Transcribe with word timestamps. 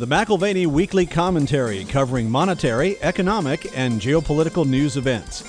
The 0.00 0.06
McAlvany 0.06 0.66
Weekly 0.66 1.04
Commentary 1.04 1.84
covering 1.84 2.30
monetary, 2.30 2.96
economic, 3.02 3.70
and 3.76 4.00
geopolitical 4.00 4.66
news 4.66 4.96
events. 4.96 5.42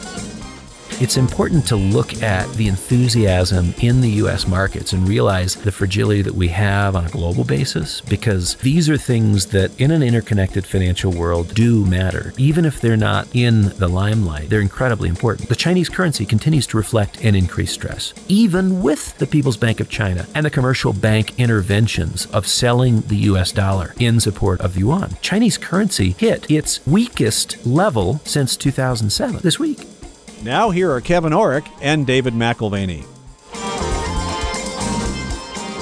It's 1.01 1.17
important 1.17 1.65
to 1.65 1.75
look 1.75 2.21
at 2.21 2.47
the 2.53 2.67
enthusiasm 2.67 3.73
in 3.81 4.01
the 4.01 4.09
U.S. 4.21 4.47
markets 4.47 4.93
and 4.93 5.09
realize 5.09 5.55
the 5.55 5.71
fragility 5.71 6.21
that 6.21 6.35
we 6.35 6.47
have 6.49 6.95
on 6.95 7.07
a 7.07 7.09
global 7.09 7.43
basis 7.43 8.01
because 8.01 8.53
these 8.57 8.87
are 8.87 8.97
things 8.97 9.47
that 9.47 9.71
in 9.81 9.89
an 9.89 10.03
interconnected 10.03 10.63
financial 10.63 11.11
world 11.11 11.55
do 11.55 11.83
matter. 11.87 12.33
Even 12.37 12.65
if 12.65 12.79
they're 12.79 12.95
not 12.95 13.27
in 13.33 13.69
the 13.79 13.87
limelight, 13.87 14.51
they're 14.51 14.61
incredibly 14.61 15.09
important. 15.09 15.49
The 15.49 15.55
Chinese 15.55 15.89
currency 15.89 16.23
continues 16.23 16.67
to 16.67 16.77
reflect 16.77 17.23
an 17.23 17.33
increased 17.33 17.73
stress, 17.73 18.13
even 18.27 18.83
with 18.83 19.17
the 19.17 19.25
People's 19.25 19.57
Bank 19.57 19.79
of 19.79 19.89
China 19.89 20.27
and 20.35 20.45
the 20.45 20.51
commercial 20.51 20.93
bank 20.93 21.33
interventions 21.39 22.27
of 22.27 22.45
selling 22.45 23.01
the 23.01 23.17
U.S. 23.31 23.51
dollar 23.51 23.95
in 23.97 24.19
support 24.19 24.61
of 24.61 24.77
yuan. 24.77 25.17
Chinese 25.19 25.57
currency 25.57 26.11
hit 26.11 26.49
its 26.51 26.85
weakest 26.85 27.65
level 27.65 28.21
since 28.23 28.55
2007 28.55 29.39
this 29.41 29.57
week. 29.57 29.87
Now, 30.43 30.71
here 30.71 30.91
are 30.91 31.01
Kevin 31.01 31.33
Orrick 31.33 31.69
and 31.83 32.07
David 32.07 32.33
McAlvany. 32.33 33.05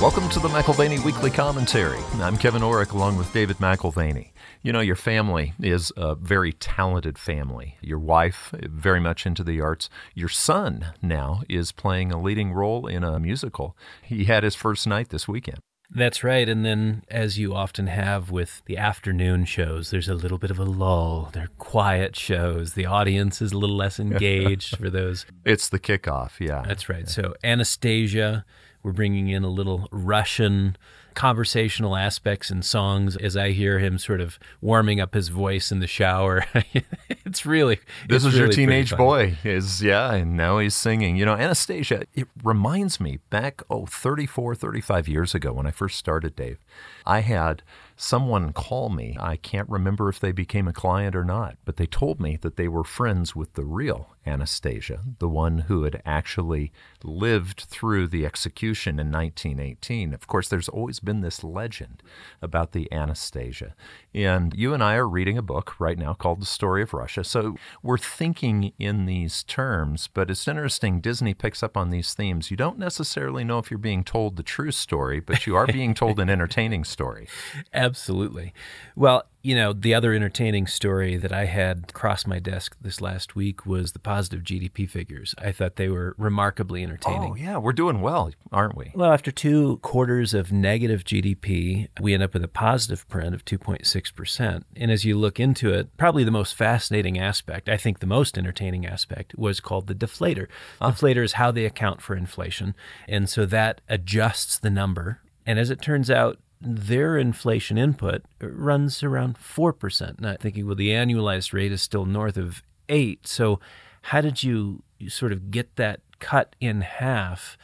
Welcome 0.01 0.27
to 0.31 0.39
the 0.39 0.49
McAlvany 0.49 1.01
Weekly 1.05 1.31
Commentary. 1.31 1.99
I'm 2.15 2.37
Kevin 2.37 2.61
Orrick 2.61 2.91
along 2.91 3.17
with 3.17 3.31
David 3.31 3.55
McAlvany. 3.59 4.31
You 4.61 4.73
know, 4.73 4.81
your 4.81 4.97
family 4.97 5.53
is 5.61 5.93
a 5.95 6.13
very 6.13 6.51
talented 6.51 7.17
family. 7.17 7.77
Your 7.79 7.99
wife, 7.99 8.53
very 8.61 8.99
much 8.99 9.25
into 9.25 9.45
the 9.45 9.61
arts. 9.61 9.89
Your 10.13 10.27
son 10.27 10.87
now 11.01 11.41
is 11.47 11.71
playing 11.71 12.11
a 12.11 12.21
leading 12.21 12.51
role 12.51 12.85
in 12.85 13.05
a 13.05 13.17
musical. 13.17 13.77
He 14.03 14.25
had 14.25 14.43
his 14.43 14.55
first 14.55 14.85
night 14.85 15.07
this 15.07 15.25
weekend. 15.25 15.59
That's 15.91 16.23
right. 16.23 16.47
And 16.47 16.63
then, 16.63 17.03
as 17.09 17.39
you 17.39 17.55
often 17.55 17.87
have 17.87 18.29
with 18.29 18.61
the 18.65 18.77
afternoon 18.77 19.45
shows, 19.45 19.89
there's 19.89 20.07
a 20.07 20.13
little 20.13 20.37
bit 20.37 20.51
of 20.51 20.59
a 20.59 20.63
lull. 20.63 21.29
They're 21.33 21.49
quiet 21.57 22.15
shows. 22.15 22.73
The 22.73 22.85
audience 22.85 23.41
is 23.41 23.51
a 23.51 23.57
little 23.57 23.75
less 23.75 23.99
engaged 23.99 24.77
for 24.77 24.89
those. 24.89 25.25
It's 25.45 25.67
the 25.69 25.79
kickoff, 25.79 26.39
yeah. 26.39 26.63
That's 26.67 26.89
right. 26.89 27.09
So, 27.09 27.33
Anastasia, 27.43 28.45
we're 28.83 28.91
bringing 28.91 29.29
in 29.29 29.43
a 29.43 29.49
little 29.49 29.87
Russian 29.91 30.77
conversational 31.13 31.95
aspects 31.95 32.51
in 32.51 32.61
songs 32.61 33.15
as 33.17 33.35
I 33.35 33.51
hear 33.51 33.79
him 33.79 33.97
sort 33.97 34.21
of 34.21 34.39
warming 34.61 34.99
up 34.99 35.13
his 35.13 35.29
voice 35.29 35.71
in 35.71 35.79
the 35.79 35.87
shower. 35.87 36.45
it's 37.09 37.45
really 37.45 37.79
This 38.07 38.25
is 38.25 38.33
really 38.33 38.45
your 38.45 38.51
teenage 38.51 38.95
boy. 38.95 39.37
Is 39.43 39.81
yeah, 39.81 40.13
and 40.13 40.35
now 40.35 40.59
he's 40.59 40.75
singing. 40.75 41.15
You 41.15 41.25
know, 41.25 41.35
Anastasia, 41.35 42.03
it 42.13 42.27
reminds 42.43 42.99
me 42.99 43.19
back 43.29 43.61
oh 43.69 43.85
34, 43.85 44.55
35 44.55 45.07
years 45.07 45.35
ago 45.35 45.53
when 45.53 45.65
I 45.65 45.71
first 45.71 45.97
started 45.97 46.35
Dave. 46.35 46.59
I 47.05 47.21
had 47.21 47.63
someone 47.95 48.53
call 48.53 48.89
me. 48.89 49.17
I 49.19 49.35
can't 49.35 49.69
remember 49.69 50.09
if 50.09 50.19
they 50.19 50.31
became 50.31 50.67
a 50.67 50.73
client 50.73 51.15
or 51.15 51.25
not, 51.25 51.57
but 51.65 51.77
they 51.77 51.85
told 51.85 52.19
me 52.21 52.37
that 52.41 52.55
they 52.55 52.67
were 52.67 52.83
friends 52.83 53.35
with 53.35 53.53
the 53.53 53.65
real 53.65 54.15
Anastasia, 54.29 55.01
the 55.19 55.27
one 55.27 55.59
who 55.59 55.83
had 55.83 56.01
actually 56.05 56.71
lived 57.03 57.61
through 57.61 58.07
the 58.07 58.25
execution 58.25 58.99
in 58.99 59.11
1918. 59.11 60.13
Of 60.13 60.27
course, 60.27 60.47
there's 60.47 60.69
always 60.69 60.99
been 60.99 61.21
this 61.21 61.43
legend 61.43 62.01
about 62.41 62.71
the 62.71 62.91
Anastasia. 62.93 63.75
And 64.13 64.53
you 64.55 64.73
and 64.73 64.83
I 64.83 64.95
are 64.95 65.07
reading 65.07 65.37
a 65.37 65.41
book 65.41 65.79
right 65.79 65.97
now 65.97 66.13
called 66.13 66.41
The 66.41 66.45
Story 66.45 66.83
of 66.83 66.93
Russia. 66.93 67.23
So 67.23 67.55
we're 67.83 67.97
thinking 67.97 68.73
in 68.79 69.05
these 69.05 69.43
terms, 69.43 70.07
but 70.07 70.29
it's 70.29 70.47
interesting. 70.47 71.01
Disney 71.01 71.33
picks 71.33 71.63
up 71.63 71.75
on 71.75 71.89
these 71.89 72.13
themes. 72.13 72.51
You 72.51 72.57
don't 72.57 72.79
necessarily 72.79 73.43
know 73.43 73.59
if 73.59 73.71
you're 73.71 73.77
being 73.77 74.03
told 74.03 74.35
the 74.35 74.43
true 74.43 74.71
story, 74.71 75.19
but 75.19 75.47
you 75.47 75.55
are 75.55 75.67
being 75.67 75.93
told 75.93 76.19
an 76.19 76.29
entertaining 76.29 76.83
story. 76.83 77.27
Absolutely. 77.73 78.53
Well, 78.95 79.23
you 79.41 79.55
know, 79.55 79.71
the 79.71 79.93
other 79.93 80.13
entertaining 80.13 80.67
story 80.67 81.15
that 81.15 81.31
I 81.31 81.45
had 81.45 81.93
cross 81.93 82.27
my 82.27 82.39
desk 82.39 82.75
this 82.81 82.99
last 82.99 83.35
week 83.35 83.65
was 83.65 83.93
the 83.93 83.99
positive 83.99 84.43
GDP 84.43 84.89
figures. 84.89 85.33
I 85.37 85.53
thought 85.53 85.77
they 85.77 85.87
were 85.87 86.13
remarkably 86.17 86.83
entertaining. 86.83 87.31
Oh, 87.31 87.35
yeah, 87.35 87.57
we're 87.57 87.71
doing 87.71 88.01
well, 88.01 88.31
aren't 88.51 88.75
we? 88.75 88.91
Well, 88.93 89.13
after 89.13 89.31
two 89.31 89.77
quarters 89.77 90.33
of 90.33 90.51
negative 90.51 91.05
GDP, 91.05 91.87
we 92.01 92.13
end 92.13 92.23
up 92.23 92.33
with 92.33 92.43
a 92.43 92.49
positive 92.49 93.07
print 93.07 93.33
of 93.33 93.45
2.6%. 93.45 94.63
And 94.75 94.91
as 94.91 95.05
you 95.05 95.17
look 95.17 95.39
into 95.39 95.73
it, 95.73 95.95
probably 95.95 96.25
the 96.25 96.31
most 96.31 96.55
fascinating 96.55 97.17
aspect, 97.17 97.69
I 97.69 97.77
think 97.77 97.99
the 97.99 98.07
most 98.07 98.37
entertaining 98.37 98.85
aspect, 98.85 99.37
was 99.37 99.61
called 99.61 99.87
the 99.87 99.95
deflator. 99.95 100.47
Deflator 100.81 101.23
is 101.23 101.33
how 101.33 101.51
they 101.51 101.65
account 101.65 102.01
for 102.01 102.15
inflation. 102.15 102.75
And 103.07 103.29
so 103.29 103.45
that 103.45 103.79
adjusts 103.87 104.59
the 104.59 104.69
number. 104.69 105.21
And 105.45 105.57
as 105.57 105.69
it 105.69 105.81
turns 105.81 106.11
out, 106.11 106.39
their 106.61 107.17
inflation 107.17 107.77
input 107.77 108.23
runs 108.41 109.03
around 109.03 109.37
4%. 109.37 110.17
And 110.17 110.27
I'm 110.27 110.37
thinking, 110.37 110.65
well, 110.65 110.75
the 110.75 110.89
annualized 110.89 111.53
rate 111.53 111.71
is 111.71 111.81
still 111.81 112.05
north 112.05 112.37
of 112.37 112.63
8 112.89 113.25
So, 113.27 113.59
how 114.03 114.21
did 114.21 114.43
you 114.43 114.83
sort 115.07 115.31
of 115.31 115.51
get 115.51 115.75
that 115.75 115.99
cut 116.19 116.55
in 116.59 116.81
half 116.81 117.57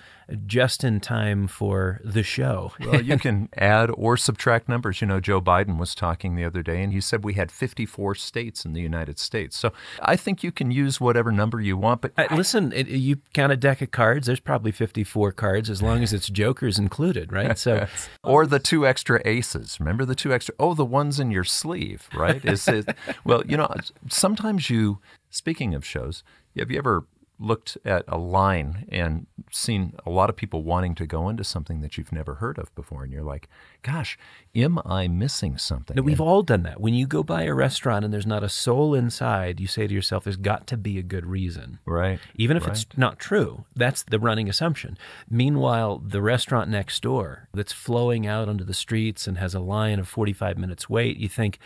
just 0.46 0.84
in 0.84 1.00
time 1.00 1.48
for 1.48 2.02
the 2.04 2.24
show? 2.24 2.72
Well, 2.80 3.02
you 3.02 3.18
can 3.20 3.50
add 3.56 3.92
or 3.94 4.18
subtract 4.18 4.68
numbers. 4.68 5.02
You 5.02 5.08
know, 5.08 5.20
Joe 5.20 5.42
Biden 5.42 5.78
was 5.78 5.94
talking 5.94 6.36
the 6.36 6.44
other 6.44 6.64
day, 6.64 6.82
and 6.82 6.92
he 6.92 7.02
said 7.02 7.24
we 7.24 7.34
had 7.34 7.52
54 7.52 8.16
states 8.16 8.66
in 8.66 8.74
the 8.74 8.82
United 8.82 9.20
States. 9.20 9.58
So 9.58 9.72
I 10.00 10.16
think 10.16 10.44
you 10.44 10.52
can 10.52 10.72
use 10.72 11.00
whatever 11.00 11.32
number 11.32 11.62
you 11.62 11.78
want. 11.78 12.02
But 12.02 12.14
Uh, 12.18 12.28
listen, 12.36 12.72
it, 12.74 12.88
you 12.88 13.18
count 13.34 13.52
a 13.52 13.58
deck 13.58 13.82
of 13.82 13.92
cards. 13.92 14.28
There's 14.28 14.40
probably 14.40 14.72
54 14.72 15.32
cards 15.34 15.70
as 15.70 15.82
long 15.82 16.02
as 16.02 16.14
it's 16.14 16.28
jokers 16.28 16.80
included, 16.80 17.32
right? 17.32 17.58
So, 17.58 17.88
or 18.24 18.46
the 18.48 18.60
two 18.60 18.88
extra 18.88 19.22
aces. 19.26 19.80
Remember 19.80 20.06
the 20.06 20.16
two 20.16 20.34
extra? 20.34 20.56
Oh, 20.60 20.74
the 20.74 20.86
ones 20.86 21.20
in 21.20 21.32
your 21.32 21.44
sleeve, 21.44 22.10
right? 22.16 22.44
Is 22.44 22.68
it? 22.68 22.96
well, 23.24 23.44
you 23.46 23.58
know, 23.58 23.74
sometimes 24.10 24.70
you. 24.70 25.00
Speaking 25.30 25.76
of 25.76 25.86
shows, 25.86 26.24
have 26.58 26.72
you 26.72 26.78
ever 26.78 27.06
looked 27.40 27.78
at 27.84 28.04
a 28.08 28.18
line 28.18 28.86
and 28.90 29.28
seen 29.52 29.94
a 30.06 30.10
lot 30.10 30.30
of 30.30 30.36
people 30.36 30.64
wanting 30.64 30.96
to 30.96 31.06
go 31.06 31.28
into 31.30 31.44
something 31.44 31.82
that 31.82 31.98
you've 31.98 32.12
never 32.12 32.36
heard 32.36 32.58
of 32.58 32.74
before, 32.76 33.04
and 33.04 33.12
you're 33.12 33.24
like, 33.24 33.50
"Gosh, 33.84 34.18
am 34.56 34.80
I 34.86 35.08
missing 35.08 35.58
something?" 35.58 35.96
No, 35.96 36.02
we've 36.02 36.20
And- 36.20 36.28
all 36.30 36.44
done 36.44 36.64
that. 36.64 36.80
When 36.80 36.94
you 36.94 37.06
go 37.08 37.24
by 37.24 37.44
a 37.44 37.54
restaurant 37.54 38.06
and 38.06 38.14
there's 38.14 38.26
not 38.26 38.44
a 38.44 38.50
soul 38.50 38.94
inside, 38.96 39.60
you 39.60 39.68
say 39.68 39.86
to 39.88 39.94
yourself, 39.94 40.24
there's 40.24 40.38
got 40.38 40.66
to 40.68 40.78
be 40.78 40.98
a 40.98 41.04
good 41.04 41.26
reason. 41.26 41.80
right, 41.86 42.20
Even 42.36 42.58
if 42.58 42.68
it's 42.68 42.86
not 42.98 43.20
true, 43.20 43.66
that's 43.76 44.04
the 44.04 44.20
running 44.20 44.48
assumption. 44.50 44.98
Meanwhile, 45.30 46.00
the 46.00 46.22
restaurant 46.22 46.70
next 46.70 47.02
door 47.04 47.48
that's 47.54 47.72
flowing 47.74 48.26
out 48.26 48.48
onto 48.50 48.64
the 48.64 48.74
streets 48.74 49.28
and 49.28 49.38
has 49.38 49.54
a 49.54 49.60
line 49.60 50.00
of 50.00 50.08
45 50.08 50.58
minutes 50.58 50.90
wait, 50.90 51.18
you 51.18 51.28
think 51.30 51.60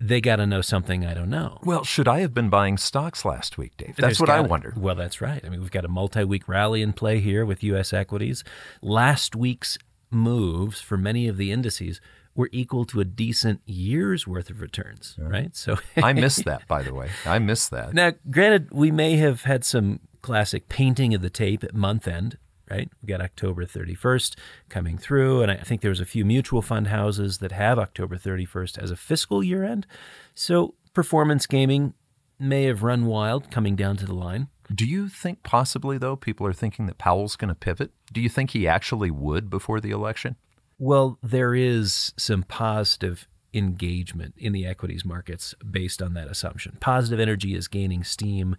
they 0.00 0.20
got 0.20 0.36
to 0.36 0.46
know 0.46 0.62
something 0.62 1.04
I 1.04 1.12
don't 1.14 1.28
know. 1.30 1.58
Well, 1.62 1.84
should 1.84 2.08
I 2.08 2.20
have 2.20 2.32
been 2.32 2.48
buying 2.48 2.78
stocks 2.78 3.24
last 3.24 3.58
week, 3.58 3.76
Dave? 3.76 3.96
That's 3.96 4.00
There's 4.00 4.20
what 4.20 4.30
I 4.30 4.38
gotta- 4.38 4.48
wondered. 4.48 4.78
Well, 4.80 4.94
that's 4.94 5.20
right. 5.20 5.42
I 5.44 5.48
mean, 5.50 5.60
we've 5.60 5.70
got 5.70 5.84
a 5.84 5.88
multi 5.88 6.24
week 6.24 6.48
rally 6.48 6.80
in 6.82 6.92
play 6.94 7.20
here 7.20 7.44
with 7.44 7.62
U.S. 7.64 7.92
equities. 7.92 8.42
Last 8.80 9.36
week's 9.36 9.76
moves 10.10 10.80
for 10.80 10.96
many 10.96 11.28
of 11.28 11.36
the 11.36 11.52
indices 11.52 12.00
were 12.34 12.48
equal 12.52 12.84
to 12.86 13.00
a 13.00 13.04
decent 13.04 13.60
year's 13.66 14.26
worth 14.26 14.50
of 14.50 14.60
returns, 14.60 15.16
right? 15.18 15.54
So 15.54 15.76
I 16.02 16.12
missed 16.12 16.44
that, 16.46 16.66
by 16.66 16.82
the 16.82 16.94
way. 16.94 17.10
I 17.26 17.38
missed 17.38 17.70
that. 17.72 17.92
now, 17.92 18.12
granted, 18.30 18.68
we 18.72 18.90
may 18.90 19.16
have 19.16 19.42
had 19.42 19.64
some 19.64 20.00
classic 20.22 20.68
painting 20.68 21.12
of 21.14 21.22
the 21.22 21.30
tape 21.30 21.62
at 21.64 21.74
month 21.74 22.06
end, 22.08 22.38
right? 22.70 22.88
We 23.02 23.06
got 23.08 23.20
October 23.20 23.66
31st 23.66 24.36
coming 24.68 24.96
through, 24.96 25.42
and 25.42 25.50
I 25.50 25.56
think 25.56 25.80
there 25.80 25.90
was 25.90 26.00
a 26.00 26.06
few 26.06 26.24
mutual 26.24 26.62
fund 26.62 26.86
houses 26.86 27.38
that 27.38 27.52
have 27.52 27.78
October 27.78 28.16
31st 28.16 28.78
as 28.78 28.90
a 28.90 28.96
fiscal 28.96 29.42
year 29.42 29.64
end. 29.64 29.86
So 30.34 30.74
performance 30.94 31.46
gaming 31.46 31.94
may 32.38 32.64
have 32.64 32.82
run 32.82 33.06
wild 33.06 33.50
coming 33.50 33.76
down 33.76 33.96
to 33.98 34.06
the 34.06 34.14
line. 34.14 34.48
Do 34.72 34.86
you 34.86 35.08
think 35.08 35.42
possibly, 35.42 35.98
though, 35.98 36.16
people 36.16 36.46
are 36.46 36.52
thinking 36.52 36.86
that 36.86 36.96
Powell's 36.96 37.36
going 37.36 37.48
to 37.48 37.54
pivot? 37.54 37.90
Do 38.12 38.20
you 38.20 38.28
think 38.28 38.50
he 38.50 38.68
actually 38.68 39.10
would 39.10 39.50
before 39.50 39.80
the 39.80 39.90
election? 39.90 40.36
Well, 40.78 41.18
there 41.22 41.54
is 41.54 42.14
some 42.16 42.44
positive 42.44 43.28
engagement 43.52 44.34
in 44.38 44.52
the 44.52 44.64
equities 44.64 45.04
markets 45.04 45.54
based 45.68 46.00
on 46.00 46.14
that 46.14 46.28
assumption. 46.28 46.78
Positive 46.80 47.18
energy 47.18 47.54
is 47.54 47.66
gaining 47.66 48.04
steam 48.04 48.56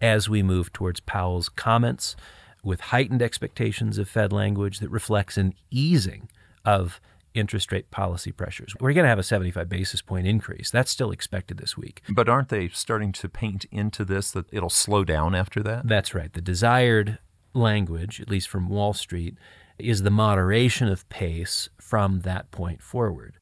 as 0.00 0.28
we 0.28 0.42
move 0.42 0.72
towards 0.72 1.00
Powell's 1.00 1.48
comments 1.48 2.14
with 2.64 2.80
heightened 2.80 3.22
expectations 3.22 3.98
of 3.98 4.08
Fed 4.08 4.32
language 4.32 4.80
that 4.80 4.90
reflects 4.90 5.36
an 5.36 5.54
easing 5.70 6.28
of 6.64 7.00
interest 7.34 7.72
rate 7.72 7.90
policy 7.90 8.32
pressures. 8.32 8.74
We're 8.80 8.92
going 8.92 9.04
to 9.04 9.08
have 9.08 9.18
a 9.18 9.24
75 9.24 9.68
basis 9.68 10.00
point 10.00 10.26
increase. 10.26 10.70
That's 10.70 10.90
still 10.90 11.10
expected 11.10 11.58
this 11.58 11.76
week. 11.76 12.02
But 12.08 12.28
aren't 12.28 12.48
they 12.48 12.68
starting 12.68 13.12
to 13.12 13.28
paint 13.28 13.66
into 13.70 14.04
this 14.04 14.30
that 14.30 14.46
it'll 14.52 14.70
slow 14.70 15.04
down 15.04 15.34
after 15.34 15.62
that? 15.64 15.86
That's 15.86 16.14
right. 16.14 16.32
The 16.32 16.40
desired 16.40 17.18
language, 17.52 18.20
at 18.20 18.30
least 18.30 18.48
from 18.48 18.68
Wall 18.68 18.92
Street, 18.92 19.36
is 19.78 20.02
the 20.02 20.10
moderation 20.10 20.88
of 20.88 21.08
pace 21.08 21.68
from 21.80 22.20
that 22.20 22.50
point 22.50 22.80
forward. 22.80 23.34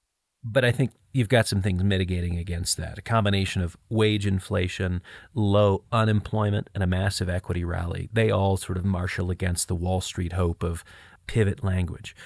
But 0.43 0.65
I 0.65 0.73
think 0.73 0.93
you've 1.13 1.29
got 1.29 1.47
some 1.47 1.63
things 1.63 1.83
mitigating 1.85 2.39
against 2.39 2.77
that. 2.79 2.99
A 2.99 3.03
combination 3.03 3.63
of 3.63 3.77
wage 3.89 4.27
inflation, 4.27 5.03
low 5.35 5.85
unemployment, 5.93 6.71
and 6.75 6.83
a 6.83 6.87
massive 6.87 7.29
equity 7.29 7.65
rally. 7.65 8.09
They 8.13 8.31
all 8.31 8.57
sort 8.57 8.79
of 8.79 8.85
marshal 8.85 9.31
against 9.31 9.69
the 9.69 9.75
Wall 9.75 10.01
Street 10.01 10.33
hope 10.33 10.63
of 10.63 10.85
pivot 11.27 11.63
language. 11.63 12.17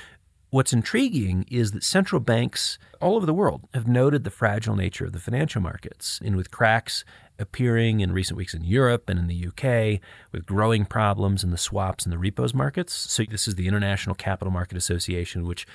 What's 0.50 0.73
intriguing 0.73 1.44
is 1.50 1.73
that 1.73 1.83
central 1.83 2.21
banks 2.21 2.79
all 3.00 3.17
over 3.17 3.27
the 3.27 3.35
world 3.35 3.69
have 3.75 3.88
noted 3.88 4.25
the 4.25 4.31
fragile 4.31 4.77
nature 4.77 5.05
of 5.05 5.12
the 5.12 5.19
financial 5.19 5.61
markets, 5.61 6.21
and 6.25 6.37
with 6.37 6.53
cracks 6.53 7.05
appearing 7.38 8.00
in 8.00 8.12
recent 8.12 8.38
weeks 8.38 8.55
in 8.55 8.65
Europe 8.65 9.11
and 9.11 9.19
in 9.19 9.27
the 9.27 9.49
UK, 9.49 10.00
with 10.33 10.47
growing 10.47 10.87
problems 10.87 11.43
in 11.44 11.50
the 11.50 11.59
swaps 11.59 12.05
and 12.05 12.12
the 12.12 12.19
repos 12.19 12.55
markets. 12.55 12.94
So, 12.94 13.25
this 13.25 13.49
is 13.49 13.56
the 13.56 13.67
International 13.67 14.15
Capital 14.15 14.53
Market 14.53 14.79
Association, 14.79 15.44
which 15.44 15.67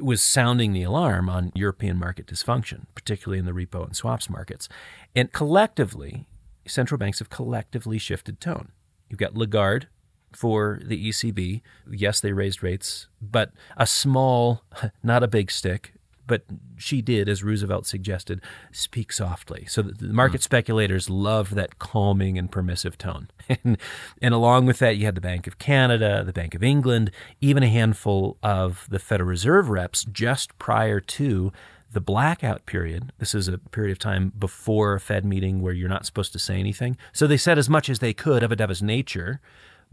was 0.00 0.22
sounding 0.22 0.72
the 0.72 0.82
alarm 0.82 1.28
on 1.28 1.52
European 1.54 1.98
market 1.98 2.26
dysfunction, 2.26 2.86
particularly 2.94 3.38
in 3.38 3.44
the 3.44 3.52
repo 3.52 3.84
and 3.84 3.96
swaps 3.96 4.28
markets. 4.28 4.68
And 5.14 5.32
collectively, 5.32 6.26
central 6.66 6.98
banks 6.98 7.18
have 7.20 7.30
collectively 7.30 7.98
shifted 7.98 8.40
tone. 8.40 8.72
You've 9.08 9.20
got 9.20 9.36
Lagarde 9.36 9.86
for 10.32 10.80
the 10.84 11.08
ECB. 11.08 11.62
Yes, 11.90 12.20
they 12.20 12.32
raised 12.32 12.62
rates, 12.62 13.08
but 13.20 13.52
a 13.76 13.86
small, 13.86 14.62
not 15.02 15.22
a 15.22 15.28
big 15.28 15.50
stick. 15.50 15.94
But 16.26 16.44
she 16.76 17.02
did, 17.02 17.28
as 17.28 17.42
Roosevelt 17.42 17.86
suggested, 17.86 18.40
speak 18.72 19.12
softly. 19.12 19.66
So 19.68 19.82
the 19.82 20.12
market 20.12 20.40
mm. 20.40 20.44
speculators 20.44 21.10
loved 21.10 21.54
that 21.54 21.78
calming 21.78 22.38
and 22.38 22.50
permissive 22.50 22.96
tone. 22.96 23.28
and, 23.64 23.76
and 24.22 24.34
along 24.34 24.66
with 24.66 24.78
that, 24.78 24.96
you 24.96 25.04
had 25.04 25.14
the 25.14 25.20
Bank 25.20 25.46
of 25.46 25.58
Canada, 25.58 26.22
the 26.24 26.32
Bank 26.32 26.54
of 26.54 26.62
England, 26.62 27.10
even 27.40 27.62
a 27.62 27.68
handful 27.68 28.38
of 28.42 28.86
the 28.90 28.98
Federal 28.98 29.28
Reserve 29.28 29.68
reps 29.68 30.04
just 30.04 30.58
prior 30.58 31.00
to 31.00 31.52
the 31.94 32.00
blackout 32.00 32.66
period, 32.66 33.12
this 33.18 33.34
is 33.34 33.46
a 33.48 33.56
period 33.56 33.92
of 33.92 33.98
time 34.00 34.32
before 34.36 34.94
a 34.94 35.00
Fed 35.00 35.24
meeting 35.24 35.62
where 35.62 35.72
you're 35.72 35.88
not 35.88 36.04
supposed 36.04 36.32
to 36.32 36.38
say 36.40 36.58
anything. 36.58 36.96
So 37.12 37.26
they 37.26 37.36
said 37.36 37.56
as 37.56 37.70
much 37.70 37.88
as 37.88 38.00
they 38.00 38.12
could 38.12 38.42
of 38.42 38.50
a 38.50 38.56
dove's 38.56 38.82
nature 38.82 39.40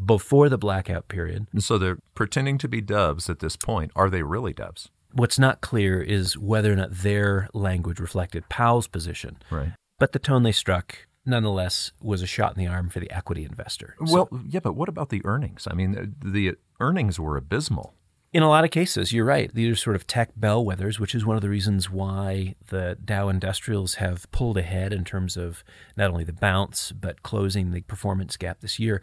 before 0.03 0.49
the 0.49 0.57
blackout 0.57 1.07
period. 1.07 1.47
So 1.59 1.77
they're 1.77 1.99
pretending 2.15 2.57
to 2.57 2.67
be 2.67 2.81
doves 2.81 3.29
at 3.29 3.39
this 3.39 3.55
point. 3.55 3.91
Are 3.95 4.09
they 4.09 4.23
really 4.23 4.51
doves? 4.51 4.89
What's 5.13 5.39
not 5.39 5.61
clear 5.61 6.01
is 6.01 6.37
whether 6.37 6.71
or 6.71 6.75
not 6.75 6.91
their 6.91 7.49
language 7.53 7.99
reflected 7.99 8.47
Powell's 8.49 8.87
position. 8.87 9.37
Right. 9.49 9.73
But 9.99 10.13
the 10.13 10.19
tone 10.19 10.43
they 10.43 10.51
struck 10.51 11.07
nonetheless 11.25 11.91
was 12.01 12.21
a 12.21 12.27
shot 12.27 12.55
in 12.55 12.63
the 12.63 12.71
arm 12.71 12.89
for 12.89 12.99
the 12.99 13.11
equity 13.11 13.45
investor. 13.45 13.95
Well, 13.99 14.29
yeah, 14.47 14.59
but 14.59 14.73
what 14.73 14.89
about 14.89 15.09
the 15.09 15.21
earnings? 15.25 15.67
I 15.69 15.75
mean, 15.75 16.15
the 16.23 16.55
earnings 16.79 17.19
were 17.19 17.37
abysmal. 17.37 17.93
In 18.33 18.43
a 18.43 18.49
lot 18.49 18.63
of 18.63 18.71
cases, 18.71 19.11
you're 19.11 19.25
right. 19.25 19.53
These 19.53 19.73
are 19.73 19.75
sort 19.75 19.97
of 19.97 20.07
tech 20.07 20.31
bellwethers, 20.39 20.99
which 20.99 21.13
is 21.13 21.25
one 21.25 21.35
of 21.35 21.41
the 21.41 21.49
reasons 21.49 21.89
why 21.89 22.55
the 22.69 22.97
Dow 23.03 23.27
Industrials 23.27 23.95
have 23.95 24.31
pulled 24.31 24.57
ahead 24.57 24.93
in 24.93 25.03
terms 25.03 25.35
of 25.35 25.65
not 25.97 26.09
only 26.09 26.23
the 26.23 26.31
bounce, 26.31 26.93
but 26.93 27.23
closing 27.23 27.71
the 27.71 27.81
performance 27.81 28.37
gap 28.37 28.61
this 28.61 28.79
year. 28.79 29.01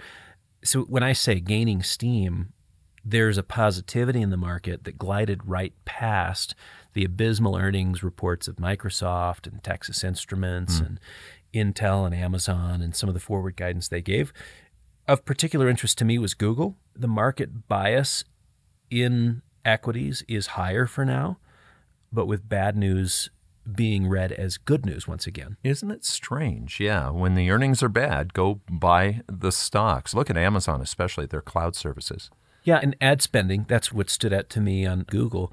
So 0.65 0.83
when 0.85 1.03
I 1.03 1.13
say 1.13 1.41
gaining 1.41 1.83
steam, 1.83 2.55
there's 3.11 3.39
a 3.39 3.43
positivity 3.43 4.21
in 4.21 4.31
the 4.31 4.37
market 4.37 4.85
that 4.85 4.99
glided 4.99 5.41
right 5.47 5.73
past 5.85 6.55
the 6.93 7.05
abysmal 7.05 7.57
earnings 7.57 8.03
reports 8.03 8.49
of 8.49 8.57
Microsoft 8.57 9.47
and 9.47 9.63
Texas 9.63 10.05
Instruments 10.05 10.81
mm. 10.81 10.87
and 10.87 11.01
Intel 11.55 12.05
and 12.05 12.15
Amazon 12.15 12.83
and 12.83 12.95
some 12.95 13.09
of 13.09 13.15
the 13.15 13.21
forward 13.21 13.57
guidance 13.57 13.89
they 13.89 14.03
gave. 14.03 14.33
Of 15.07 15.25
particular 15.25 15.69
interest 15.69 15.97
to 15.99 16.05
me 16.05 16.19
was 16.19 16.35
Google. 16.35 16.77
The 16.95 17.09
market 17.09 17.67
bias 17.67 18.25
in 18.91 19.41
equities 19.65 20.23
is 20.29 20.49
higher 20.49 20.87
for 20.87 21.05
now, 21.05 21.39
but 22.13 22.27
with 22.27 22.49
bad 22.49 22.77
news 22.77 23.31
being 23.75 24.07
read 24.07 24.33
as 24.33 24.59
good 24.59 24.85
news 24.85 25.07
once 25.09 25.27
again. 25.27 25.57
Isn't 25.63 25.91
it 25.91 26.05
strange? 26.05 26.79
Yeah. 26.79 27.11
When 27.11 27.35
the 27.35 27.51
earnings 27.51 27.83
are 27.83 27.89
bad, 27.89 28.35
go 28.35 28.61
buy 28.71 29.23
the 29.27 29.53
stocks. 29.53 30.15
Look 30.15 30.29
at 30.29 30.37
Amazon, 30.37 30.83
especially 30.83 31.27
their 31.27 31.43
cloud 31.43 31.75
services. 31.75 32.31
Yeah, 32.69 32.81
and 32.83 32.95
ad 33.01 33.23
spending, 33.23 33.65
that's 33.67 33.95
what 33.95 34.11
stood 34.11 34.35
out 34.35 34.51
to 34.51 34.61
me 34.61 34.85
on 34.85 35.05
Google. 35.05 35.51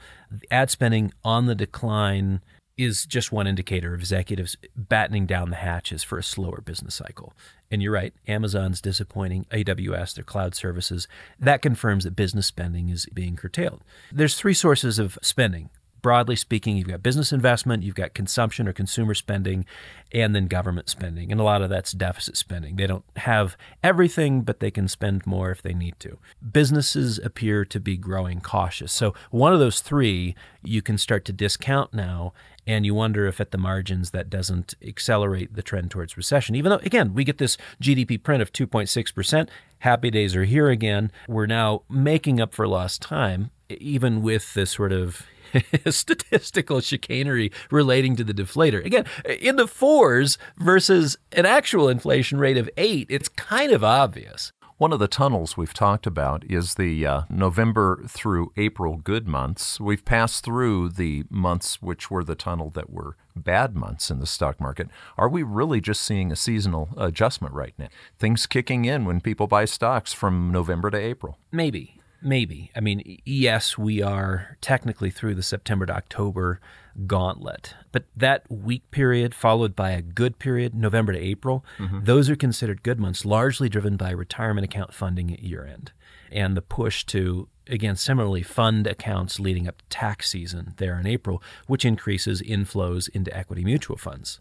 Ad 0.52 0.70
spending 0.70 1.14
on 1.24 1.46
the 1.46 1.56
decline 1.56 2.42
is 2.78 3.06
just 3.06 3.32
one 3.32 3.48
indicator 3.48 3.94
of 3.94 4.02
executives 4.02 4.58
battening 4.76 5.26
down 5.26 5.50
the 5.50 5.56
hatches 5.56 6.04
for 6.04 6.18
a 6.18 6.24
slower 6.24 6.60
business 6.60 6.94
cycle. 6.94 7.34
And 7.72 7.82
you're 7.82 7.94
right, 7.94 8.14
Amazon's 8.28 8.82
disappointing, 8.82 9.46
AWS, 9.50 10.16
their 10.16 10.26
cloud 10.26 10.56
services, 10.56 11.08
that 11.40 11.62
confirms 11.62 12.04
that 12.04 12.18
business 12.18 12.48
spending 12.48 12.90
is 12.90 13.06
being 13.14 13.38
curtailed. 13.38 13.82
There's 14.12 14.36
three 14.36 14.54
sources 14.54 15.00
of 15.00 15.18
spending 15.22 15.70
broadly 16.06 16.36
speaking, 16.36 16.78
you've 16.78 16.88
got 16.88 17.02
business 17.02 17.34
investment, 17.34 17.82
you've 17.82 17.96
got 17.96 18.14
consumption 18.14 18.68
or 18.68 18.74
consumer 18.74 19.16
spending, 19.16 19.66
and 20.12 20.36
then 20.36 20.46
government 20.46 20.88
spending. 20.88 21.32
And 21.32 21.42
a 21.42 21.44
lot 21.44 21.64
of 21.64 21.72
that's 21.72 21.94
deficit 21.94 22.38
spending. 22.38 22.76
They 22.76 22.86
don't 22.86 23.04
have 23.16 23.58
everything, 23.84 24.42
but 24.42 24.60
they 24.60 24.70
can 24.70 24.88
spend 24.88 25.26
more 25.26 25.50
if 25.50 25.64
they 25.64 25.74
need 25.74 25.96
to. 26.02 26.20
Businesses 26.52 27.18
appear 27.18 27.66
to 27.66 27.80
be 27.80 27.98
growing 27.98 28.40
cautious. 28.40 28.94
So 28.94 29.16
one 29.32 29.52
of 29.52 29.58
those 29.58 29.80
three 29.80 30.36
you 30.64 30.84
can 30.84 31.00
start 31.00 31.26
to 31.26 31.34
discount 31.34 31.92
now. 31.92 32.34
And 32.68 32.86
you 32.86 32.94
wonder 32.94 33.26
if 33.26 33.42
at 33.42 33.50
the 33.50 33.58
margins 33.58 34.12
that 34.12 34.30
doesn't 34.30 34.76
accelerate 34.86 35.56
the 35.56 35.64
trend 35.64 35.90
towards 35.90 36.18
recession. 36.18 36.54
Even 36.54 36.70
though, 36.70 36.82
again, 36.84 37.16
we 37.16 37.24
get 37.24 37.40
this 37.40 37.58
GDP 37.82 38.22
print 38.22 38.44
of 38.44 38.54
2.6%. 38.54 39.50
Happy 39.80 40.12
days 40.12 40.36
are 40.36 40.46
here 40.46 40.70
again. 40.70 41.12
We're 41.28 41.48
now 41.48 41.82
making 41.90 42.40
up 42.40 42.54
for 42.54 42.68
lost 42.68 43.02
time, 43.02 43.50
even 43.70 44.22
with 44.22 44.54
this 44.54 44.70
sort 44.70 44.92
of 44.92 45.26
statistical 45.90 46.82
chicanery 46.82 47.52
relating 47.72 48.16
to 48.16 48.24
the 48.24 48.34
deflator. 48.34 48.84
Again, 48.86 49.06
in 49.26 49.56
the 49.56 49.68
fours 49.68 50.38
versus 50.58 51.18
an 51.32 51.46
actual 51.46 51.90
inflation 51.90 52.40
rate 52.40 52.58
of 52.58 52.70
eight, 52.78 53.08
it's 53.10 53.30
kind 53.30 53.72
of 53.72 53.84
obvious. 53.84 54.52
One 54.78 54.92
of 54.92 55.00
the 55.00 55.08
tunnels 55.08 55.56
we've 55.56 55.74
talked 55.74 56.06
about 56.06 56.44
is 56.52 56.76
the 56.76 57.06
uh, 57.06 57.22
November 57.30 58.04
through 58.10 58.52
April 58.58 58.98
good 58.98 59.26
months. 59.26 59.80
We've 59.80 60.04
passed 60.04 60.44
through 60.44 60.90
the 60.90 61.24
months 61.30 61.82
which 61.82 62.12
were 62.12 62.26
the 62.26 62.36
tunnel 62.36 62.72
that 62.72 62.90
were 62.90 63.16
bad 63.38 63.74
months 63.74 64.12
in 64.12 64.20
the 64.20 64.28
stock 64.28 64.60
market. 64.60 64.90
Are 65.18 65.30
we 65.30 65.44
really 65.44 65.80
just 65.80 66.02
seeing 66.02 66.30
a 66.30 66.36
seasonal 66.36 66.90
adjustment 66.98 67.54
right 67.54 67.74
now? 67.78 67.88
Things 68.20 68.48
kicking 68.48 68.84
in 68.84 69.06
when 69.06 69.22
people 69.22 69.48
buy 69.48 69.64
stocks 69.64 70.12
from 70.12 70.52
November 70.52 70.92
to 70.92 70.98
April? 70.98 71.38
Maybe. 71.54 71.95
Maybe. 72.26 72.72
I 72.76 72.80
mean, 72.80 73.20
yes, 73.24 73.78
we 73.78 74.02
are 74.02 74.58
technically 74.60 75.12
through 75.12 75.36
the 75.36 75.44
September 75.44 75.86
to 75.86 75.96
October 75.96 76.60
gauntlet, 77.06 77.76
but 77.92 78.06
that 78.18 78.50
weak 78.50 78.90
period 78.90 79.36
followed 79.36 79.76
by 79.76 79.92
a 79.92 80.02
good 80.02 80.40
period, 80.40 80.74
November 80.74 81.14
to 81.14 81.20
April, 81.20 81.64
mm-hmm. 81.78 82.04
those 82.04 82.28
are 82.28 82.36
considered 82.36 82.82
good 82.82 83.00
months, 83.00 83.26
largely 83.26 83.70
driven 83.70 83.96
by 83.96 84.10
retirement 84.10 84.66
account 84.66 84.92
funding 84.92 85.32
at 85.32 85.44
year 85.44 85.68
end 85.68 85.92
and 86.32 86.58
the 86.58 86.64
push 86.64 87.04
to, 87.06 87.48
again, 87.68 87.96
similarly 87.96 88.42
fund 88.42 88.88
accounts 88.88 89.40
leading 89.40 89.68
up 89.68 89.78
to 89.78 89.86
tax 89.90 90.28
season 90.28 90.74
there 90.78 91.00
in 91.00 91.06
April, 91.06 91.44
which 91.68 91.86
increases 91.86 92.42
inflows 92.42 93.08
into 93.10 93.36
equity 93.38 93.64
mutual 93.64 93.98
funds. 93.98 94.40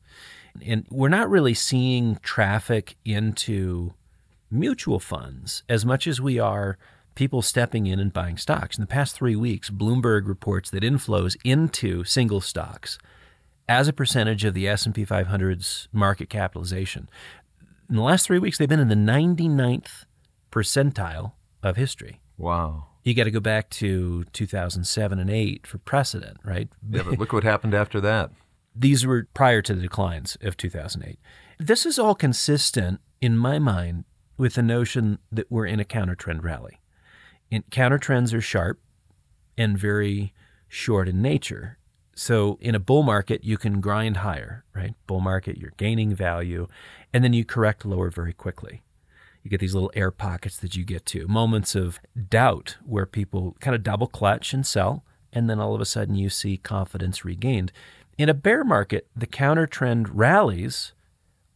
And 0.64 0.86
we're 0.88 1.08
not 1.10 1.28
really 1.28 1.52
seeing 1.52 2.16
traffic 2.22 2.96
into 3.04 3.92
mutual 4.50 5.00
funds 5.00 5.64
as 5.68 5.84
much 5.84 6.06
as 6.06 6.18
we 6.18 6.38
are 6.38 6.78
people 7.14 7.42
stepping 7.42 7.86
in 7.86 7.98
and 7.98 8.12
buying 8.12 8.36
stocks. 8.36 8.76
In 8.76 8.82
the 8.82 8.88
past 8.88 9.14
three 9.14 9.36
weeks, 9.36 9.70
Bloomberg 9.70 10.26
reports 10.26 10.70
that 10.70 10.82
inflows 10.82 11.36
into 11.44 12.04
single 12.04 12.40
stocks 12.40 12.98
as 13.68 13.88
a 13.88 13.92
percentage 13.92 14.44
of 14.44 14.54
the 14.54 14.68
S&P 14.68 15.06
500's 15.06 15.88
market 15.92 16.28
capitalization. 16.28 17.08
In 17.88 17.96
the 17.96 18.02
last 18.02 18.26
three 18.26 18.38
weeks, 18.38 18.58
they've 18.58 18.68
been 18.68 18.80
in 18.80 18.88
the 18.88 18.94
99th 18.94 20.04
percentile 20.50 21.32
of 21.62 21.76
history. 21.76 22.20
Wow. 22.36 22.86
You 23.02 23.14
got 23.14 23.24
to 23.24 23.30
go 23.30 23.40
back 23.40 23.70
to 23.70 24.24
2007 24.32 25.18
and 25.18 25.30
8 25.30 25.66
for 25.66 25.78
precedent, 25.78 26.38
right? 26.44 26.68
Yeah, 26.88 27.02
but 27.02 27.18
look 27.18 27.32
what 27.32 27.44
happened 27.44 27.74
after 27.74 28.00
that. 28.00 28.30
These 28.76 29.06
were 29.06 29.28
prior 29.34 29.62
to 29.62 29.74
the 29.74 29.82
declines 29.82 30.36
of 30.40 30.56
2008. 30.56 31.18
This 31.58 31.86
is 31.86 31.98
all 31.98 32.14
consistent, 32.14 33.00
in 33.20 33.36
my 33.36 33.58
mind, 33.58 34.04
with 34.36 34.54
the 34.54 34.62
notion 34.62 35.18
that 35.30 35.50
we're 35.50 35.66
in 35.66 35.78
a 35.78 35.84
counter 35.84 36.16
trend 36.16 36.42
rally 36.42 36.80
counter 37.70 37.98
trends 37.98 38.34
are 38.34 38.40
sharp 38.40 38.80
and 39.56 39.78
very 39.78 40.32
short 40.68 41.08
in 41.08 41.22
nature. 41.22 41.78
So 42.16 42.58
in 42.60 42.74
a 42.74 42.80
bull 42.80 43.02
market, 43.02 43.44
you 43.44 43.58
can 43.58 43.80
grind 43.80 44.18
higher, 44.18 44.64
right? 44.74 44.94
Bull 45.06 45.20
market, 45.20 45.58
you're 45.58 45.72
gaining 45.76 46.14
value, 46.14 46.68
and 47.12 47.24
then 47.24 47.32
you 47.32 47.44
correct 47.44 47.84
lower 47.84 48.10
very 48.10 48.32
quickly. 48.32 48.82
You 49.42 49.50
get 49.50 49.60
these 49.60 49.74
little 49.74 49.92
air 49.94 50.10
pockets 50.10 50.56
that 50.58 50.74
you 50.76 50.84
get 50.84 51.04
to, 51.06 51.28
moments 51.28 51.74
of 51.74 52.00
doubt 52.28 52.76
where 52.84 53.06
people 53.06 53.56
kind 53.60 53.74
of 53.74 53.82
double 53.82 54.06
clutch 54.06 54.54
and 54.54 54.66
sell, 54.66 55.04
and 55.32 55.50
then 55.50 55.60
all 55.60 55.74
of 55.74 55.80
a 55.80 55.86
sudden 55.86 56.14
you 56.14 56.30
see 56.30 56.56
confidence 56.56 57.24
regained. 57.24 57.72
In 58.16 58.28
a 58.28 58.34
bear 58.34 58.64
market, 58.64 59.08
the 59.14 59.26
counter 59.26 59.66
trend 59.66 60.16
rallies 60.16 60.92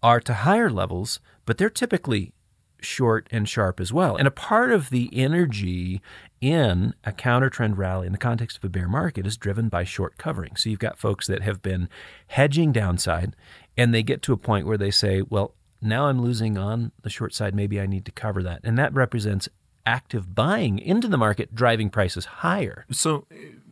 are 0.02 0.20
to 0.20 0.34
higher 0.34 0.70
levels, 0.70 1.20
but 1.46 1.56
they're 1.56 1.70
typically 1.70 2.32
short 2.80 3.28
and 3.30 3.48
sharp 3.48 3.80
as 3.80 3.92
well. 3.92 4.16
And 4.16 4.28
a 4.28 4.32
part 4.32 4.72
of 4.72 4.90
the 4.90 5.10
energy 5.12 6.00
in 6.40 6.94
a 7.04 7.12
counter 7.12 7.50
trend 7.50 7.78
rally 7.78 8.06
in 8.06 8.12
the 8.12 8.18
context 8.18 8.56
of 8.58 8.64
a 8.64 8.68
bear 8.68 8.88
market 8.88 9.26
is 9.26 9.36
driven 9.36 9.68
by 9.68 9.84
short 9.84 10.18
covering. 10.18 10.56
So 10.56 10.70
you've 10.70 10.78
got 10.78 10.98
folks 10.98 11.26
that 11.26 11.42
have 11.42 11.62
been 11.62 11.88
hedging 12.28 12.72
downside 12.72 13.34
and 13.76 13.92
they 13.92 14.02
get 14.02 14.22
to 14.22 14.32
a 14.32 14.36
point 14.36 14.66
where 14.66 14.78
they 14.78 14.90
say, 14.90 15.22
well, 15.22 15.54
now 15.80 16.06
I'm 16.06 16.20
losing 16.20 16.58
on 16.58 16.92
the 17.02 17.10
short 17.10 17.34
side. 17.34 17.54
Maybe 17.54 17.80
I 17.80 17.86
need 17.86 18.04
to 18.06 18.12
cover 18.12 18.42
that. 18.42 18.60
And 18.64 18.78
that 18.78 18.92
represents 18.94 19.48
active 19.86 20.34
buying 20.34 20.78
into 20.78 21.08
the 21.08 21.16
market, 21.16 21.54
driving 21.54 21.88
prices 21.88 22.26
higher. 22.26 22.84
So 22.90 23.26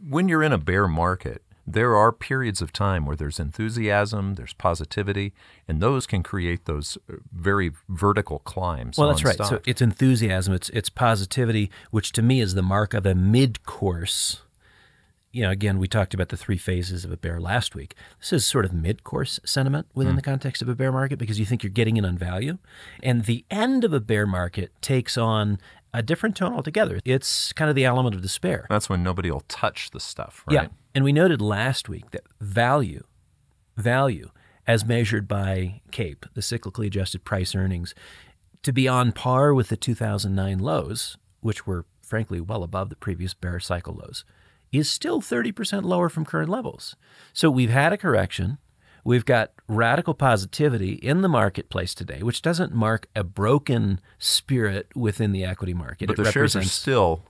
when 0.08 0.28
you're 0.28 0.42
in 0.42 0.52
a 0.52 0.58
bear 0.58 0.88
market, 0.88 1.42
there 1.66 1.96
are 1.96 2.12
periods 2.12 2.62
of 2.62 2.72
time 2.72 3.06
where 3.06 3.16
there's 3.16 3.40
enthusiasm, 3.40 4.34
there's 4.34 4.52
positivity, 4.52 5.32
and 5.66 5.80
those 5.80 6.06
can 6.06 6.22
create 6.22 6.64
those 6.64 6.96
uh, 7.10 7.14
very 7.32 7.72
vertical 7.88 8.38
climbs. 8.40 8.96
Well, 8.96 9.08
that's 9.08 9.24
right. 9.24 9.34
Stock. 9.34 9.48
So 9.48 9.60
it's 9.66 9.82
enthusiasm, 9.82 10.54
it's 10.54 10.68
it's 10.70 10.88
positivity, 10.88 11.70
which 11.90 12.12
to 12.12 12.22
me 12.22 12.40
is 12.40 12.54
the 12.54 12.62
mark 12.62 12.94
of 12.94 13.04
a 13.04 13.14
mid-course. 13.14 14.42
You 15.32 15.42
know, 15.42 15.50
again, 15.50 15.78
we 15.78 15.86
talked 15.86 16.14
about 16.14 16.30
the 16.30 16.36
three 16.36 16.56
phases 16.56 17.04
of 17.04 17.12
a 17.12 17.16
bear 17.16 17.38
last 17.40 17.74
week. 17.74 17.94
This 18.20 18.32
is 18.32 18.46
sort 18.46 18.64
of 18.64 18.72
mid-course 18.72 19.38
sentiment 19.44 19.86
within 19.94 20.14
mm. 20.14 20.16
the 20.16 20.22
context 20.22 20.62
of 20.62 20.68
a 20.68 20.74
bear 20.74 20.90
market 20.92 21.18
because 21.18 21.38
you 21.38 21.44
think 21.44 21.62
you're 21.62 21.68
getting 21.68 21.98
in 21.98 22.06
on 22.06 22.16
value, 22.16 22.56
and 23.02 23.24
the 23.24 23.44
end 23.50 23.84
of 23.84 23.92
a 23.92 24.00
bear 24.00 24.26
market 24.26 24.72
takes 24.80 25.18
on 25.18 25.58
a 25.94 26.02
different 26.02 26.36
tone 26.36 26.52
altogether. 26.52 27.00
It's 27.04 27.52
kind 27.52 27.68
of 27.68 27.74
the 27.76 27.84
element 27.84 28.14
of 28.14 28.22
despair. 28.22 28.66
That's 28.68 28.88
when 28.88 29.02
nobody 29.02 29.30
will 29.30 29.44
touch 29.48 29.90
the 29.90 30.00
stuff, 30.00 30.44
right? 30.46 30.54
Yeah. 30.54 30.68
And 30.94 31.04
we 31.04 31.12
noted 31.12 31.40
last 31.40 31.88
week 31.88 32.10
that 32.10 32.24
value, 32.40 33.04
value 33.76 34.30
as 34.66 34.84
measured 34.84 35.28
by 35.28 35.80
CAPE, 35.90 36.26
the 36.34 36.40
cyclically 36.40 36.86
adjusted 36.86 37.24
price 37.24 37.54
earnings, 37.54 37.94
to 38.62 38.72
be 38.72 38.88
on 38.88 39.12
par 39.12 39.54
with 39.54 39.68
the 39.68 39.76
2009 39.76 40.58
lows, 40.58 41.16
which 41.40 41.66
were 41.66 41.86
frankly 42.02 42.40
well 42.40 42.62
above 42.62 42.90
the 42.90 42.96
previous 42.96 43.34
bear 43.34 43.60
cycle 43.60 43.94
lows, 43.94 44.24
is 44.72 44.90
still 44.90 45.20
30% 45.20 45.84
lower 45.84 46.08
from 46.08 46.24
current 46.24 46.48
levels. 46.48 46.96
So 47.32 47.50
we've 47.50 47.70
had 47.70 47.92
a 47.92 47.96
correction. 47.96 48.58
We've 49.06 49.24
got 49.24 49.52
radical 49.68 50.14
positivity 50.14 50.94
in 50.94 51.20
the 51.20 51.28
marketplace 51.28 51.94
today, 51.94 52.24
which 52.24 52.42
doesn't 52.42 52.74
mark 52.74 53.06
a 53.14 53.22
broken 53.22 54.00
spirit 54.18 54.88
within 54.96 55.30
the 55.30 55.44
equity 55.44 55.74
market. 55.74 56.08
But 56.08 56.18
it 56.18 56.24
the 56.24 56.32
shares 56.32 56.56
are 56.56 56.64
still 56.64 57.22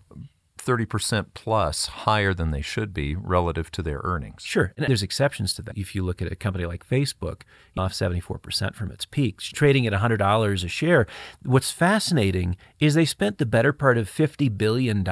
30% 0.58 1.26
plus 1.34 1.86
higher 1.86 2.32
than 2.32 2.50
they 2.50 2.62
should 2.62 2.94
be 2.94 3.14
relative 3.14 3.70
to 3.72 3.82
their 3.82 4.00
earnings. 4.04 4.42
Sure. 4.42 4.72
And 4.78 4.86
there's 4.86 5.02
exceptions 5.02 5.52
to 5.52 5.62
that. 5.62 5.76
If 5.76 5.94
you 5.94 6.02
look 6.02 6.22
at 6.22 6.32
a 6.32 6.34
company 6.34 6.64
like 6.64 6.88
Facebook, 6.88 7.42
off 7.76 7.92
74% 7.92 8.74
from 8.74 8.90
its 8.90 9.04
peak, 9.04 9.38
trading 9.40 9.86
at 9.86 9.92
$100 9.92 10.64
a 10.64 10.68
share, 10.68 11.06
what's 11.44 11.72
fascinating 11.72 12.56
is 12.80 12.94
they 12.94 13.04
spent 13.04 13.36
the 13.36 13.44
better 13.44 13.74
part 13.74 13.98
of 13.98 14.10
$50 14.10 14.56
billion 14.56 15.04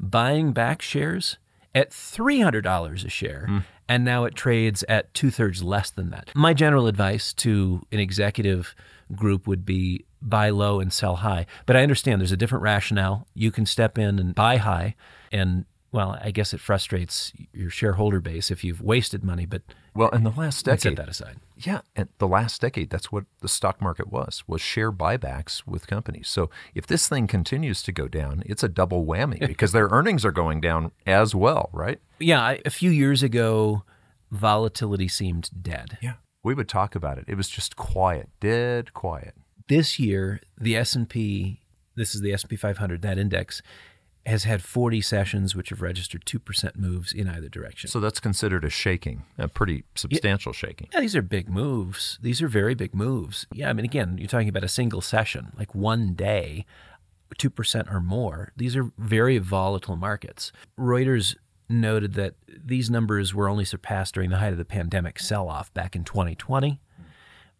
buying 0.00 0.52
back 0.52 0.80
shares 0.80 1.36
at 1.74 1.90
$300 1.90 3.04
a 3.04 3.08
share. 3.10 3.46
Mm 3.50 3.64
and 3.88 4.04
now 4.04 4.24
it 4.24 4.34
trades 4.34 4.84
at 4.88 5.12
two 5.14 5.30
thirds 5.30 5.62
less 5.62 5.90
than 5.90 6.10
that. 6.10 6.30
My 6.34 6.54
general 6.54 6.86
advice 6.86 7.32
to 7.34 7.82
an 7.90 7.98
executive 7.98 8.74
group 9.14 9.46
would 9.46 9.64
be 9.64 10.04
buy 10.20 10.50
low 10.50 10.80
and 10.80 10.92
sell 10.92 11.16
high. 11.16 11.46
But 11.64 11.76
I 11.76 11.82
understand 11.82 12.20
there's 12.20 12.32
a 12.32 12.36
different 12.36 12.62
rationale. 12.62 13.26
You 13.34 13.50
can 13.50 13.66
step 13.66 13.98
in 13.98 14.18
and 14.18 14.34
buy 14.34 14.56
high 14.56 14.94
and 15.32 15.64
well, 15.90 16.18
I 16.22 16.32
guess 16.32 16.52
it 16.52 16.60
frustrates 16.60 17.32
your 17.52 17.70
shareholder 17.70 18.20
base 18.20 18.50
if 18.50 18.62
you've 18.62 18.82
wasted 18.82 19.24
money, 19.24 19.46
but 19.46 19.62
well, 19.98 20.10
in 20.10 20.22
the 20.22 20.30
last 20.30 20.64
decade, 20.64 20.80
set 20.80 20.96
that 20.96 21.08
aside. 21.08 21.38
Yeah, 21.56 21.80
and 21.96 22.08
the 22.18 22.28
last 22.28 22.60
decade, 22.60 22.88
that's 22.88 23.10
what 23.10 23.24
the 23.40 23.48
stock 23.48 23.82
market 23.82 24.12
was 24.12 24.44
was 24.46 24.60
share 24.60 24.92
buybacks 24.92 25.66
with 25.66 25.88
companies. 25.88 26.28
So 26.28 26.50
if 26.72 26.86
this 26.86 27.08
thing 27.08 27.26
continues 27.26 27.82
to 27.82 27.90
go 27.90 28.06
down, 28.06 28.44
it's 28.46 28.62
a 28.62 28.68
double 28.68 29.04
whammy 29.04 29.40
because 29.46 29.72
their 29.72 29.88
earnings 29.88 30.24
are 30.24 30.30
going 30.30 30.60
down 30.60 30.92
as 31.04 31.34
well, 31.34 31.68
right? 31.72 32.00
Yeah, 32.20 32.58
a 32.64 32.70
few 32.70 32.90
years 32.90 33.24
ago, 33.24 33.82
volatility 34.30 35.08
seemed 35.08 35.50
dead. 35.60 35.98
Yeah, 36.00 36.14
we 36.44 36.54
would 36.54 36.68
talk 36.68 36.94
about 36.94 37.18
it. 37.18 37.24
It 37.26 37.34
was 37.34 37.48
just 37.48 37.74
quiet, 37.74 38.28
dead 38.38 38.94
quiet. 38.94 39.34
This 39.66 39.98
year, 39.98 40.40
the 40.56 40.76
S 40.76 40.94
and 40.94 41.08
P, 41.08 41.60
this 41.96 42.14
is 42.14 42.20
the 42.20 42.32
S 42.32 42.42
and 42.44 42.50
P 42.50 42.54
500, 42.54 43.02
that 43.02 43.18
index 43.18 43.62
has 44.28 44.44
had 44.44 44.62
40 44.62 45.00
sessions 45.00 45.56
which 45.56 45.70
have 45.70 45.80
registered 45.80 46.24
2% 46.24 46.76
moves 46.76 47.12
in 47.12 47.28
either 47.28 47.48
direction. 47.48 47.88
So 47.88 47.98
that's 47.98 48.20
considered 48.20 48.64
a 48.64 48.70
shaking, 48.70 49.24
a 49.38 49.48
pretty 49.48 49.84
substantial 49.94 50.52
yeah, 50.52 50.56
shaking. 50.58 50.88
Yeah, 50.92 51.00
these 51.00 51.16
are 51.16 51.22
big 51.22 51.48
moves. 51.48 52.18
These 52.20 52.42
are 52.42 52.48
very 52.48 52.74
big 52.74 52.94
moves. 52.94 53.46
Yeah, 53.52 53.70
I 53.70 53.72
mean, 53.72 53.84
again, 53.84 54.18
you're 54.18 54.28
talking 54.28 54.48
about 54.48 54.64
a 54.64 54.68
single 54.68 55.00
session, 55.00 55.52
like 55.56 55.74
one 55.74 56.12
day, 56.12 56.66
2% 57.36 57.92
or 57.92 58.00
more. 58.00 58.52
These 58.56 58.76
are 58.76 58.90
very 58.98 59.38
volatile 59.38 59.96
markets. 59.96 60.52
Reuters 60.78 61.36
noted 61.68 62.14
that 62.14 62.34
these 62.46 62.90
numbers 62.90 63.34
were 63.34 63.48
only 63.48 63.64
surpassed 63.64 64.14
during 64.14 64.30
the 64.30 64.38
height 64.38 64.52
of 64.52 64.58
the 64.58 64.64
pandemic 64.64 65.18
sell 65.18 65.48
off 65.48 65.72
back 65.72 65.96
in 65.96 66.04
2020. 66.04 66.80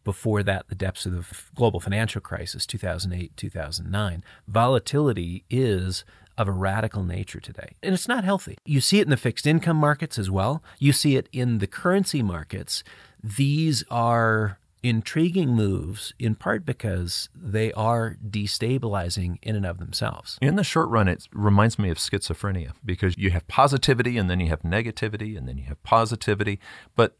Before 0.04 0.42
that, 0.42 0.68
the 0.68 0.74
depths 0.74 1.06
of 1.06 1.12
the 1.12 1.24
global 1.54 1.80
financial 1.80 2.20
crisis, 2.20 2.64
2008, 2.66 3.36
2009. 3.36 4.24
Volatility 4.46 5.44
is 5.50 6.04
of 6.38 6.48
a 6.48 6.52
radical 6.52 7.02
nature 7.02 7.40
today. 7.40 7.72
And 7.82 7.92
it's 7.92 8.08
not 8.08 8.24
healthy. 8.24 8.56
You 8.64 8.80
see 8.80 9.00
it 9.00 9.02
in 9.02 9.10
the 9.10 9.16
fixed 9.16 9.46
income 9.46 9.76
markets 9.76 10.18
as 10.18 10.30
well. 10.30 10.62
You 10.78 10.92
see 10.92 11.16
it 11.16 11.28
in 11.32 11.58
the 11.58 11.66
currency 11.66 12.22
markets. 12.22 12.84
These 13.22 13.84
are 13.90 14.58
intriguing 14.80 15.48
moves 15.48 16.14
in 16.20 16.36
part 16.36 16.64
because 16.64 17.28
they 17.34 17.72
are 17.72 18.16
destabilizing 18.24 19.38
in 19.42 19.56
and 19.56 19.66
of 19.66 19.78
themselves. 19.78 20.38
In 20.40 20.54
the 20.54 20.62
short 20.62 20.88
run, 20.88 21.08
it 21.08 21.26
reminds 21.32 21.78
me 21.80 21.90
of 21.90 21.98
schizophrenia 21.98 22.72
because 22.84 23.18
you 23.18 23.30
have 23.30 23.46
positivity 23.48 24.16
and 24.16 24.30
then 24.30 24.38
you 24.38 24.48
have 24.48 24.62
negativity 24.62 25.36
and 25.36 25.48
then 25.48 25.58
you 25.58 25.64
have 25.64 25.82
positivity. 25.82 26.60
But 26.94 27.16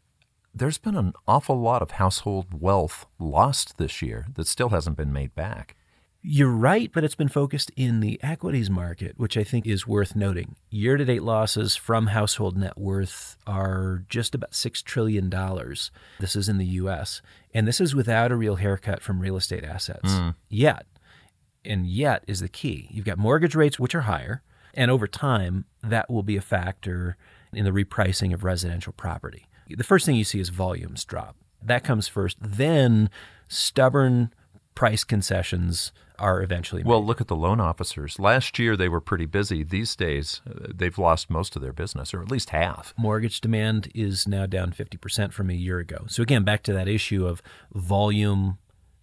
there's 0.55 0.77
been 0.77 0.95
an 0.95 1.11
awful 1.27 1.59
lot 1.59 1.81
of 1.81 1.91
household 1.91 2.47
wealth 2.59 3.05
lost 3.19 3.77
this 3.77 4.01
year 4.01 4.27
that 4.35 4.47
still 4.47 4.69
hasn't 4.69 4.95
been 4.95 5.11
made 5.11 5.35
back. 5.35 5.75
You're 6.21 6.51
right, 6.51 6.91
but 6.93 7.05
it's 7.05 7.15
been 7.15 7.29
focused 7.29 7.71
in 7.77 8.01
the 8.01 8.21
equities 8.21 8.69
market, 8.69 9.13
which 9.17 9.37
I 9.37 9.45
think 9.45 9.65
is 9.65 9.87
worth 9.87 10.17
noting. 10.17 10.57
Year 10.69 10.97
to 10.97 11.05
date 11.05 11.23
losses 11.23 11.77
from 11.77 12.07
household 12.07 12.57
net 12.57 12.77
worth 12.77 13.37
are 13.47 14.03
just 14.09 14.35
about 14.35 14.51
$6 14.51 14.83
trillion. 14.83 15.29
This 16.19 16.35
is 16.35 16.49
in 16.49 16.57
the 16.57 16.65
US. 16.65 17.21
And 17.53 17.65
this 17.65 17.79
is 17.79 17.95
without 17.95 18.33
a 18.33 18.35
real 18.35 18.55
haircut 18.55 19.01
from 19.01 19.21
real 19.21 19.37
estate 19.37 19.63
assets. 19.63 20.11
Mm. 20.11 20.35
Yet, 20.49 20.85
and 21.63 21.87
yet 21.87 22.25
is 22.27 22.41
the 22.41 22.49
key. 22.49 22.89
You've 22.91 23.05
got 23.05 23.17
mortgage 23.17 23.55
rates, 23.55 23.79
which 23.79 23.95
are 23.95 24.01
higher. 24.01 24.43
And 24.73 24.91
over 24.91 25.07
time, 25.07 25.65
that 25.81 26.09
will 26.09 26.23
be 26.23 26.35
a 26.35 26.41
factor 26.41 27.15
in 27.53 27.63
the 27.63 27.71
repricing 27.71 28.33
of 28.33 28.43
residential 28.43 28.91
property. 28.91 29.47
The 29.69 29.83
first 29.85 30.05
thing 30.05 30.15
you 30.15 30.25
see 30.25 30.41
is 30.41 30.49
volumes 30.49 31.05
drop. 31.05 31.37
That 31.63 31.83
comes 31.83 32.09
first. 32.09 32.37
Then 32.41 33.09
stubborn 33.47 34.33
price 34.79 35.03
concessions 35.03 35.91
are 36.19 36.41
eventually 36.41 36.81
made. 36.81 36.89
Well, 36.89 37.05
look 37.05 37.19
at 37.19 37.27
the 37.27 37.35
loan 37.35 37.59
officers. 37.59 38.17
Last 38.17 38.57
year 38.57 38.77
they 38.77 38.87
were 38.87 39.01
pretty 39.01 39.25
busy. 39.25 39.61
These 39.61 39.93
days 39.93 40.39
uh, 40.49 40.67
they've 40.73 40.97
lost 40.97 41.29
most 41.29 41.57
of 41.57 41.61
their 41.61 41.73
business, 41.73 42.13
or 42.13 42.21
at 42.21 42.31
least 42.31 42.51
half. 42.51 42.93
Mortgage 42.97 43.41
demand 43.41 43.91
is 43.93 44.25
now 44.25 44.45
down 44.45 44.71
50% 44.71 45.33
from 45.33 45.49
a 45.49 45.53
year 45.53 45.79
ago. 45.79 46.05
So, 46.07 46.23
again, 46.23 46.45
back 46.45 46.63
to 46.63 46.71
that 46.71 46.87
issue 46.87 47.27
of 47.27 47.41
volume 47.73 48.57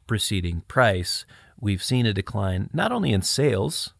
preceding 0.07 0.63
price, 0.63 1.27
we've 1.61 1.83
seen 1.83 2.07
a 2.07 2.15
decline 2.15 2.71
not 2.73 2.91
only 2.91 3.13
in 3.13 3.21
sales, 3.21 3.93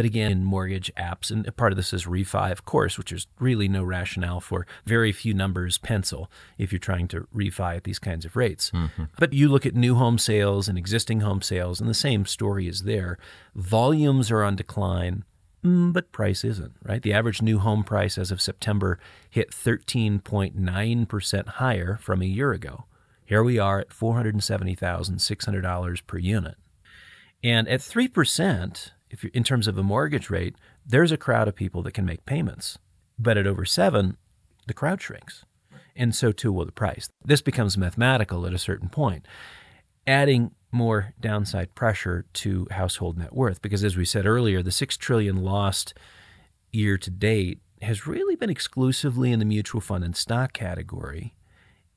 but 0.00 0.06
again, 0.06 0.32
in 0.32 0.44
mortgage 0.44 0.90
apps, 0.96 1.30
and 1.30 1.54
part 1.58 1.72
of 1.72 1.76
this 1.76 1.92
is 1.92 2.06
refi, 2.06 2.50
of 2.50 2.64
course, 2.64 2.96
which 2.96 3.12
is 3.12 3.26
really 3.38 3.68
no 3.68 3.84
rationale 3.84 4.40
for 4.40 4.66
very 4.86 5.12
few 5.12 5.34
numbers 5.34 5.76
pencil 5.76 6.30
if 6.56 6.72
you're 6.72 6.78
trying 6.78 7.06
to 7.08 7.28
refi 7.36 7.76
at 7.76 7.84
these 7.84 7.98
kinds 7.98 8.24
of 8.24 8.34
rates. 8.34 8.70
Mm-hmm. 8.70 9.02
But 9.18 9.34
you 9.34 9.50
look 9.50 9.66
at 9.66 9.74
new 9.74 9.96
home 9.96 10.16
sales 10.16 10.70
and 10.70 10.78
existing 10.78 11.20
home 11.20 11.42
sales, 11.42 11.82
and 11.82 11.90
the 11.90 11.92
same 11.92 12.24
story 12.24 12.66
is 12.66 12.84
there. 12.84 13.18
Volumes 13.54 14.30
are 14.30 14.42
on 14.42 14.56
decline. 14.56 15.24
Mm, 15.62 15.92
but 15.92 16.12
price 16.12 16.44
isn't, 16.44 16.72
right? 16.82 17.02
The 17.02 17.12
average 17.12 17.42
new 17.42 17.58
home 17.58 17.84
price 17.84 18.16
as 18.16 18.30
of 18.30 18.40
September 18.40 18.98
hit 19.28 19.50
13.9% 19.50 21.46
higher 21.46 21.98
from 22.00 22.22
a 22.22 22.24
year 22.24 22.52
ago. 22.52 22.86
Here 23.26 23.44
we 23.44 23.58
are 23.58 23.80
at 23.80 23.90
$470,600 23.90 26.06
per 26.06 26.16
unit. 26.16 26.54
And 27.44 27.68
at 27.68 27.80
3%, 27.80 28.92
if 29.10 29.24
in 29.24 29.44
terms 29.44 29.66
of 29.66 29.76
a 29.76 29.82
mortgage 29.82 30.30
rate, 30.30 30.54
there's 30.86 31.12
a 31.12 31.16
crowd 31.16 31.48
of 31.48 31.54
people 31.54 31.82
that 31.82 31.92
can 31.94 32.06
make 32.06 32.24
payments. 32.24 32.78
But 33.18 33.36
at 33.36 33.46
over 33.46 33.64
seven, 33.64 34.16
the 34.66 34.74
crowd 34.74 35.02
shrinks. 35.02 35.44
And 35.96 36.14
so 36.14 36.32
too 36.32 36.52
will 36.52 36.64
the 36.64 36.72
price. 36.72 37.08
This 37.24 37.42
becomes 37.42 37.76
mathematical 37.76 38.46
at 38.46 38.54
a 38.54 38.58
certain 38.58 38.88
point, 38.88 39.26
adding 40.06 40.52
more 40.72 41.12
downside 41.20 41.74
pressure 41.74 42.24
to 42.32 42.66
household 42.70 43.18
net 43.18 43.34
worth. 43.34 43.60
Because 43.60 43.84
as 43.84 43.96
we 43.96 44.04
said 44.04 44.24
earlier, 44.24 44.62
the 44.62 44.72
six 44.72 44.96
trillion 44.96 45.42
lost 45.42 45.92
year 46.72 46.96
to 46.96 47.10
date 47.10 47.58
has 47.82 48.06
really 48.06 48.36
been 48.36 48.50
exclusively 48.50 49.32
in 49.32 49.38
the 49.38 49.44
mutual 49.44 49.80
fund 49.80 50.04
and 50.04 50.16
stock 50.16 50.52
category 50.52 51.34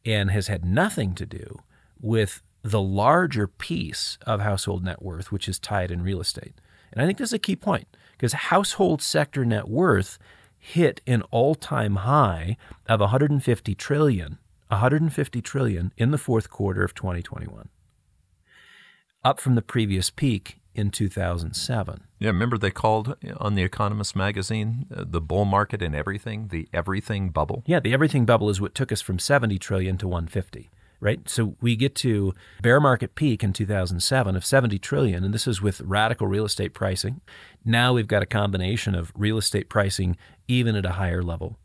and 0.05 0.31
has 0.31 0.47
had 0.47 0.65
nothing 0.65 1.13
to 1.15 1.25
do 1.25 1.59
with 2.01 2.41
the 2.63 2.81
larger 2.81 3.47
piece 3.47 4.17
of 4.25 4.39
household 4.39 4.83
net 4.83 5.01
worth, 5.01 5.31
which 5.31 5.47
is 5.47 5.59
tied 5.59 5.91
in 5.91 6.01
real 6.01 6.21
estate. 6.21 6.53
And 6.93 7.01
I 7.01 7.05
think 7.05 7.17
this 7.17 7.29
is 7.29 7.33
a 7.33 7.39
key 7.39 7.55
point 7.55 7.87
because 8.13 8.33
household 8.33 9.01
sector 9.01 9.43
net 9.43 9.67
worth 9.67 10.17
hit 10.57 11.01
an 11.05 11.23
all-time 11.23 11.97
high 11.97 12.55
of 12.87 13.01
150 13.01 13.75
trillion, 13.75 14.37
150 14.69 15.41
trillion 15.41 15.91
in 15.97 16.11
the 16.11 16.17
fourth 16.17 16.49
quarter 16.49 16.83
of 16.83 16.93
2021. 16.93 17.69
Up 19.25 19.39
from 19.39 19.55
the 19.55 19.61
previous 19.61 20.09
peak 20.09 20.59
in 20.73 20.89
2007. 20.89 22.03
Yeah, 22.19 22.29
remember 22.29 22.57
they 22.57 22.71
called 22.71 23.15
on 23.37 23.55
the 23.55 23.63
Economist 23.63 24.15
magazine 24.15 24.87
uh, 24.95 25.03
the 25.05 25.21
bull 25.21 25.45
market 25.45 25.81
and 25.81 25.93
everything, 25.93 26.47
the 26.47 26.67
everything 26.73 27.29
bubble? 27.29 27.63
Yeah, 27.65 27.79
the 27.79 27.93
everything 27.93 28.25
bubble 28.25 28.49
is 28.49 28.61
what 28.61 28.73
took 28.73 28.91
us 28.91 29.01
from 29.01 29.19
70 29.19 29.59
trillion 29.59 29.97
to 29.97 30.07
150 30.07 30.69
right? 31.03 31.27
So 31.27 31.55
we 31.59 31.75
get 31.75 31.95
to 31.95 32.33
bear 32.61 32.79
market 32.79 33.13
peak 33.13 33.43
in 33.43 33.51
2007 33.51 34.35
of 34.35 34.45
70 34.45 34.79
trillion, 34.79 35.23
and 35.25 35.33
this 35.33 35.47
is 35.47 35.61
with 35.61 35.81
radical 35.81 36.27
real 36.27 36.45
estate 36.45 36.73
pricing. 36.73 37.19
Now 37.65 37.93
we've 37.93 38.07
got 38.07 38.23
a 38.23 38.25
combination 38.25 38.95
of 38.95 39.11
real 39.15 39.37
estate 39.37 39.67
pricing 39.67 40.15
even 40.47 40.75
at 40.77 40.85
a 40.85 40.93
higher 40.93 41.21
level 41.21 41.59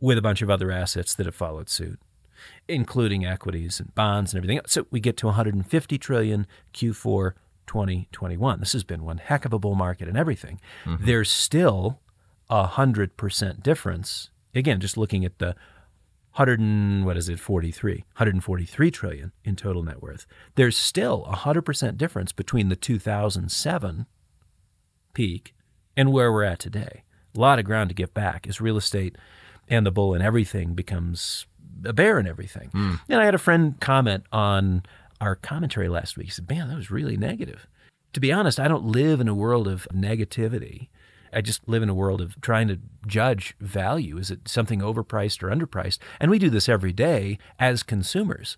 with 0.00 0.16
a 0.16 0.22
bunch 0.22 0.40
of 0.40 0.48
other 0.48 0.70
assets 0.70 1.14
that 1.14 1.26
have 1.26 1.34
followed 1.34 1.68
suit, 1.68 2.00
including 2.66 3.26
equities 3.26 3.78
and 3.78 3.94
bonds 3.94 4.32
and 4.32 4.38
everything. 4.38 4.56
Else. 4.56 4.72
So 4.72 4.86
we 4.90 5.00
get 5.00 5.18
to 5.18 5.26
150 5.26 5.98
trillion 5.98 6.46
Q4 6.72 7.34
2021. 7.66 8.60
This 8.60 8.72
has 8.72 8.84
been 8.84 9.04
one 9.04 9.18
heck 9.18 9.44
of 9.44 9.52
a 9.52 9.58
bull 9.58 9.74
market 9.74 10.08
and 10.08 10.16
everything. 10.16 10.62
Mm-hmm. 10.86 11.04
There's 11.04 11.30
still 11.30 12.00
a 12.48 12.66
100% 12.68 13.62
difference. 13.62 14.30
Again, 14.54 14.80
just 14.80 14.96
looking 14.96 15.26
at 15.26 15.38
the 15.38 15.54
100 16.32 16.60
and 16.60 17.04
what 17.04 17.16
is 17.16 17.28
it 17.28 17.40
43 17.40 18.04
143 18.16 18.90
trillion 18.90 19.32
in 19.44 19.56
total 19.56 19.82
net 19.82 20.00
worth. 20.00 20.26
There's 20.54 20.76
still 20.76 21.24
a 21.26 21.36
100% 21.36 21.96
difference 21.96 22.32
between 22.32 22.68
the 22.68 22.76
2007 22.76 24.06
peak 25.12 25.54
and 25.96 26.12
where 26.12 26.32
we're 26.32 26.44
at 26.44 26.60
today. 26.60 27.02
A 27.36 27.40
lot 27.40 27.58
of 27.58 27.64
ground 27.64 27.90
to 27.90 27.94
get 27.94 28.14
back 28.14 28.46
as 28.46 28.60
real 28.60 28.76
estate 28.76 29.16
and 29.68 29.84
the 29.84 29.90
bull 29.90 30.14
and 30.14 30.22
everything 30.22 30.74
becomes 30.74 31.46
a 31.84 31.92
bear 31.92 32.18
and 32.18 32.28
everything. 32.28 32.70
Mm. 32.70 33.00
and 33.08 33.20
i 33.20 33.24
had 33.24 33.34
a 33.34 33.38
friend 33.38 33.80
comment 33.80 34.24
on 34.32 34.84
our 35.20 35.34
commentary 35.34 35.88
last 35.88 36.16
week. 36.16 36.26
He 36.26 36.32
said 36.32 36.48
man 36.48 36.68
that 36.68 36.76
was 36.76 36.90
really 36.90 37.16
negative. 37.16 37.66
To 38.12 38.20
be 38.20 38.32
honest 38.32 38.60
i 38.60 38.68
don't 38.68 38.84
live 38.84 39.20
in 39.20 39.26
a 39.26 39.34
world 39.34 39.66
of 39.66 39.88
negativity 39.92 40.90
I 41.32 41.40
just 41.40 41.68
live 41.68 41.82
in 41.82 41.88
a 41.88 41.94
world 41.94 42.20
of 42.20 42.40
trying 42.40 42.68
to 42.68 42.78
judge 43.06 43.54
value. 43.60 44.18
Is 44.18 44.30
it 44.30 44.48
something 44.48 44.80
overpriced 44.80 45.42
or 45.42 45.48
underpriced? 45.48 45.98
And 46.18 46.30
we 46.30 46.38
do 46.38 46.50
this 46.50 46.68
every 46.68 46.92
day 46.92 47.38
as 47.58 47.82
consumers. 47.82 48.56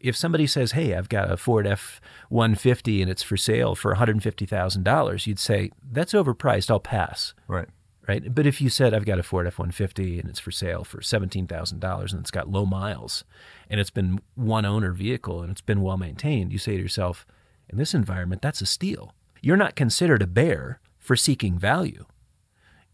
If 0.00 0.16
somebody 0.16 0.46
says, 0.46 0.72
"Hey, 0.72 0.94
I've 0.94 1.08
got 1.08 1.30
a 1.30 1.36
Ford 1.36 1.66
F150 1.66 3.00
and 3.00 3.10
it's 3.10 3.22
for 3.22 3.36
sale 3.36 3.74
for 3.74 3.94
$150,000," 3.94 5.26
you'd 5.26 5.38
say, 5.38 5.70
"That's 5.82 6.12
overpriced. 6.12 6.70
I'll 6.70 6.80
pass." 6.80 7.34
Right. 7.48 7.68
Right. 8.06 8.34
But 8.34 8.46
if 8.46 8.60
you 8.60 8.68
said, 8.68 8.92
"I've 8.92 9.06
got 9.06 9.18
a 9.18 9.22
Ford 9.22 9.46
F150 9.46 10.20
and 10.20 10.28
it's 10.28 10.40
for 10.40 10.50
sale 10.50 10.84
for 10.84 11.00
$17,000 11.00 12.12
and 12.12 12.20
it's 12.20 12.30
got 12.30 12.50
low 12.50 12.66
miles 12.66 13.24
and 13.70 13.80
it's 13.80 13.88
been 13.88 14.20
one 14.34 14.66
owner 14.66 14.92
vehicle 14.92 15.40
and 15.40 15.50
it's 15.50 15.62
been 15.62 15.80
well 15.80 15.96
maintained," 15.96 16.52
you 16.52 16.58
say 16.58 16.76
to 16.76 16.82
yourself, 16.82 17.26
"In 17.70 17.78
this 17.78 17.94
environment, 17.94 18.42
that's 18.42 18.60
a 18.60 18.66
steal." 18.66 19.14
You're 19.40 19.56
not 19.56 19.74
considered 19.74 20.20
a 20.20 20.26
bear 20.26 20.80
for 20.98 21.16
seeking 21.16 21.58
value 21.58 22.04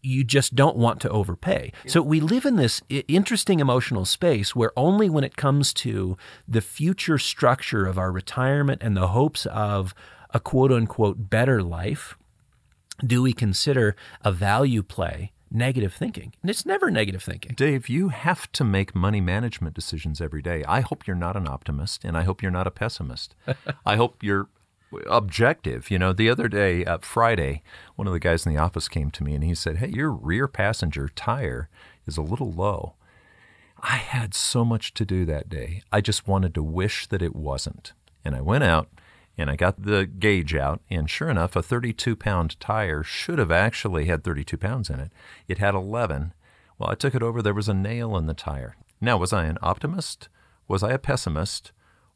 you 0.01 0.23
just 0.23 0.55
don't 0.55 0.77
want 0.77 0.99
to 1.01 1.09
overpay. 1.09 1.71
So 1.87 2.01
we 2.01 2.19
live 2.19 2.45
in 2.45 2.55
this 2.55 2.81
interesting 2.89 3.59
emotional 3.59 4.05
space 4.05 4.55
where 4.55 4.71
only 4.75 5.09
when 5.09 5.23
it 5.23 5.37
comes 5.37 5.73
to 5.75 6.17
the 6.47 6.61
future 6.61 7.17
structure 7.17 7.85
of 7.85 7.97
our 7.97 8.11
retirement 8.11 8.81
and 8.83 8.95
the 8.95 9.07
hopes 9.07 9.45
of 9.45 9.93
a 10.31 10.39
quote 10.39 10.71
unquote 10.71 11.29
better 11.29 11.61
life 11.61 12.17
do 13.05 13.21
we 13.21 13.33
consider 13.33 13.95
a 14.23 14.31
value 14.31 14.83
play 14.83 15.31
negative 15.51 15.93
thinking. 15.93 16.33
And 16.41 16.49
it's 16.49 16.65
never 16.65 16.89
negative 16.89 17.21
thinking. 17.21 17.53
Dave, 17.55 17.89
you 17.89 18.09
have 18.09 18.51
to 18.53 18.63
make 18.63 18.95
money 18.95 19.19
management 19.19 19.75
decisions 19.75 20.21
every 20.21 20.41
day. 20.41 20.63
I 20.67 20.81
hope 20.81 21.05
you're 21.05 21.15
not 21.15 21.35
an 21.35 21.47
optimist 21.47 22.05
and 22.05 22.17
I 22.17 22.23
hope 22.23 22.41
you're 22.41 22.51
not 22.51 22.67
a 22.67 22.71
pessimist. 22.71 23.35
I 23.85 23.97
hope 23.97 24.23
you're 24.23 24.47
objective. 25.07 25.89
You 25.91 25.99
know, 25.99 26.13
the 26.13 26.29
other 26.29 26.47
day, 26.47 26.85
uh, 26.85 26.99
Friday, 27.01 27.61
one 27.95 28.07
of 28.07 28.13
the 28.13 28.19
guys 28.19 28.45
in 28.45 28.53
the 28.53 28.61
office 28.61 28.87
came 28.87 29.11
to 29.11 29.23
me 29.23 29.35
and 29.35 29.43
he 29.43 29.55
said, 29.55 29.77
Hey, 29.77 29.89
your 29.89 30.11
rear 30.11 30.47
passenger 30.47 31.09
tire 31.09 31.69
is 32.05 32.17
a 32.17 32.21
little 32.21 32.51
low. 32.51 32.95
I 33.79 33.97
had 33.97 34.33
so 34.33 34.63
much 34.63 34.93
to 34.95 35.05
do 35.05 35.25
that 35.25 35.49
day. 35.49 35.81
I 35.91 36.01
just 36.01 36.27
wanted 36.27 36.53
to 36.55 36.63
wish 36.63 37.07
that 37.07 37.21
it 37.21 37.35
wasn't. 37.35 37.93
And 38.23 38.35
I 38.35 38.41
went 38.41 38.63
out 38.63 38.89
and 39.37 39.49
I 39.49 39.55
got 39.55 39.81
the 39.81 40.05
gauge 40.05 40.53
out, 40.53 40.81
and 40.89 41.09
sure 41.09 41.29
enough, 41.29 41.55
a 41.55 41.63
32 41.63 42.15
pound 42.15 42.59
tire 42.59 43.01
should 43.01 43.39
have 43.39 43.51
actually 43.51 44.05
had 44.05 44.23
32 44.23 44.57
pounds 44.57 44.89
in 44.89 44.99
it. 44.99 45.11
It 45.47 45.57
had 45.57 45.73
11. 45.73 46.33
Well, 46.77 46.89
I 46.89 46.95
took 46.95 47.15
it 47.15 47.23
over, 47.23 47.41
there 47.41 47.53
was 47.53 47.69
a 47.69 47.73
nail 47.73 48.17
in 48.17 48.27
the 48.27 48.33
tire. 48.33 48.75
Now, 48.99 49.17
was 49.17 49.33
I 49.33 49.45
an 49.45 49.57
optimist? 49.61 50.29
Was 50.67 50.83
I 50.83 50.91
a 50.91 50.99
pessimist? 50.99 51.71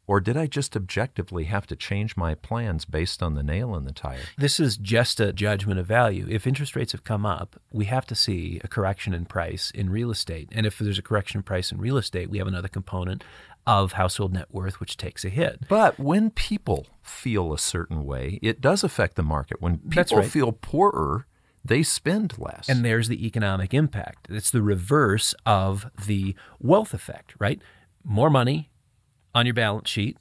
Or 0.08 0.20
did 0.20 0.38
I 0.38 0.48
just 0.48 0.76
objectively 0.76 1.46
have 1.46 1.66
to 1.68 1.76
change 1.76 2.16
my 2.16 2.36
plans 2.36 2.86
based 2.86 3.24
on 3.24 3.34
the 3.34 3.44
nail 3.44 3.76
in 3.76 3.86
the 3.86 3.92
tire? 3.92 4.20
This 4.38 4.60
is 4.60 4.78
just 4.78 5.20
a 5.20 5.34
judgment 5.34 5.80
of 5.80 5.88
value. 5.88 6.28
If 6.30 6.46
interest 6.46 6.76
rates 6.76 6.92
have 6.92 7.04
come 7.04 7.26
up, 7.26 7.60
we 7.72 7.86
have 7.86 8.06
to 8.08 8.16
see 8.16 8.62
a 8.64 8.68
correction 8.68 9.14
in 9.14 9.26
price 9.26 9.72
in 9.72 9.90
real 9.90 10.12
estate. 10.12 10.50
And 10.52 10.66
if 10.66 10.78
there's 10.78 11.00
a 11.00 11.04
correction 11.04 11.40
in 11.40 11.44
price 11.44 11.72
in 11.72 11.80
real 11.80 11.98
estate, 11.98 12.30
we 12.30 12.38
have 12.38 12.48
another 12.48 12.68
component 12.68 13.24
of 13.68 13.94
household 13.94 14.34
net 14.34 14.48
worth, 14.52 14.80
which 14.80 14.96
takes 14.96 15.26
a 15.26 15.30
hit. 15.30 15.68
But 15.68 16.00
when 16.00 16.30
people 16.30 16.86
feel 17.02 17.52
a 17.52 17.58
certain 17.58 18.06
way, 18.06 18.40
it 18.42 18.62
does 18.62 18.84
affect 18.84 19.16
the 19.16 19.24
market. 19.24 19.62
When 19.62 19.80
people 19.80 20.18
right. 20.18 20.30
feel 20.30 20.52
poorer, 20.52 21.26
they 21.64 21.82
spend 21.82 22.38
less. 22.38 22.70
And 22.70 22.86
there's 22.86 23.08
the 23.08 23.26
economic 23.26 23.74
impact. 23.74 24.28
It's 24.30 24.52
the 24.52 24.62
reverse 24.62 25.34
of 25.48 25.90
the 26.06 26.36
wealth 26.60 26.94
effect, 26.94 27.34
right? 27.40 27.60
More 28.04 28.30
money, 28.30 28.70
on 29.36 29.46
your 29.46 29.54
balance 29.54 29.90
sheet. 29.90 30.18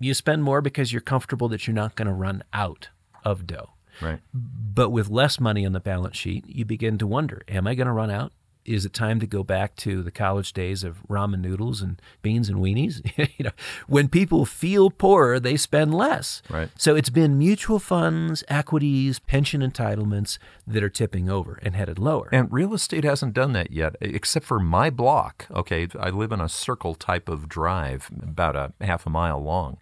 You 0.00 0.14
spend 0.14 0.42
more 0.42 0.60
because 0.60 0.92
you're 0.92 1.00
comfortable 1.00 1.48
that 1.48 1.66
you're 1.66 1.74
not 1.74 1.94
going 1.94 2.08
to 2.08 2.14
run 2.14 2.42
out 2.52 2.88
of 3.24 3.46
dough. 3.46 3.70
Right. 4.00 4.20
But 4.34 4.90
with 4.90 5.08
less 5.08 5.38
money 5.38 5.64
on 5.64 5.72
the 5.72 5.80
balance 5.80 6.16
sheet, 6.16 6.44
you 6.48 6.64
begin 6.64 6.98
to 6.98 7.06
wonder, 7.06 7.42
am 7.48 7.66
I 7.66 7.74
going 7.74 7.86
to 7.86 7.92
run 7.92 8.10
out? 8.10 8.32
Is 8.66 8.84
it 8.84 8.92
time 8.92 9.20
to 9.20 9.26
go 9.26 9.42
back 9.42 9.76
to 9.76 10.02
the 10.02 10.10
college 10.10 10.52
days 10.52 10.84
of 10.84 11.02
ramen 11.08 11.40
noodles 11.40 11.82
and 11.82 12.00
beans 12.22 12.48
and 12.48 12.58
weenies? 12.58 13.00
you 13.38 13.44
know, 13.44 13.50
when 13.86 14.08
people 14.08 14.44
feel 14.44 14.90
poorer, 14.90 15.38
they 15.40 15.56
spend 15.56 15.94
less. 15.94 16.42
Right. 16.48 16.68
So 16.76 16.94
it's 16.96 17.10
been 17.10 17.38
mutual 17.38 17.78
funds, 17.78 18.44
equities, 18.48 19.18
pension 19.18 19.60
entitlements 19.60 20.38
that 20.66 20.82
are 20.82 20.88
tipping 20.88 21.28
over 21.30 21.58
and 21.62 21.76
headed 21.76 21.98
lower. 21.98 22.28
And 22.32 22.52
real 22.52 22.74
estate 22.74 23.04
hasn't 23.04 23.34
done 23.34 23.52
that 23.52 23.70
yet, 23.70 23.96
except 24.00 24.46
for 24.46 24.58
my 24.58 24.90
block. 24.90 25.46
Okay, 25.50 25.88
I 25.98 26.10
live 26.10 26.32
in 26.32 26.40
a 26.40 26.48
circle 26.48 26.94
type 26.94 27.28
of 27.28 27.48
drive, 27.48 28.10
about 28.22 28.56
a 28.56 28.72
half 28.80 29.06
a 29.06 29.10
mile 29.10 29.42
long. 29.42 29.78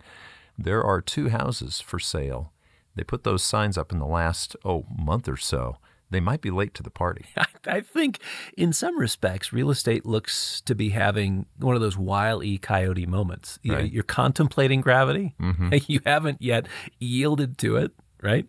There 0.56 0.82
are 0.82 1.00
two 1.00 1.30
houses 1.30 1.80
for 1.80 1.98
sale. 1.98 2.52
They 2.94 3.02
put 3.02 3.24
those 3.24 3.42
signs 3.42 3.76
up 3.76 3.90
in 3.90 3.98
the 3.98 4.06
last 4.06 4.56
oh 4.64 4.86
month 4.96 5.28
or 5.28 5.36
so 5.36 5.78
they 6.14 6.20
might 6.20 6.40
be 6.40 6.50
late 6.50 6.74
to 6.74 6.82
the 6.82 6.90
party. 6.90 7.26
I 7.66 7.80
think 7.80 8.18
in 8.56 8.72
some 8.72 8.98
respects, 8.98 9.52
real 9.52 9.70
estate 9.70 10.06
looks 10.06 10.60
to 10.62 10.74
be 10.74 10.90
having 10.90 11.46
one 11.58 11.74
of 11.74 11.80
those 11.80 11.96
wild 11.96 12.44
e 12.44 12.58
coyote 12.58 13.06
moments. 13.06 13.58
Right. 13.66 13.90
You're 13.90 14.02
contemplating 14.02 14.80
gravity, 14.80 15.34
mm-hmm. 15.40 15.74
you 15.86 16.00
haven't 16.06 16.40
yet 16.40 16.66
yielded 16.98 17.58
to 17.58 17.76
it, 17.76 17.92
right? 18.22 18.48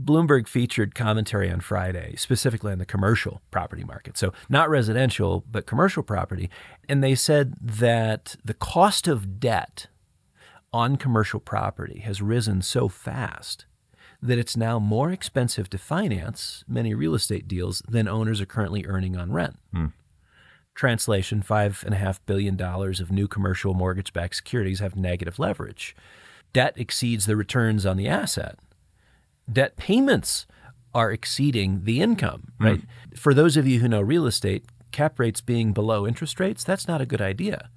Bloomberg 0.00 0.48
featured 0.48 0.94
commentary 0.94 1.50
on 1.50 1.60
Friday, 1.60 2.14
specifically 2.16 2.72
on 2.72 2.78
the 2.78 2.86
commercial 2.86 3.42
property 3.50 3.84
market. 3.84 4.16
So, 4.16 4.32
not 4.48 4.70
residential, 4.70 5.44
but 5.50 5.66
commercial 5.66 6.02
property. 6.02 6.48
And 6.88 7.04
they 7.04 7.14
said 7.14 7.54
that 7.60 8.36
the 8.42 8.54
cost 8.54 9.06
of 9.06 9.38
debt 9.38 9.88
on 10.72 10.96
commercial 10.96 11.40
property 11.40 12.00
has 12.00 12.22
risen 12.22 12.62
so 12.62 12.88
fast 12.88 13.66
that 14.22 14.38
it's 14.38 14.56
now 14.56 14.78
more 14.78 15.10
expensive 15.10 15.68
to 15.70 15.78
finance 15.78 16.64
many 16.68 16.94
real 16.94 17.14
estate 17.14 17.48
deals 17.48 17.82
than 17.88 18.06
owners 18.06 18.40
are 18.40 18.46
currently 18.46 18.86
earning 18.86 19.16
on 19.16 19.32
rent. 19.32 19.58
Hmm. 19.72 19.86
Translation 20.74 21.42
$5.5 21.42 22.20
billion 22.24 22.60
of 22.60 23.10
new 23.10 23.26
commercial 23.26 23.74
mortgage 23.74 24.12
backed 24.12 24.36
securities 24.36 24.78
have 24.78 24.96
negative 24.96 25.38
leverage. 25.38 25.96
Debt 26.52 26.72
exceeds 26.76 27.26
the 27.26 27.36
returns 27.36 27.84
on 27.84 27.96
the 27.96 28.08
asset. 28.08 28.58
Debt 29.52 29.76
payments 29.76 30.46
are 30.94 31.10
exceeding 31.10 31.84
the 31.84 32.00
income, 32.00 32.52
hmm. 32.58 32.64
right? 32.64 32.80
For 33.16 33.34
those 33.34 33.56
of 33.56 33.66
you 33.66 33.80
who 33.80 33.88
know 33.88 34.00
real 34.00 34.26
estate, 34.26 34.64
cap 34.92 35.18
rates 35.18 35.40
being 35.40 35.72
below 35.72 36.06
interest 36.06 36.38
rates, 36.38 36.62
that's 36.62 36.86
not 36.86 37.00
a 37.00 37.06
good 37.06 37.20
idea 37.20 37.68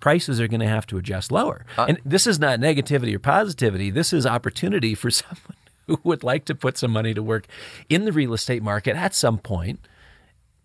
prices 0.00 0.38
are 0.38 0.48
going 0.48 0.60
to 0.60 0.68
have 0.68 0.86
to 0.86 0.98
adjust 0.98 1.32
lower. 1.32 1.64
Uh, 1.78 1.86
and 1.88 1.98
this 2.04 2.26
is 2.26 2.38
not 2.38 2.60
negativity 2.60 3.14
or 3.14 3.18
positivity. 3.18 3.90
This 3.90 4.12
is 4.12 4.26
opportunity 4.26 4.94
for 4.94 5.10
someone 5.22 5.56
who 5.86 5.98
would 6.02 6.22
like 6.22 6.44
to 6.46 6.54
put 6.54 6.78
some 6.78 6.92
money 6.92 7.14
to 7.14 7.22
work 7.22 7.46
in 7.88 8.04
the 8.04 8.12
real 8.12 8.34
estate 8.34 8.62
market 8.62 8.96
at 8.96 9.14
some 9.14 9.38
point. 9.38 9.80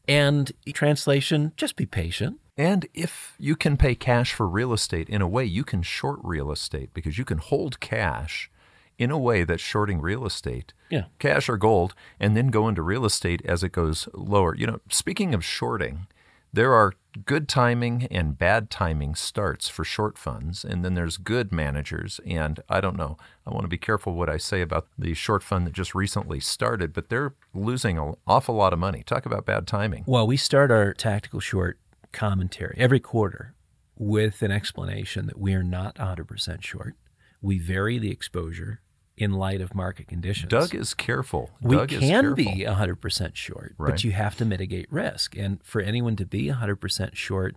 And 0.08 0.52
translation, 0.74 1.54
just 1.56 1.76
be 1.76 1.86
patient. 1.86 2.40
And 2.58 2.88
if 2.94 3.36
you 3.40 3.56
can 3.56 3.78
pay 3.78 3.96
cash 3.96 4.34
for 4.34 4.48
real 4.48 4.74
estate 4.74 5.08
in 5.08 5.22
a 5.22 5.28
way, 5.28 5.46
you 5.46 5.64
can 5.64 5.82
short 5.82 6.20
real 6.24 6.52
estate 6.52 6.94
because 6.94 7.18
you 7.18 7.24
can 7.24 7.38
hold 7.38 7.80
cash 7.80 8.52
in 8.98 9.12
a 9.12 9.18
way 9.18 9.46
that's 9.46 9.64
shorting 9.64 10.02
real 10.02 10.26
estate, 10.26 10.74
yeah. 10.90 11.06
cash 11.20 11.48
or 11.48 11.56
gold, 11.56 11.96
and 12.20 12.36
then 12.36 12.48
go 12.48 12.68
into 12.68 12.82
real 12.82 13.06
estate 13.06 13.42
as 13.46 13.64
it 13.64 13.72
goes 13.72 14.10
lower. 14.14 14.54
You 14.54 14.68
know, 14.68 14.82
speaking 14.90 15.34
of 15.34 15.46
shorting, 15.46 16.08
there 16.52 16.74
are 16.74 16.94
good 17.26 17.48
timing 17.48 18.08
and 18.12 18.38
bad 18.38 18.70
timing 18.70 19.16
starts 19.16 19.68
for 19.68 19.84
short 19.84 20.18
funds, 20.18 20.64
and 20.64 20.84
then 20.84 20.94
there's 20.94 21.18
good 21.18 21.52
managers. 21.52 22.20
And 22.26 22.60
I 22.70 22.82
don't 22.82 22.98
know, 22.98 23.18
I 23.46 23.52
want 23.52 23.64
to 23.64 23.70
be 23.70 23.78
careful 23.78 24.14
what 24.14 24.30
I 24.30 24.38
say 24.38 24.62
about 24.62 24.88
the 24.98 25.14
short 25.14 25.44
fund 25.44 25.66
that 25.68 25.74
just 25.74 25.96
recently 25.96 26.40
started, 26.40 26.94
but 26.94 27.10
they're 27.10 27.34
losing 27.54 27.98
an 27.98 28.16
awful 28.28 28.56
lot 28.56 28.74
of 28.74 28.80
money. 28.80 29.04
Talk 29.04 29.26
about 29.26 29.46
bad 29.46 29.68
timing. 29.68 30.04
Well, 30.08 30.28
we 30.28 30.38
start 30.38 30.72
our 30.72 30.94
tactical 30.94 31.40
short 31.40 31.80
commentary 32.12 32.76
every 32.78 33.00
quarter 33.00 33.54
with 33.98 34.42
an 34.42 34.52
explanation 34.52 35.26
that 35.28 35.38
we 35.38 35.54
are 35.54 35.64
not 35.64 35.96
100% 35.96 36.64
short. 36.64 36.96
We 37.42 37.60
vary 37.60 38.00
the 38.00 38.12
exposure 38.12 38.82
in 39.20 39.34
light 39.34 39.60
of 39.60 39.76
market 39.76 40.08
conditions. 40.08 40.50
Doug 40.50 40.74
is 40.74 40.94
careful. 40.94 41.52
We 41.62 41.76
Doug 41.76 41.92
is 41.92 42.00
can 42.00 42.34
be 42.34 42.64
100% 42.66 43.36
short, 43.36 43.76
Right. 43.78 43.92
but 43.92 44.04
you 44.04 44.12
have 44.14 44.36
to 44.38 44.46
mitigate 44.46 44.92
risk. 44.92 45.36
And 45.38 45.62
for 45.64 45.82
anyone 45.82 46.16
to 46.16 46.26
be 46.26 46.48
100% 46.48 47.16
short, 47.16 47.56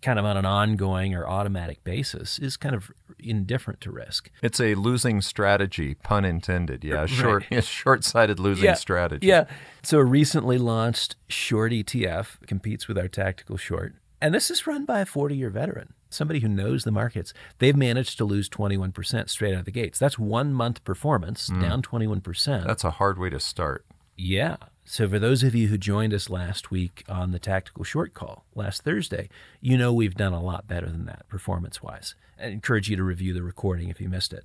kind 0.00 0.18
of 0.18 0.24
on 0.24 0.36
an 0.38 0.46
ongoing 0.46 1.14
or 1.14 1.28
automatic 1.28 1.84
basis, 1.84 2.38
is 2.38 2.56
kind 2.56 2.74
of 2.74 2.90
indifferent 3.18 3.80
to 3.82 3.90
risk. 3.90 4.30
It's 4.42 4.60
a 4.60 4.74
losing 4.76 5.20
strategy, 5.20 5.94
pun 5.94 6.24
intended. 6.24 6.84
Yeah, 6.84 7.04
short, 7.04 7.44
short-sighted 7.62 8.40
losing 8.40 8.74
strategy. 8.76 9.26
Yeah. 9.26 9.44
So 9.82 9.98
a 9.98 10.04
recently 10.04 10.56
launched 10.56 11.16
short 11.28 11.72
ETF 11.72 12.38
competes 12.46 12.88
with 12.88 12.96
our 12.96 13.08
tactical 13.08 13.58
short. 13.58 13.94
And 14.22 14.34
this 14.34 14.50
is 14.50 14.66
run 14.66 14.84
by 14.86 15.00
a 15.00 15.06
40 15.06 15.36
year 15.36 15.50
veteran, 15.50 15.92
somebody 16.10 16.40
who 16.40 16.48
knows 16.48 16.84
the 16.84 16.90
markets. 16.90 17.32
They've 17.58 17.76
managed 17.76 18.18
to 18.18 18.24
lose 18.24 18.48
21% 18.48 19.28
straight 19.28 19.54
out 19.54 19.60
of 19.60 19.64
the 19.64 19.70
gates. 19.70 19.98
That's 19.98 20.18
one 20.18 20.52
month 20.52 20.84
performance, 20.84 21.50
mm. 21.50 21.60
down 21.60 21.82
21%. 21.82 22.66
That's 22.66 22.84
a 22.84 22.92
hard 22.92 23.18
way 23.18 23.30
to 23.30 23.40
start. 23.40 23.84
Yeah. 24.16 24.56
So 24.84 25.08
for 25.08 25.18
those 25.18 25.42
of 25.42 25.54
you 25.54 25.68
who 25.68 25.78
joined 25.78 26.14
us 26.14 26.30
last 26.30 26.70
week 26.70 27.04
on 27.08 27.32
the 27.32 27.38
tactical 27.38 27.84
short 27.84 28.14
call 28.14 28.44
last 28.54 28.82
Thursday, 28.82 29.28
you 29.60 29.76
know 29.76 29.92
we've 29.92 30.14
done 30.14 30.32
a 30.32 30.42
lot 30.42 30.66
better 30.66 30.86
than 30.86 31.04
that 31.06 31.28
performance 31.28 31.82
wise. 31.82 32.14
I 32.40 32.46
encourage 32.46 32.88
you 32.88 32.96
to 32.96 33.02
review 33.02 33.34
the 33.34 33.42
recording 33.42 33.90
if 33.90 34.00
you 34.00 34.08
missed 34.08 34.32
it. 34.32 34.44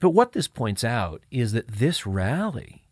But 0.00 0.10
what 0.10 0.32
this 0.32 0.46
points 0.46 0.84
out 0.84 1.22
is 1.30 1.52
that 1.52 1.68
this 1.68 2.06
rally 2.06 2.84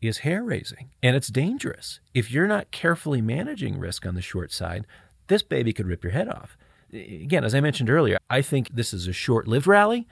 is 0.00 0.18
hair 0.18 0.44
raising 0.44 0.90
and 1.02 1.16
it's 1.16 1.28
dangerous. 1.28 2.00
If 2.14 2.30
you're 2.30 2.46
not 2.46 2.70
carefully 2.70 3.20
managing 3.20 3.78
risk 3.78 4.06
on 4.06 4.14
the 4.14 4.22
short 4.22 4.52
side, 4.52 4.86
this 5.26 5.42
baby 5.42 5.72
could 5.72 5.86
rip 5.86 6.04
your 6.04 6.12
head 6.12 6.28
off. 6.28 6.56
Again, 6.96 7.44
as 7.44 7.54
I 7.54 7.60
mentioned 7.60 7.90
earlier, 7.90 8.18
I 8.30 8.42
think 8.42 8.70
this 8.74 8.92
is 8.92 9.06
a 9.06 9.12
short 9.12 9.46
lived 9.46 9.66
rally 9.66 10.06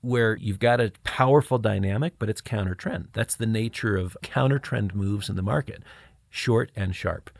where 0.00 0.36
you've 0.36 0.58
got 0.58 0.80
a 0.80 0.92
powerful 1.02 1.58
dynamic, 1.58 2.14
but 2.18 2.28
it's 2.28 2.40
counter 2.40 2.74
trend. 2.74 3.08
That's 3.12 3.36
the 3.36 3.46
nature 3.46 3.96
of 3.96 4.16
counter 4.22 4.58
trend 4.58 4.94
moves 4.94 5.30
in 5.30 5.36
the 5.36 5.42
market, 5.42 5.82
short 6.28 6.70
and 6.76 6.94
sharp. 6.94 7.30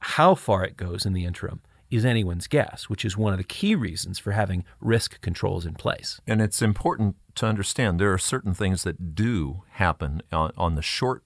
How 0.00 0.34
far 0.34 0.64
it 0.64 0.76
goes 0.76 1.06
in 1.06 1.14
the 1.14 1.24
interim 1.24 1.60
is 1.90 2.04
anyone's 2.04 2.48
guess, 2.48 2.90
which 2.90 3.04
is 3.04 3.16
one 3.16 3.32
of 3.32 3.38
the 3.38 3.44
key 3.44 3.74
reasons 3.74 4.18
for 4.18 4.32
having 4.32 4.64
risk 4.80 5.20
controls 5.20 5.64
in 5.64 5.74
place. 5.74 6.20
And 6.26 6.42
it's 6.42 6.60
important 6.60 7.16
to 7.36 7.46
understand 7.46 7.98
there 7.98 8.12
are 8.12 8.18
certain 8.18 8.54
things 8.54 8.82
that 8.82 9.14
do 9.14 9.62
happen 9.72 10.22
on, 10.32 10.52
on 10.56 10.74
the 10.74 10.82
short 10.82 11.22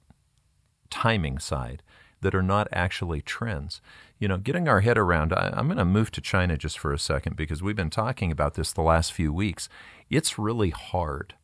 timing 0.90 1.38
side 1.38 1.82
that 2.20 2.34
are 2.34 2.42
not 2.42 2.68
actually 2.72 3.22
trends. 3.22 3.80
You 4.20 4.28
know, 4.28 4.36
getting 4.36 4.68
our 4.68 4.82
head 4.82 4.98
around, 4.98 5.32
I, 5.32 5.50
I'm 5.54 5.66
going 5.66 5.78
to 5.78 5.84
move 5.86 6.10
to 6.12 6.20
China 6.20 6.58
just 6.58 6.78
for 6.78 6.92
a 6.92 6.98
second 6.98 7.36
because 7.36 7.62
we've 7.62 7.74
been 7.74 7.88
talking 7.88 8.30
about 8.30 8.54
this 8.54 8.70
the 8.70 8.82
last 8.82 9.14
few 9.14 9.32
weeks. 9.32 9.70
It's 10.10 10.38
really 10.38 10.68
hard 10.68 11.34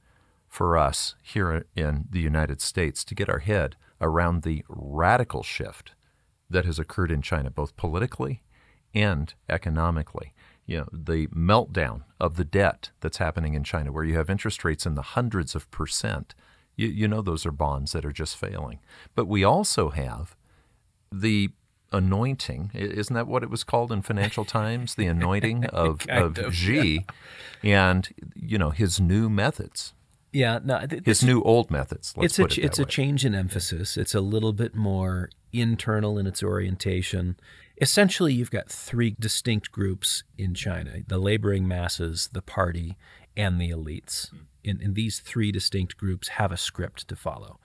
for 0.46 0.76
us 0.76 1.14
here 1.22 1.64
in 1.74 2.04
the 2.10 2.20
United 2.20 2.60
States 2.60 3.02
to 3.04 3.14
get 3.14 3.30
our 3.30 3.38
head 3.38 3.76
around 3.98 4.42
the 4.42 4.62
radical 4.68 5.42
shift 5.42 5.92
that 6.50 6.66
has 6.66 6.78
occurred 6.78 7.10
in 7.10 7.22
China, 7.22 7.50
both 7.50 7.78
politically 7.78 8.42
and 8.94 9.32
economically. 9.48 10.34
You 10.66 10.78
know, 10.80 10.88
the 10.92 11.28
meltdown 11.28 12.02
of 12.20 12.36
the 12.36 12.44
debt 12.44 12.90
that's 13.00 13.16
happening 13.16 13.54
in 13.54 13.64
China, 13.64 13.90
where 13.90 14.04
you 14.04 14.16
have 14.16 14.28
interest 14.28 14.64
rates 14.64 14.84
in 14.84 14.96
the 14.96 15.02
hundreds 15.02 15.54
of 15.54 15.70
percent. 15.70 16.34
You, 16.76 16.88
you 16.88 17.08
know, 17.08 17.22
those 17.22 17.46
are 17.46 17.52
bonds 17.52 17.92
that 17.92 18.04
are 18.04 18.12
just 18.12 18.36
failing. 18.36 18.80
But 19.14 19.26
we 19.26 19.44
also 19.44 19.88
have 19.88 20.36
the 21.10 21.50
anointing 21.92 22.70
isn't 22.74 23.14
that 23.14 23.26
what 23.26 23.42
it 23.42 23.50
was 23.50 23.62
called 23.62 23.92
in 23.92 24.02
financial 24.02 24.44
times 24.44 24.96
the 24.96 25.06
anointing 25.06 25.64
of, 25.72 26.04
of 26.08 26.38
of, 26.38 26.54
Xi 26.54 27.06
and 27.62 28.08
you 28.34 28.58
know 28.58 28.70
his 28.70 29.00
new 29.00 29.28
methods 29.30 29.92
Yeah, 30.32 30.58
no, 30.62 30.80
th- 30.80 31.04
his 31.04 31.20
this- 31.20 31.22
new 31.22 31.40
old 31.42 31.70
methods 31.70 32.12
let's 32.16 32.38
it's 32.38 32.58
a 32.58 32.60
it 32.60 32.64
it's 32.66 32.78
a 32.78 32.84
change 32.84 33.24
in 33.24 33.34
emphasis. 33.34 33.96
It's 33.96 34.14
a 34.14 34.20
little 34.20 34.52
bit 34.52 34.74
more 34.74 35.30
internal 35.52 36.18
in 36.18 36.26
its 36.26 36.42
orientation. 36.42 37.36
Essentially, 37.80 38.34
you've 38.34 38.50
got 38.50 38.68
three 38.68 39.14
distinct 39.18 39.70
groups 39.70 40.24
in 40.36 40.54
China: 40.54 40.96
the 41.06 41.18
laboring 41.18 41.66
masses, 41.68 42.28
the 42.32 42.42
party, 42.42 42.96
and 43.36 43.60
the 43.60 43.70
elites. 43.70 44.30
Hmm. 44.30 44.36
And, 44.68 44.80
and 44.82 44.94
these 44.96 45.20
three 45.20 45.52
distinct 45.52 45.96
groups 45.96 46.28
have 46.28 46.50
a 46.50 46.56
script 46.56 47.06
to 47.08 47.16
follow. 47.16 47.60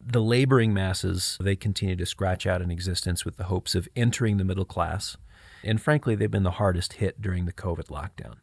The 0.00 0.22
laboring 0.22 0.74
masses, 0.74 1.38
they 1.40 1.56
continue 1.56 1.96
to 1.96 2.06
scratch 2.06 2.46
out 2.46 2.62
an 2.62 2.70
existence 2.70 3.24
with 3.24 3.36
the 3.36 3.44
hopes 3.44 3.74
of 3.74 3.88
entering 3.96 4.36
the 4.36 4.44
middle 4.44 4.64
class. 4.64 5.16
And 5.62 5.80
frankly, 5.80 6.14
they've 6.14 6.30
been 6.30 6.42
the 6.42 6.52
hardest 6.52 6.94
hit 6.94 7.22
during 7.22 7.46
the 7.46 7.52
COVID 7.52 7.86
lockdown. 7.86 8.36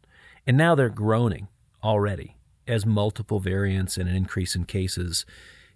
And 0.46 0.56
now 0.56 0.74
they're 0.74 0.88
groaning 0.88 1.48
already 1.82 2.36
as 2.66 2.86
multiple 2.86 3.40
variants 3.40 3.96
and 3.96 4.08
an 4.08 4.16
increase 4.16 4.54
in 4.54 4.64
cases 4.64 5.24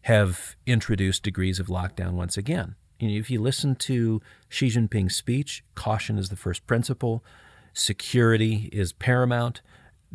have 0.03 0.57
introduced 0.67 1.23
degrees 1.23 1.59
of 1.59 1.67
lockdown 1.67 2.13
once 2.13 2.37
again. 2.37 2.77
You 2.99 3.09
know, 3.09 3.17
if 3.17 3.31
you 3.31 3.41
listen 3.41 3.75
to 3.77 4.23
Xi 4.49 4.69
Jinping's 4.69 5.17
speech, 5.17 5.65
caution 5.75 6.19
is 6.19 6.29
the 6.29 6.37
first 6.37 6.67
principle, 6.67 7.25
security 7.73 8.71
is 8.73 8.93
paramount, 8.93 9.61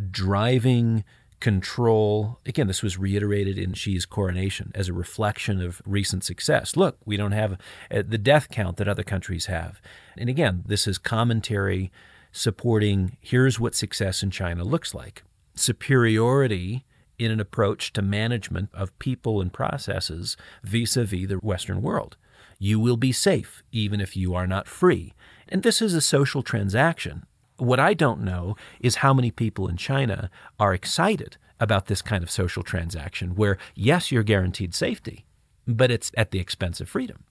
driving 0.09 1.03
control. 1.41 2.39
Again, 2.45 2.67
this 2.67 2.81
was 2.81 2.97
reiterated 2.97 3.57
in 3.57 3.73
Xi's 3.73 4.05
coronation 4.05 4.71
as 4.73 4.87
a 4.87 4.93
reflection 4.93 5.61
of 5.61 5.81
recent 5.85 6.23
success. 6.23 6.77
Look, 6.77 6.97
we 7.03 7.17
don't 7.17 7.33
have 7.33 7.53
uh, 7.91 8.03
the 8.07 8.17
death 8.17 8.49
count 8.49 8.77
that 8.77 8.87
other 8.87 9.03
countries 9.03 9.47
have. 9.47 9.81
And 10.15 10.29
again, 10.29 10.63
this 10.65 10.87
is 10.87 10.97
commentary 10.97 11.91
supporting 12.31 13.17
here's 13.19 13.59
what 13.59 13.75
success 13.75 14.23
in 14.23 14.31
China 14.31 14.63
looks 14.63 14.93
like 14.93 15.23
superiority 15.53 16.85
in 17.19 17.29
an 17.29 17.41
approach 17.41 17.91
to 17.93 18.01
management 18.01 18.69
of 18.73 18.97
people 18.99 19.41
and 19.41 19.51
processes 19.51 20.37
vis 20.63 20.95
a 20.95 21.03
vis 21.03 21.27
the 21.27 21.35
Western 21.35 21.81
world. 21.81 22.15
You 22.57 22.79
will 22.79 22.97
be 22.97 23.11
safe 23.11 23.63
even 23.71 23.99
if 23.99 24.15
you 24.15 24.33
are 24.33 24.47
not 24.47 24.67
free. 24.67 25.13
And 25.49 25.63
this 25.63 25.81
is 25.81 25.93
a 25.93 26.01
social 26.01 26.41
transaction. 26.41 27.25
What 27.61 27.79
I 27.79 27.93
don't 27.93 28.21
know 28.23 28.55
is 28.79 28.95
how 28.95 29.13
many 29.13 29.29
people 29.29 29.67
in 29.67 29.77
China 29.77 30.31
are 30.59 30.73
excited 30.73 31.37
about 31.59 31.85
this 31.85 32.01
kind 32.01 32.23
of 32.23 32.31
social 32.31 32.63
transaction 32.63 33.35
where, 33.35 33.59
yes, 33.75 34.11
you're 34.11 34.23
guaranteed 34.23 34.73
safety, 34.73 35.25
but 35.67 35.91
it's 35.91 36.11
at 36.17 36.31
the 36.31 36.39
expense 36.39 36.81
of 36.81 36.89
freedom. 36.89 37.23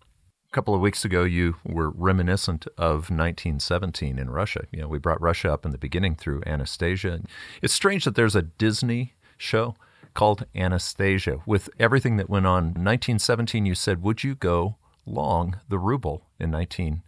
A 0.48 0.54
couple 0.54 0.72
of 0.72 0.80
weeks 0.80 1.04
ago, 1.04 1.24
you 1.24 1.56
were 1.64 1.90
reminiscent 1.90 2.68
of 2.78 3.10
1917 3.10 4.20
in 4.20 4.30
Russia. 4.30 4.66
You 4.70 4.82
know, 4.82 4.86
we 4.86 4.98
brought 5.00 5.20
Russia 5.20 5.52
up 5.52 5.64
in 5.64 5.72
the 5.72 5.78
beginning 5.78 6.14
through 6.14 6.44
Anastasia. 6.46 7.22
It's 7.60 7.74
strange 7.74 8.04
that 8.04 8.14
there's 8.14 8.36
a 8.36 8.42
Disney 8.42 9.14
show 9.36 9.74
called 10.14 10.46
Anastasia 10.54 11.40
with 11.44 11.68
everything 11.80 12.18
that 12.18 12.30
went 12.30 12.46
on. 12.46 12.66
In 12.66 12.84
1917, 12.84 13.66
you 13.66 13.74
said, 13.74 14.00
Would 14.00 14.22
you 14.22 14.36
go 14.36 14.76
long 15.04 15.58
the 15.68 15.80
ruble 15.80 16.28
in 16.38 16.52
1917? 16.52 17.02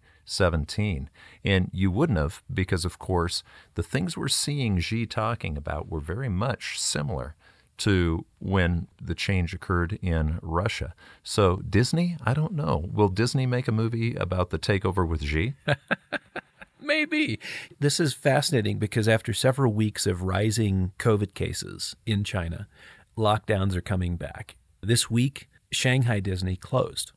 And 1.45 1.71
you 1.73 1.91
wouldn't 1.91 2.19
have, 2.19 2.43
because, 2.53 2.85
of 2.85 2.99
course, 2.99 3.43
the 3.75 3.83
things 3.83 4.17
we're 4.17 4.29
seeing 4.29 4.79
Xi 4.79 5.07
talking 5.07 5.57
about 5.57 5.89
were 5.89 6.01
very 6.01 6.29
much 6.29 6.79
similar 6.79 7.35
to 7.79 8.25
when 8.39 8.87
the 9.01 9.15
change 9.15 9.53
occurred 9.53 9.99
in 10.03 10.39
Russia. 10.43 10.95
So 11.23 11.57
Disney, 11.69 12.17
I 12.25 12.35
don't 12.35 12.53
know. 12.53 12.89
Will 12.93 13.09
Disney 13.09 13.47
make 13.47 13.67
a 13.67 13.73
movie 13.73 14.15
about 14.15 14.51
the 14.51 14.59
takeover 14.59 15.07
with 15.07 15.25
Xi? 15.25 15.55
Maybe. 16.81 17.39
This 17.81 17.99
is 17.99 18.13
fascinating 18.13 18.79
because 18.79 19.09
after 19.09 19.33
several 19.33 19.73
weeks 19.73 20.07
of 20.07 20.23
rising 20.23 20.93
COVID 20.99 21.35
cases 21.35 21.97
in 22.07 22.25
China, 22.25 22.69
lockdowns 23.17 23.75
are 23.75 23.81
coming 23.81 24.17
back. 24.17 24.57
This 24.81 25.11
week, 25.11 25.49
Shanghai 25.71 26.21
Disney 26.21 26.57
closed, 26.57 27.13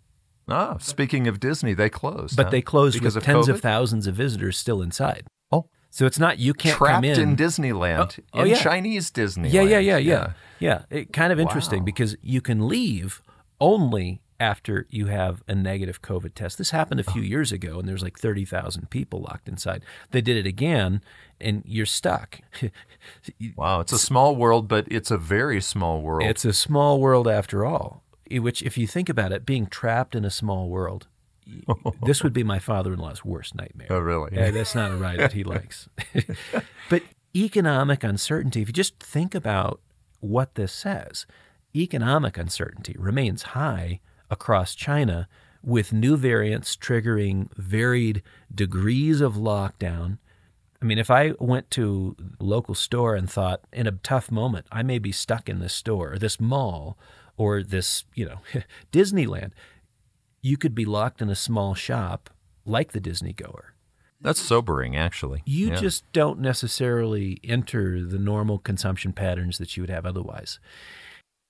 Ah, 0.47 0.77
speaking 0.79 1.27
of 1.27 1.39
Disney, 1.39 1.73
they 1.73 1.89
closed. 1.89 2.35
but 2.37 2.45
huh? 2.47 2.49
they 2.51 2.61
closed 2.61 2.93
because 2.99 3.15
with 3.15 3.23
of 3.23 3.25
tens 3.25 3.47
COVID? 3.47 3.53
of 3.55 3.61
thousands 3.61 4.07
of 4.07 4.15
visitors 4.15 4.57
still 4.57 4.81
inside. 4.81 5.25
Oh, 5.51 5.67
So 5.89 6.05
it's 6.05 6.19
not 6.19 6.37
you 6.39 6.53
can't 6.53 6.77
trapped 6.77 6.95
come 6.95 7.03
in. 7.05 7.19
in 7.19 7.35
Disneyland, 7.35 8.19
Oh, 8.33 8.39
oh, 8.39 8.43
in 8.43 8.49
yeah. 8.49 8.55
Chinese 8.57 9.09
Disneyland. 9.11 9.53
yeah, 9.53 9.61
yeah, 9.61 9.79
yeah, 9.79 9.97
yeah, 9.97 10.31
yeah. 10.59 10.81
It, 10.89 11.11
kind 11.13 11.31
of 11.33 11.39
interesting 11.39 11.79
Wow. 11.79 11.85
because 11.85 12.15
you 12.21 12.41
can 12.41 12.67
leave 12.67 13.21
only 13.59 14.21
after 14.37 14.85
you 14.89 15.05
have 15.07 15.41
a 15.47 15.55
negative 15.55 16.01
COVID 16.01 16.33
test. 16.35 16.57
This 16.57 16.71
happened 16.71 16.99
a 16.99 17.03
few 17.03 17.21
years 17.21 17.53
ago, 17.53 17.79
and 17.79 17.87
there's 17.87 18.03
like 18.03 18.19
thirty 18.19 18.43
thousand 18.43 18.89
people 18.89 19.21
locked 19.21 19.47
inside. 19.47 19.81
They 20.11 20.19
did 20.21 20.35
it 20.35 20.45
again, 20.45 21.01
and 21.39 21.63
you're 21.65 21.85
stuck. 21.85 22.41
Wow, 23.55 23.81
it's 23.81 23.91
a 23.93 23.99
small 23.99 24.35
world, 24.35 24.67
but 24.67 24.87
it's 24.89 25.11
a 25.11 25.17
very 25.17 25.61
small 25.61 26.01
world. 26.01 26.27
It's 26.27 26.43
a 26.43 26.53
small 26.53 26.99
world 26.99 27.27
after 27.27 27.65
all. 27.65 28.03
Which, 28.31 28.61
if 28.63 28.77
you 28.77 28.87
think 28.87 29.09
about 29.09 29.31
it, 29.31 29.45
being 29.45 29.67
trapped 29.67 30.15
in 30.15 30.25
a 30.25 30.31
small 30.31 30.67
world, 30.67 31.07
this 32.03 32.23
would 32.23 32.33
be 32.33 32.43
my 32.43 32.59
father-in-law's 32.59 33.23
worst 33.23 33.55
nightmare. 33.55 33.87
Oh, 33.89 33.99
really? 33.99 34.31
Yeah, 34.33 34.51
that's 34.51 34.75
not 34.75 34.91
a 34.91 34.95
ride 34.95 35.19
that 35.19 35.33
he 35.33 35.43
likes. 35.43 35.87
but 36.89 37.03
economic 37.35 38.03
uncertainty, 38.03 38.61
if 38.61 38.69
you 38.69 38.73
just 38.73 38.99
think 38.99 39.35
about 39.35 39.81
what 40.19 40.55
this 40.55 40.71
says, 40.71 41.25
economic 41.75 42.37
uncertainty 42.37 42.95
remains 42.97 43.43
high 43.43 43.99
across 44.29 44.73
China 44.73 45.27
with 45.61 45.93
new 45.93 46.15
variants 46.15 46.75
triggering 46.75 47.49
varied 47.55 48.21
degrees 48.53 49.21
of 49.21 49.33
lockdown. 49.33 50.17
I 50.81 50.85
mean, 50.85 50.97
if 50.97 51.09
I 51.09 51.33
went 51.39 51.71
to 51.71 52.15
a 52.39 52.43
local 52.43 52.75
store 52.75 53.15
and 53.15 53.29
thought 53.29 53.61
in 53.73 53.87
a 53.87 53.91
tough 53.91 54.31
moment, 54.31 54.67
I 54.71 54.83
may 54.83 54.99
be 54.99 55.11
stuck 55.11 55.49
in 55.49 55.59
this 55.59 55.73
store 55.73 56.13
or 56.13 56.17
this 56.17 56.39
mall 56.39 56.97
or 57.37 57.63
this, 57.63 58.05
you 58.13 58.25
know, 58.25 58.39
Disneyland, 58.91 59.51
you 60.41 60.57
could 60.57 60.75
be 60.75 60.85
locked 60.85 61.21
in 61.21 61.29
a 61.29 61.35
small 61.35 61.73
shop 61.73 62.29
like 62.65 62.91
the 62.91 62.99
Disney 62.99 63.33
goer. 63.33 63.73
That's 64.21 64.39
sobering, 64.41 64.95
actually. 64.95 65.43
You 65.45 65.69
Yeah. 65.69 65.75
just 65.75 66.11
don't 66.13 66.39
necessarily 66.39 67.39
enter 67.43 68.03
the 68.03 68.17
normal 68.17 68.57
consumption 68.59 69.13
patterns 69.13 69.57
that 69.57 69.75
you 69.75 69.83
would 69.83 69.89
have 69.89 70.05
otherwise. 70.05 70.59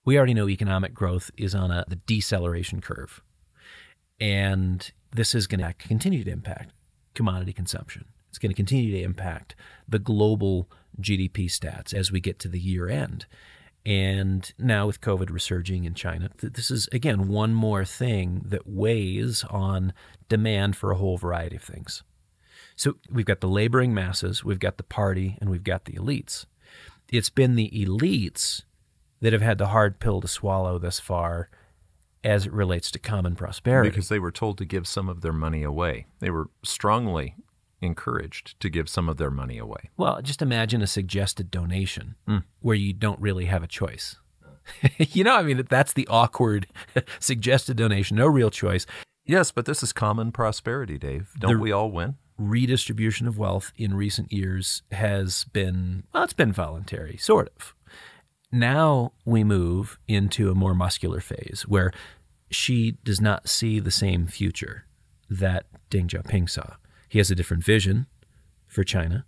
We 0.04 0.17
already 0.17 0.34
know 0.34 0.50
economic 0.50 0.93
growth 0.93 1.32
is 1.38 1.56
on 1.56 1.71
a 1.71 1.86
the 1.88 1.95
deceleration 1.95 2.82
curve. 2.82 3.21
And 4.19 4.91
this 5.12 5.36
is 5.36 5.48
going 5.48 5.62
to 5.62 5.74
continue 5.74 6.24
to 6.24 6.32
impact 6.32 6.74
commodity 7.13 7.54
consumption. 7.54 8.06
It's 8.30 8.38
going 8.38 8.52
to 8.52 8.56
continue 8.56 8.91
to 8.91 9.02
impact 9.02 9.56
the 9.88 10.00
global 10.00 10.69
GDP 11.02 11.45
stats 11.48 11.93
as 11.93 12.12
we 12.12 12.19
get 12.19 12.39
to 12.39 12.48
the 12.48 12.60
year 12.60 12.89
end. 12.89 13.26
And 13.86 14.52
now 14.58 14.88
with 14.88 15.02
COVID 15.02 15.30
resurging 15.30 15.84
in 15.84 15.93
China, 15.93 16.30
th- 16.39 16.54
this 16.54 16.71
is 16.71 16.89
again 16.91 17.28
one 17.28 17.54
more 17.54 17.86
thing 17.86 18.41
that 18.45 18.67
weighs 18.67 19.43
on 19.43 19.93
demand 20.28 20.76
for 20.76 20.91
a 20.91 20.98
whole 20.98 21.17
variety 21.17 21.58
of 21.58 21.62
things. 21.62 22.04
So 22.76 22.95
we've 23.10 23.26
got 23.26 23.41
the 23.41 23.48
laboring 23.48 23.93
masses, 23.93 24.43
we've 24.43 24.60
got 24.60 24.78
the 24.78 24.84
party, 24.84 25.38
and 25.39 25.50
we've 25.50 25.63
got 25.63 25.86
the 25.86 25.93
elites. 25.93 26.45
It's 27.12 27.30
been 27.30 27.56
the 27.56 27.69
elites 27.69 28.63
that 29.21 29.34
have 29.34 29.41
had 29.41 29.60
the 29.60 29.67
hard 29.67 30.00
pill 30.00 30.19
to 30.21 30.28
swallow 30.28 30.78
thus 30.80 31.00
far 31.00 31.50
as 32.24 32.48
it 32.48 32.52
relates 32.52 32.89
to 32.91 33.00
common 33.00 33.36
prosperity. 33.36 33.89
Because 33.89 34.10
they 34.10 34.19
were 34.19 34.32
told 34.32 34.58
to 34.58 34.65
give 34.65 34.88
some 34.88 35.08
of 35.08 35.21
their 35.21 35.32
money 35.32 35.63
away. 35.63 36.08
They 36.19 36.32
were 36.32 36.50
strongly 36.63 37.36
encouraged 37.86 38.60
to 38.60 38.69
give 38.69 38.89
some 38.89 39.08
of 39.08 39.17
their 39.17 39.32
money 39.32 39.58
away. 39.58 39.89
well, 39.98 40.21
just 40.21 40.41
imagine 40.41 40.82
a 40.82 40.88
suggested 40.88 41.52
donation 41.52 42.15
hmm. 42.28 42.39
where 42.60 42.76
you 42.76 42.93
don't 42.93 43.19
really 43.19 43.45
have 43.45 43.63
a 43.63 43.67
choice. 43.67 44.17
you 44.98 45.24
know, 45.24 45.36
I 45.36 45.43
mean, 45.43 45.65
that's 45.69 45.93
the 45.93 46.08
awkward 46.08 46.67
suggested 47.19 47.78
donation, 47.78 48.17
no 48.17 48.28
real 48.28 48.50
choice. 48.50 48.86
Yes, 49.26 49.52
but 49.52 49.65
this 49.65 49.82
is 49.82 49.93
common 49.93 50.32
prosperity, 50.32 50.98
Dave. 50.98 51.32
Don't 51.39 51.54
The- 51.54 51.60
we 51.60 51.71
all 51.71 51.91
win? 51.91 52.15
redistribution 52.38 53.28
of 53.28 53.38
wealth 53.38 53.71
in 53.78 53.93
recent 53.93 54.32
years 54.32 54.84
has 54.91 55.45
been 55.45 56.04
well, 56.13 56.24
it's 56.24 56.34
been 56.34 56.52
voluntary, 56.52 57.17
sort 57.17 57.50
of. 57.56 57.74
Now 58.52 59.13
we 59.26 59.43
move 59.43 59.98
into 60.08 60.52
a 60.52 60.56
more 60.56 60.74
muscular 60.74 61.19
phase 61.19 61.65
where 61.67 61.91
Xi 62.52 62.98
does 63.04 63.19
not 63.19 63.50
see 63.50 63.80
the 63.80 63.91
same 63.91 64.28
future 64.28 64.86
that 65.30 65.65
Deng 65.89 66.08
Xiaoping 66.08 66.50
saw. 66.50 66.76
He 67.15 67.19
has 67.19 67.32
a 67.32 67.36
different 67.36 67.63
vision 67.63 68.08
for 68.67 68.84
China. 68.84 69.23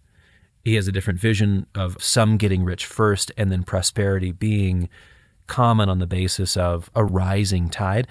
He 0.65 0.76
has 0.76 0.89
a 0.89 0.91
different 0.91 1.21
vision 1.21 1.67
of 1.73 1.95
some 2.04 2.36
getting 2.36 2.65
rich 2.65 2.86
first 2.86 3.32
and 3.38 3.50
then 3.50 3.63
prosperity 3.63 4.34
being 4.34 4.89
common 5.47 5.88
on 5.88 6.00
the 6.00 6.06
basis 6.06 6.58
of 6.58 6.91
a 6.93 7.06
rising 7.06 7.69
tide 7.69 8.06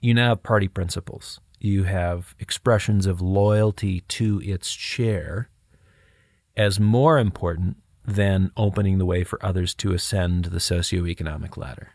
you 0.00 0.14
now 0.14 0.28
have 0.28 0.44
party 0.44 0.68
principles. 0.68 1.40
You 1.58 1.82
have 1.82 2.36
expressions 2.38 3.06
of 3.06 3.20
loyalty 3.20 4.02
to 4.02 4.40
its 4.44 4.72
chair 4.72 5.48
as 6.56 6.78
more 6.78 7.18
important 7.18 7.78
than 8.04 8.52
opening 8.56 8.98
the 8.98 9.06
way 9.06 9.24
for 9.24 9.44
others 9.44 9.74
to 9.74 9.92
ascend 9.92 10.44
the 10.44 10.58
socioeconomic 10.58 11.56
ladder. 11.56 11.88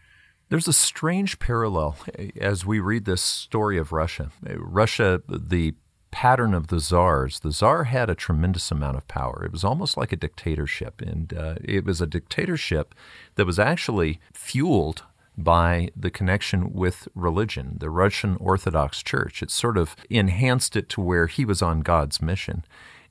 There's 0.49 0.67
a 0.67 0.73
strange 0.73 1.39
parallel 1.39 1.95
as 2.41 2.65
we 2.65 2.81
read 2.81 3.05
this 3.05 3.21
story 3.21 3.77
of 3.77 3.93
Russia. 3.93 4.31
Russia, 4.43 5.21
the 5.29 5.75
pattern 6.11 6.53
of 6.53 6.67
the 6.67 6.79
czars, 6.79 7.39
the 7.39 7.51
czar 7.51 7.85
had 7.85 8.09
a 8.09 8.15
tremendous 8.15 8.71
amount 8.71 8.97
of 8.97 9.07
power. 9.07 9.43
It 9.45 9.51
was 9.51 9.63
almost 9.63 9.97
like 9.97 10.11
a 10.11 10.17
dictatorship, 10.17 11.01
and 11.01 11.33
uh, 11.33 11.55
it 11.63 11.85
was 11.85 12.01
a 12.01 12.07
dictatorship 12.07 12.95
that 13.35 13.45
was 13.45 13.59
actually 13.59 14.19
fueled 14.33 15.03
by 15.37 15.89
the 15.95 16.11
connection 16.11 16.73
with 16.73 17.07
religion, 17.15 17.77
the 17.79 17.89
Russian 17.89 18.35
Orthodox 18.39 19.01
Church. 19.01 19.41
It 19.41 19.51
sort 19.51 19.77
of 19.77 19.95
enhanced 20.09 20.75
it 20.75 20.89
to 20.89 21.01
where 21.01 21.27
he 21.27 21.45
was 21.45 21.61
on 21.61 21.79
God's 21.79 22.21
mission. 22.21 22.65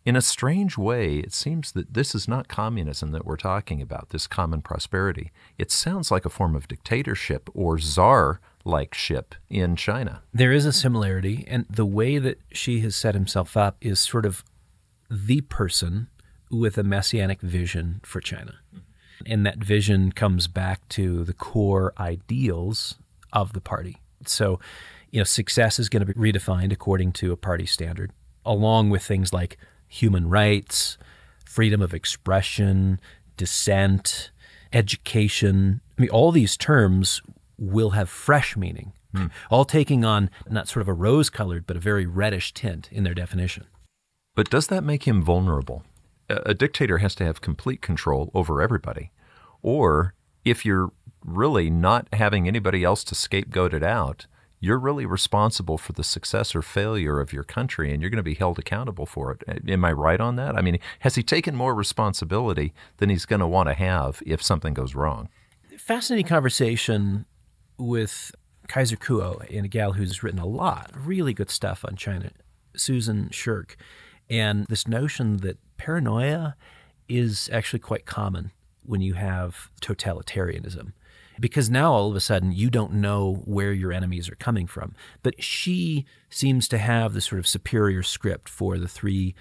In 0.05 0.17
a 0.17 0.23
strange 0.23 0.79
way, 0.79 1.19
it 1.19 1.33
seems 1.33 1.73
that 1.73 1.95
this 1.95 2.15
is 2.15 2.29
not 2.29 2.49
communism 2.49 3.11
that 3.13 3.27
we're 3.27 3.37
talking 3.37 3.83
about, 3.83 4.11
this 4.11 4.27
common 4.27 4.63
prosperity. 4.63 5.33
It 5.59 5.71
sounds 5.71 6.11
like 6.11 6.25
a 6.25 6.31
form 6.31 6.55
of 6.55 6.69
dictatorship 6.69 7.51
or 7.55 7.79
czar 7.79 8.41
like 8.65 8.95
ship 8.95 9.35
in 9.49 9.77
China. 9.77 10.23
There 10.33 10.53
is 10.53 10.67
a 10.67 10.73
similarity, 10.73 11.45
and 11.49 11.67
the 11.69 11.87
way 11.87 12.19
that 12.19 12.41
Xi 12.53 12.81
has 12.81 12.97
set 12.97 13.15
himself 13.15 13.57
up 13.57 13.77
is 13.81 13.99
sort 13.99 14.27
of 14.27 14.45
the 15.11 15.41
person 15.43 16.09
with 16.51 16.79
a 16.79 16.83
messianic 16.83 17.41
vision 17.41 18.01
for 18.05 18.21
China. 18.21 18.55
And 19.27 19.45
that 19.45 19.59
vision 19.59 20.13
comes 20.13 20.47
back 20.49 20.87
to 20.91 21.25
the 21.25 21.33
core 21.33 21.93
ideals 21.99 22.97
of 23.33 23.53
the 23.53 23.61
party. 23.61 23.99
So, 24.27 24.61
you 25.11 25.21
know, 25.21 25.25
success 25.25 25.79
is 25.79 25.89
going 25.89 26.07
to 26.07 26.13
be 26.13 26.33
redefined 26.33 26.73
according 26.73 27.13
to 27.13 27.33
a 27.33 27.37
party 27.37 27.67
standard, 27.67 28.13
along 28.45 28.91
with 28.91 29.03
things 29.03 29.33
like 29.33 29.59
human 29.87 30.29
rights, 30.29 30.99
freedom 31.45 31.83
of 31.83 31.95
expression, 31.95 33.01
dissent, 33.37 34.31
education. 34.73 35.81
I 35.99 36.03
mean, 36.03 36.11
all 36.11 36.31
these 36.31 36.57
terms 36.57 37.23
will 37.59 37.91
have 37.91 38.09
fresh 38.09 38.57
meaning, 38.57 38.93
hmm. 39.15 39.27
all 39.51 39.65
taking 39.65 40.05
on 40.05 40.31
not 40.49 40.69
sort 40.69 40.83
of 40.83 40.89
a 40.89 40.93
rose 40.93 41.29
colored, 41.29 41.67
but 41.67 41.77
a 41.77 41.81
very 41.81 42.07
reddish 42.07 42.55
tint 42.55 42.89
in 42.93 43.05
their 43.05 43.15
definition. 43.15 43.67
But 44.35 44.51
does 44.51 44.69
that 44.69 44.85
make 44.85 45.07
him 45.07 45.23
vulnerable? 45.23 45.85
A, 46.29 46.37
a 46.47 46.55
dictator 46.55 46.99
has 46.99 47.15
to 47.17 47.25
have 47.25 47.41
complete 47.41 47.83
control 47.83 48.31
over 48.35 48.63
everybody. 48.63 49.11
Or 49.63 50.15
if 50.45 50.65
you're 50.65 50.93
really 51.25 51.69
not 51.71 52.07
having 52.13 52.47
anybody 52.47 52.85
else 52.85 53.03
to 53.05 53.15
scapegoat 53.15 53.75
it 53.75 53.83
out, 53.83 54.27
you're 54.61 54.79
really 54.79 55.07
responsible 55.07 55.79
for 55.79 55.93
the 55.93 56.03
success 56.05 56.55
or 56.55 56.63
failure 56.63 57.21
of 57.21 57.33
your 57.33 57.45
country 57.45 57.93
and 57.93 58.03
you're 58.03 58.11
going 58.11 58.17
to 58.17 58.23
be 58.23 58.35
held 58.35 58.59
accountable 58.59 59.07
for 59.07 59.33
it. 59.33 59.69
Am 59.69 59.85
I 59.85 59.93
right 59.93 60.21
on 60.21 60.37
that? 60.37 60.57
I 60.57 60.63
mean, 60.63 60.79
has 61.01 61.15
he 61.15 61.23
taken 61.23 61.55
more 61.55 61.75
responsibility 61.75 62.73
than 62.97 63.09
he's 63.09 63.27
going 63.27 63.41
to 63.41 63.47
want 63.47 63.69
to 63.69 63.75
have 63.75 64.23
if 64.27 64.43
something 64.43 64.75
goes 64.75 64.95
wrong? 64.95 65.29
Fascinating 65.77 66.27
conversation 66.27 67.25
with 67.79 68.33
Kaiser 68.69 68.97
Kuo, 68.97 69.45
and 69.55 69.65
a 69.65 69.69
gal 69.69 69.93
who's 69.93 70.23
written 70.23 70.41
a 70.41 70.47
lot 70.47 70.91
really 70.95 71.33
good 71.33 71.51
stuff 71.51 71.85
on 71.85 71.97
China, 71.97 72.31
Susan 72.77 73.31
Shirk, 73.31 73.77
and 74.29 74.67
this 74.67 74.87
notion 74.87 75.39
that 75.39 75.59
paranoia 75.79 76.55
is 77.09 77.49
actually 77.53 77.79
quite 77.79 78.05
common 78.05 78.51
when 78.85 79.01
you 79.01 79.15
have 79.15 79.71
totalitarianism. 79.81 80.93
Because 81.41 81.71
now 81.71 81.93
all 81.93 82.11
of 82.11 82.17
a 82.17 82.21
sudden 82.21 82.53
you 82.53 82.69
don't 82.69 82.95
know 82.95 83.43
where 83.45 83.73
your 83.73 83.93
enemies 83.93 84.29
are 84.29 84.35
coming 84.35 84.67
from. 84.67 84.95
But 85.23 85.43
Xi 85.43 86.05
seems 86.29 86.67
to 86.69 86.79
have 86.79 87.15
the 87.15 87.21
sort 87.21 87.39
of 87.39 87.47
superior 87.47 88.03
script 88.03 88.49
for 88.49 88.77
the 88.77 88.89
three 88.89 89.35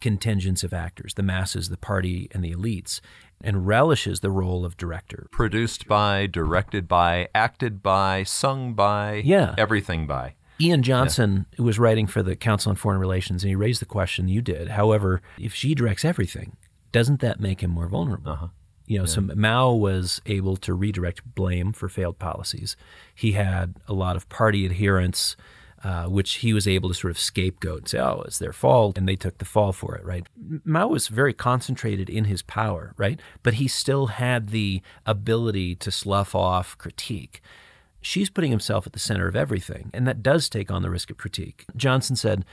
contingents 0.00 0.62
of 0.62 0.72
actors 0.72 1.14
the 1.14 1.22
masses, 1.22 1.68
the 1.68 1.76
party, 1.76 2.28
and 2.32 2.44
the 2.44 2.52
elites, 2.52 3.00
and 3.42 3.66
relishes 3.66 4.20
the 4.20 4.30
role 4.30 4.64
of 4.64 4.76
director. 4.76 5.28
Produced 5.30 5.86
by, 5.86 6.26
directed 6.26 6.88
by, 6.88 7.28
acted 7.34 7.82
by, 7.82 8.22
sung 8.24 8.74
by, 8.74 9.22
Yeah. 9.24 9.54
everything 9.58 10.06
by. 10.06 10.34
Ian 10.60 10.82
Johnson 10.82 11.46
was 11.56 11.78
writing 11.78 12.08
for 12.08 12.20
the 12.22 12.34
Council 12.34 12.70
on 12.70 12.76
Foreign 12.76 12.98
Relations, 12.98 13.44
and 13.44 13.48
he 13.48 13.54
raised 13.54 13.80
the 13.80 13.84
question 13.86 14.26
you 14.26 14.42
did. 14.42 14.68
However, 14.70 15.22
if 15.38 15.54
Xi 15.54 15.74
directs 15.74 16.04
everything, 16.04 16.56
doesn't 16.90 17.20
that 17.20 17.38
make 17.38 17.60
him 17.60 17.70
more 17.70 17.86
vulnerable? 17.88 18.32
Uh-huh. 18.32 18.46
You 18.86 18.98
know, 18.98 19.04
so 19.04 19.20
Mao 19.20 19.72
was 19.74 20.20
able 20.26 20.56
to 20.56 20.72
redirect 20.72 21.34
blame 21.34 21.72
for 21.72 21.88
failed 21.90 22.18
policies. 22.18 22.74
He 23.14 23.32
had 23.32 23.74
a 23.86 23.92
lot 23.92 24.16
of 24.16 24.28
party 24.30 24.64
adherents, 24.64 25.36
uh, 25.84 26.04
which 26.04 26.36
he 26.36 26.52
was 26.52 26.66
able 26.66 26.88
to 26.88 26.94
sort 26.94 27.10
of 27.10 27.18
scapegoat 27.18 27.78
and 27.78 27.88
say, 27.88 27.98
"Oh, 27.98 28.22
it's 28.26 28.38
their 28.38 28.52
fault," 28.52 28.98
and 28.98 29.08
they 29.08 29.16
took 29.16 29.38
the 29.38 29.44
fall 29.44 29.72
for 29.72 29.94
it. 29.96 30.04
Right? 30.04 30.26
Mao 30.64 30.88
was 30.88 31.08
very 31.08 31.32
concentrated 31.32 32.08
in 32.10 32.24
his 32.24 32.42
power, 32.42 32.94
right? 32.96 33.20
But 33.42 33.54
he 33.54 33.68
still 33.68 34.08
had 34.08 34.48
the 34.48 34.82
ability 35.06 35.74
to 35.76 35.90
slough 35.90 36.34
off 36.34 36.76
critique 36.78 37.40
Xi's 38.02 38.30
putting 38.30 38.50
himself 38.50 38.86
at 38.86 38.92
the 38.92 38.98
center 38.98 39.26
of 39.26 39.36
everything, 39.36 39.90
and 39.92 40.06
that 40.06 40.22
does 40.22 40.48
take 40.48 40.70
on 40.70 40.82
the 40.82 40.90
risk 40.90 41.10
of 41.10 41.16
critique. 41.16 41.64
Johnson 41.76 42.16
said, 42.16 42.44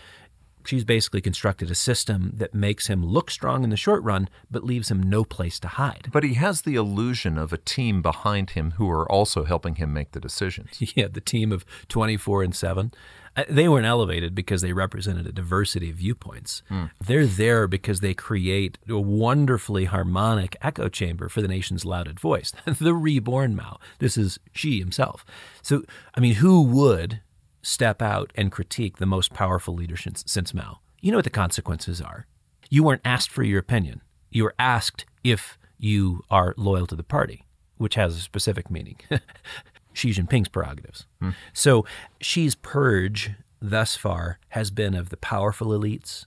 Xi's 0.65 0.83
basically 0.83 1.21
constructed 1.21 1.69
a 1.71 1.75
system 1.75 2.31
that 2.37 2.53
makes 2.53 2.87
him 2.87 3.05
look 3.05 3.29
strong 3.31 3.63
in 3.63 3.69
the 3.69 3.77
short 3.77 4.03
run, 4.03 4.29
but 4.49 4.63
leaves 4.63 4.89
him 4.91 5.01
no 5.03 5.23
place 5.23 5.59
to 5.61 5.67
hide. 5.67 6.09
But 6.11 6.23
he 6.23 6.33
has 6.35 6.61
the 6.61 6.75
illusion 6.75 7.37
of 7.37 7.53
a 7.53 7.57
team 7.57 8.01
behind 8.01 8.51
him 8.51 8.71
who 8.71 8.89
are 8.89 9.09
also 9.11 9.43
helping 9.43 9.75
him 9.75 9.93
make 9.93 10.11
the 10.11 10.19
decisions. 10.19 10.81
Yeah, 10.95 11.07
the 11.11 11.21
team 11.21 11.51
of 11.51 11.65
24 11.89 12.43
and 12.43 12.55
7. 12.55 12.93
Uh, 13.35 13.43
They 13.49 13.67
weren't 13.67 13.85
elevated 13.85 14.33
because 14.33 14.61
they 14.61 14.71
represented 14.71 15.27
a 15.27 15.31
diversity 15.31 15.89
of 15.89 15.97
viewpoints. 15.97 16.63
They're 17.05 17.25
there 17.25 17.67
because 17.67 17.99
they 17.99 18.13
create 18.13 18.77
a 18.87 18.97
wonderfully 18.99 19.85
harmonic 19.85 20.55
echo 20.61 20.87
chamber 20.89 21.27
for 21.27 21.41
the 21.41 21.47
nation's 21.49 21.83
lauded 21.85 22.19
voice. 22.19 22.53
the 22.65 22.93
reborn 22.93 23.55
Mao. 23.55 23.79
This 23.99 24.17
is 24.17 24.39
Xi 24.53 24.79
himself. 24.79 25.25
So, 25.61 25.83
I 26.15 26.19
mean, 26.21 26.35
who 26.35 26.61
would 26.61 27.19
step 27.65 28.01
out 28.01 28.31
and 28.35 28.51
critique 28.51 28.97
the 28.97 29.05
most 29.05 29.33
powerful 29.33 29.73
leader 29.73 29.97
since, 29.97 30.23
since 30.27 30.53
Mao? 30.53 30.79
You 31.01 31.11
know 31.11 31.17
what 31.17 31.25
the 31.25 31.31
consequences 31.31 32.01
are. 32.01 32.27
You 32.69 32.83
weren't 32.83 33.01
asked 33.03 33.31
for 33.31 33.43
your 33.43 33.59
opinion. 33.59 34.01
You 34.29 34.43
were 34.43 34.55
asked 34.57 35.05
if 35.23 35.57
you 35.77 36.23
are 36.29 36.53
loyal 36.57 36.87
to 36.87 36.95
the 36.95 37.03
party, 37.03 37.45
which 37.77 37.95
has 37.95 38.15
a 38.15 38.21
specific 38.21 38.69
meaning. 38.69 38.97
Xi 39.93 40.11
Jinping's 40.11 40.49
prerogatives. 40.49 41.05
Hmm. 41.21 41.31
So 41.53 41.85
Xi's 42.21 42.55
purge 42.55 43.31
thus 43.61 43.95
far 43.95 44.39
has 44.49 44.71
been 44.71 44.93
of 44.93 45.09
the 45.09 45.17
powerful 45.17 45.67
elites. 45.67 46.25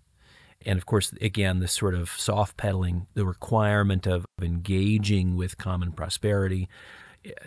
And 0.65 0.79
of 0.79 0.87
course, 0.87 1.13
again, 1.21 1.61
this 1.61 1.73
sort 1.73 1.95
of 1.95 2.11
soft 2.11 2.57
pedaling, 2.57 3.07
the 3.15 3.25
requirement 3.25 4.07
of 4.07 4.27
engaging 4.41 5.37
with 5.37 5.59
common 5.59 5.93
prosperity. 5.93 6.69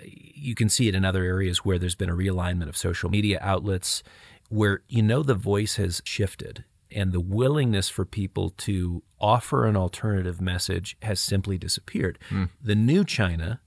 You 0.06 0.56
can 0.56 0.70
see 0.70 0.88
it 0.88 0.96
in 0.96 1.06
other 1.06 1.24
areas 1.24 1.60
where 1.60 1.78
there's 1.78 1.96
been 1.96 2.10
a 2.10 2.16
realignment 2.16 2.70
of 2.70 2.78
social 2.78 3.10
media 3.10 3.40
outlets, 3.42 4.04
where 4.50 4.82
you 4.88 5.02
know 5.02 5.24
the 5.24 5.36
voice 5.36 5.76
has 5.76 6.02
shifted 6.06 6.66
and 6.94 7.12
the 7.12 7.20
willingness 7.20 7.90
for 7.90 8.06
people 8.06 8.50
to 8.50 9.02
offer 9.20 9.66
an 9.66 9.78
alternative 9.78 10.42
message 10.42 10.98
has 11.04 11.20
simply 11.20 11.58
disappeared. 11.58 12.20
Hmm. 12.30 12.46
The 12.62 12.76
new 12.76 13.06
China 13.06 13.62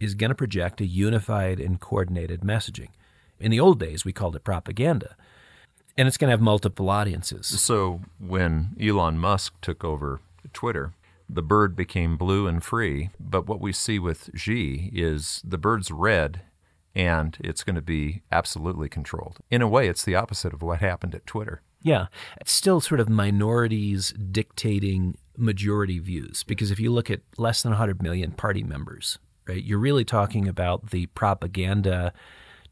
is 0.00 0.14
going 0.14 0.30
to 0.30 0.34
project 0.34 0.80
a 0.80 0.86
unified 0.86 1.60
and 1.60 1.80
coordinated 1.80 2.40
messaging. 2.40 2.88
In 3.40 3.50
the 3.50 3.60
old 3.60 3.78
days, 3.78 4.04
we 4.04 4.12
called 4.12 4.36
it 4.36 4.44
propaganda. 4.44 5.16
And 5.96 6.06
it's 6.06 6.16
going 6.16 6.28
to 6.28 6.32
have 6.32 6.40
multiple 6.40 6.88
audiences. 6.90 7.60
So 7.60 8.02
when 8.20 8.76
Elon 8.80 9.18
Musk 9.18 9.54
took 9.60 9.84
over 9.84 10.20
Twitter, 10.52 10.92
the 11.28 11.42
bird 11.42 11.76
became 11.76 12.16
blue 12.16 12.46
and 12.46 12.62
free. 12.62 13.10
But 13.20 13.46
what 13.46 13.60
we 13.60 13.72
see 13.72 13.98
with 13.98 14.30
Xi 14.34 14.90
is 14.92 15.42
the 15.44 15.58
bird's 15.58 15.90
red 15.90 16.42
and 16.94 17.36
it's 17.40 17.62
going 17.62 17.76
to 17.76 17.82
be 17.82 18.22
absolutely 18.32 18.88
controlled. 18.88 19.38
In 19.50 19.62
a 19.62 19.68
way, 19.68 19.88
it's 19.88 20.04
the 20.04 20.16
opposite 20.16 20.52
of 20.52 20.62
what 20.62 20.80
happened 20.80 21.14
at 21.14 21.26
Twitter. 21.26 21.62
Yeah, 21.80 22.06
it's 22.40 22.50
still 22.50 22.80
sort 22.80 22.98
of 23.00 23.08
minorities 23.08 24.12
dictating 24.12 25.16
majority 25.36 26.00
views 26.00 26.42
because 26.42 26.72
if 26.72 26.80
you 26.80 26.90
look 26.90 27.10
at 27.10 27.20
less 27.36 27.62
than 27.62 27.70
100 27.70 28.02
million 28.02 28.32
party 28.32 28.64
members, 28.64 29.18
right, 29.46 29.62
you're 29.62 29.78
really 29.78 30.04
talking 30.04 30.48
about 30.48 30.90
the 30.90 31.06
propaganda 31.06 32.12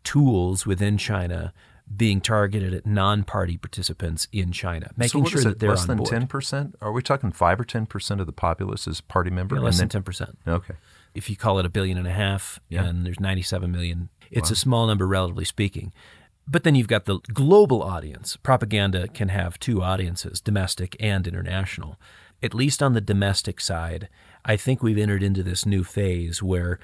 tools 0.03 0.67
within 0.67 0.99
China 0.99 1.53
being 1.95 2.21
targeted 2.21 2.75
at 2.75 2.85
non-party 2.87 3.57
participants 3.59 4.27
in 4.33 4.51
China, 4.53 4.91
making 4.97 5.25
so 5.25 5.31
sure 5.31 5.39
is 5.39 5.45
that 5.45 5.59
they're 5.61 5.71
less 5.71 5.89
on 5.89 5.97
than 5.99 6.07
ten 6.07 6.27
percent? 6.27 6.75
Are 6.81 6.93
we 6.93 7.03
talking 7.03 7.31
five 7.33 7.61
or 7.61 7.65
ten 7.65 7.87
percent 7.87 8.21
of 8.21 8.27
the 8.27 8.33
populace 8.33 8.87
is 8.89 9.01
party 9.01 9.31
member? 9.31 9.55
Yeah, 9.57 9.63
less 9.63 9.79
And 9.81 9.91
than 9.91 10.03
then- 10.03 10.15
10%. 10.27 10.37
Okay. 10.49 10.75
if 11.15 11.31
you 11.31 11.37
call 11.37 11.59
it 11.59 11.65
a 11.67 11.69
billion 11.71 11.97
and 11.97 12.07
a 12.07 12.13
half 12.13 12.59
Yeah. 12.69 12.85
and 12.85 13.07
there's 13.07 13.21
97 13.21 13.71
million, 13.71 14.09
it's 14.31 14.51
a 14.51 14.57
small 14.57 14.87
number 14.87 15.07
relatively 15.07 15.45
speaking. 15.45 15.93
But 16.49 16.63
then 16.63 16.75
you've 16.75 16.89
got 16.89 17.07
the 17.07 17.19
global 17.33 17.83
audience. 17.83 18.37
Propaganda 18.37 19.09
can 19.09 19.31
have 19.31 19.59
two 19.59 19.83
audiences, 19.83 20.41
domestic 20.41 20.95
and 21.01 21.27
international. 21.27 21.99
At 22.43 22.53
least 22.55 22.83
on 22.83 22.93
the 22.93 23.01
domestic 23.01 23.61
side, 23.61 24.09
I 24.45 24.57
think 24.57 24.83
we've 24.83 24.99
entered 24.99 25.23
into 25.23 25.43
this 25.43 25.65
new 25.67 25.83
phase 25.85 26.43
where 26.43 26.79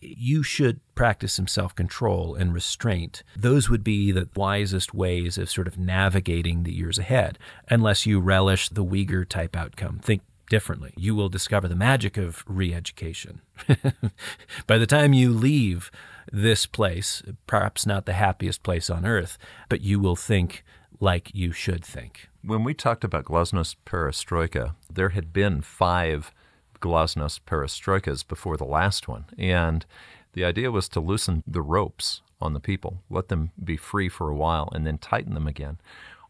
you 0.00 0.42
should 0.42 0.80
practice 0.94 1.32
some 1.32 1.46
self 1.46 1.74
control 1.74 2.34
and 2.34 2.54
restraint. 2.54 3.22
Those 3.36 3.68
would 3.68 3.84
be 3.84 4.12
the 4.12 4.28
wisest 4.34 4.94
ways 4.94 5.38
of 5.38 5.50
sort 5.50 5.66
of 5.66 5.78
navigating 5.78 6.62
the 6.62 6.72
years 6.72 6.98
ahead, 6.98 7.38
unless 7.68 8.06
you 8.06 8.20
relish 8.20 8.68
the 8.68 8.84
Uyghur 8.84 9.28
type 9.28 9.56
outcome. 9.56 9.98
Think 9.98 10.22
differently. 10.48 10.92
You 10.96 11.14
will 11.14 11.28
discover 11.28 11.68
the 11.68 11.76
magic 11.76 12.16
of 12.16 12.44
re 12.46 12.74
education. 12.74 13.40
By 14.66 14.78
the 14.78 14.86
time 14.86 15.12
you 15.12 15.30
leave 15.32 15.90
this 16.32 16.66
place, 16.66 17.22
perhaps 17.46 17.86
not 17.86 18.06
the 18.06 18.12
happiest 18.14 18.62
place 18.62 18.90
on 18.90 19.06
earth, 19.06 19.38
but 19.68 19.80
you 19.80 20.00
will 20.00 20.16
think 20.16 20.64
like 21.00 21.34
you 21.34 21.52
should 21.52 21.84
think. 21.84 22.28
When 22.42 22.64
we 22.64 22.74
talked 22.74 23.04
about 23.04 23.24
Glasnost 23.24 23.76
Perestroika, 23.86 24.74
there 24.92 25.10
had 25.10 25.32
been 25.32 25.60
five 25.60 26.32
Glasnost 26.80 27.40
Perestroikas 27.46 28.26
before 28.26 28.56
the 28.56 28.64
last 28.64 29.08
one. 29.08 29.26
And 29.36 29.84
the 30.32 30.44
idea 30.44 30.70
was 30.70 30.88
to 30.90 31.00
loosen 31.00 31.42
the 31.46 31.62
ropes 31.62 32.22
on 32.40 32.52
the 32.52 32.60
people, 32.60 33.02
let 33.10 33.28
them 33.28 33.50
be 33.62 33.76
free 33.76 34.08
for 34.08 34.28
a 34.28 34.36
while, 34.36 34.68
and 34.72 34.86
then 34.86 34.98
tighten 34.98 35.34
them 35.34 35.46
again. 35.46 35.78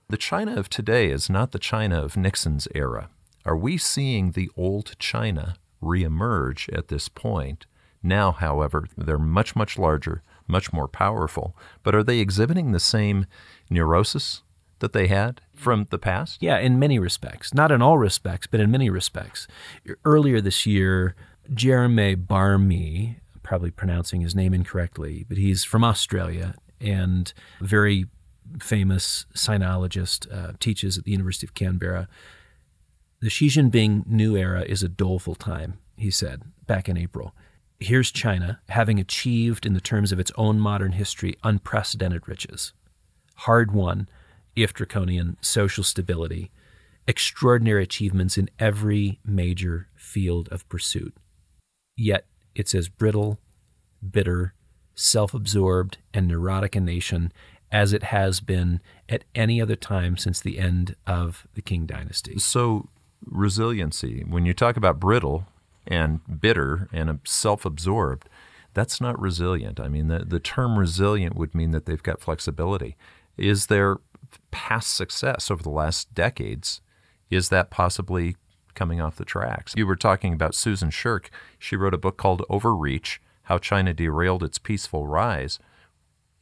The 0.09 0.17
China 0.17 0.57
of 0.57 0.71
today 0.71 1.11
is 1.11 1.29
not 1.29 1.53
the 1.53 1.59
China 1.59 2.03
of 2.03 2.17
Nixon's 2.17 2.67
era. 2.75 3.11
Are 3.45 3.57
we 3.57 3.77
seeing 3.77 4.31
the 4.31 4.51
old 4.57 4.99
China 4.99 5.57
reemerge 5.83 6.73
at 6.77 6.89
this 6.89 7.09
point? 7.09 7.67
Now, 8.03 8.33
however, 8.33 8.87
they're 8.97 9.19
much, 9.19 9.55
much 9.55 9.77
larger, 9.77 10.23
much 10.47 10.73
more 10.73 10.89
powerful. 10.89 11.55
But 11.83 11.95
are 11.95 12.03
they 12.03 12.21
exhibiting 12.21 12.73
the 12.73 12.81
same 12.81 13.27
neurosis 13.69 14.43
that 14.81 14.93
they 14.93 15.07
had 15.09 15.41
from 15.55 15.87
the 15.91 15.99
past? 15.99 16.43
Yeah, 16.43 16.59
in 16.59 16.79
many 16.79 16.99
respects. 16.99 17.53
Not 17.55 17.73
in 17.73 17.83
all 17.83 17.99
respects, 17.99 18.47
but 18.47 18.61
in 18.61 18.71
many 18.71 18.91
respects. 18.91 19.47
Earlier 20.05 20.41
this 20.41 20.67
year, 20.67 21.15
Geremie 21.53 22.17
Barmé, 22.27 23.17
probably 23.43 23.71
pronouncing 23.71 24.21
his 24.21 24.35
name 24.35 24.55
incorrectly, 24.55 25.25
but 25.29 25.39
he's 25.39 25.65
from 25.65 25.85
Australia 25.85 26.55
and 26.81 27.33
very 27.61 28.07
famous 28.61 29.27
sinologist, 29.35 30.33
uh, 30.33 30.53
teaches 30.61 30.97
at 30.97 31.05
the 31.05 31.11
University 31.11 31.47
of 31.47 31.55
Canberra. 31.55 32.09
The 33.21 33.31
Xi 33.31 33.49
Jinping 33.49 34.07
new 34.07 34.37
era 34.37 34.63
is 34.63 34.83
a 34.83 34.89
doleful 34.89 35.35
time, 35.35 35.79
he 35.97 36.11
said 36.11 36.43
back 36.67 36.89
in 36.89 36.97
April. 36.97 37.35
Here's 37.81 38.11
China 38.11 38.61
having 38.69 38.99
achieved, 38.99 39.65
in 39.65 39.75
the 39.75 39.81
terms 39.81 40.13
of 40.13 40.19
its 40.19 40.33
own 40.37 40.61
modern 40.61 40.93
history, 40.93 41.37
unprecedented 41.43 42.27
riches. 42.29 42.73
Hard 43.37 43.73
won, 43.73 44.09
if 44.63 44.73
draconian, 44.73 45.37
social 45.41 45.85
stability, 45.85 46.51
extraordinary 47.07 47.83
achievements 47.83 48.37
in 48.37 48.51
every 48.59 49.19
major 49.25 49.89
field 49.97 50.49
of 50.51 50.69
pursuit. 50.69 51.15
Yet 51.97 52.27
it's 52.55 52.75
as 52.75 52.89
brittle, 52.89 53.39
bitter, 54.09 54.55
self 54.95 55.33
absorbed, 55.35 55.99
and 56.13 56.29
neurotic 56.29 56.77
a 56.77 56.81
nation 56.81 57.33
as 57.71 57.93
it 57.93 58.05
has 58.05 58.41
been 58.41 58.81
at 59.09 59.25
any 59.35 59.61
other 59.61 59.77
time 59.77 60.17
since 60.17 60.41
the 60.41 60.59
end 60.59 60.97
of 61.07 61.47
the 61.55 61.63
Qing 61.63 61.87
dynasty. 61.87 62.39
So, 62.39 62.89
resiliency, 63.25 64.25
when 64.27 64.47
you 64.47 64.55
talk 64.55 64.77
about 64.77 65.01
brittle 65.01 65.47
and 65.87 66.21
bitter 66.41 66.89
and 66.93 67.21
self 67.25 67.65
absorbed, 67.65 68.29
that's 68.75 69.01
not 69.01 69.21
resilient. 69.21 69.81
I 69.81 69.89
mean, 69.89 70.09
the, 70.09 70.21
the 70.21 70.41
term 70.41 70.79
resilient 70.79 71.37
would 71.37 71.55
mean 71.55 71.71
that 71.73 71.87
they've 71.87 72.03
got 72.03 72.21
flexibility. 72.21 72.97
Is 73.37 73.67
there 73.67 73.99
past 74.51 74.95
success 74.95 75.51
over 75.51 75.63
the 75.63 75.71
last 75.71 76.15
decades? 76.15 76.81
Is 77.31 77.49
that 77.51 77.71
possibly 77.71 78.37
coming 78.75 79.01
off 79.01 79.17
the 79.17 79.25
tracks? 79.25 79.75
You 79.77 79.87
were 79.87 79.97
talking 79.97 80.33
about 80.33 80.55
Susan 80.55 80.91
Shirk. 80.91 81.31
She 81.59 81.77
wrote 81.77 81.95
a 81.95 81.99
book 81.99 82.17
called 82.17 82.45
Overreach 82.49 83.21
How 83.43 83.59
China 83.59 83.93
Derailed 83.93 84.43
Its 84.43 84.59
Peaceful 84.59 85.07
Rise. 85.07 85.59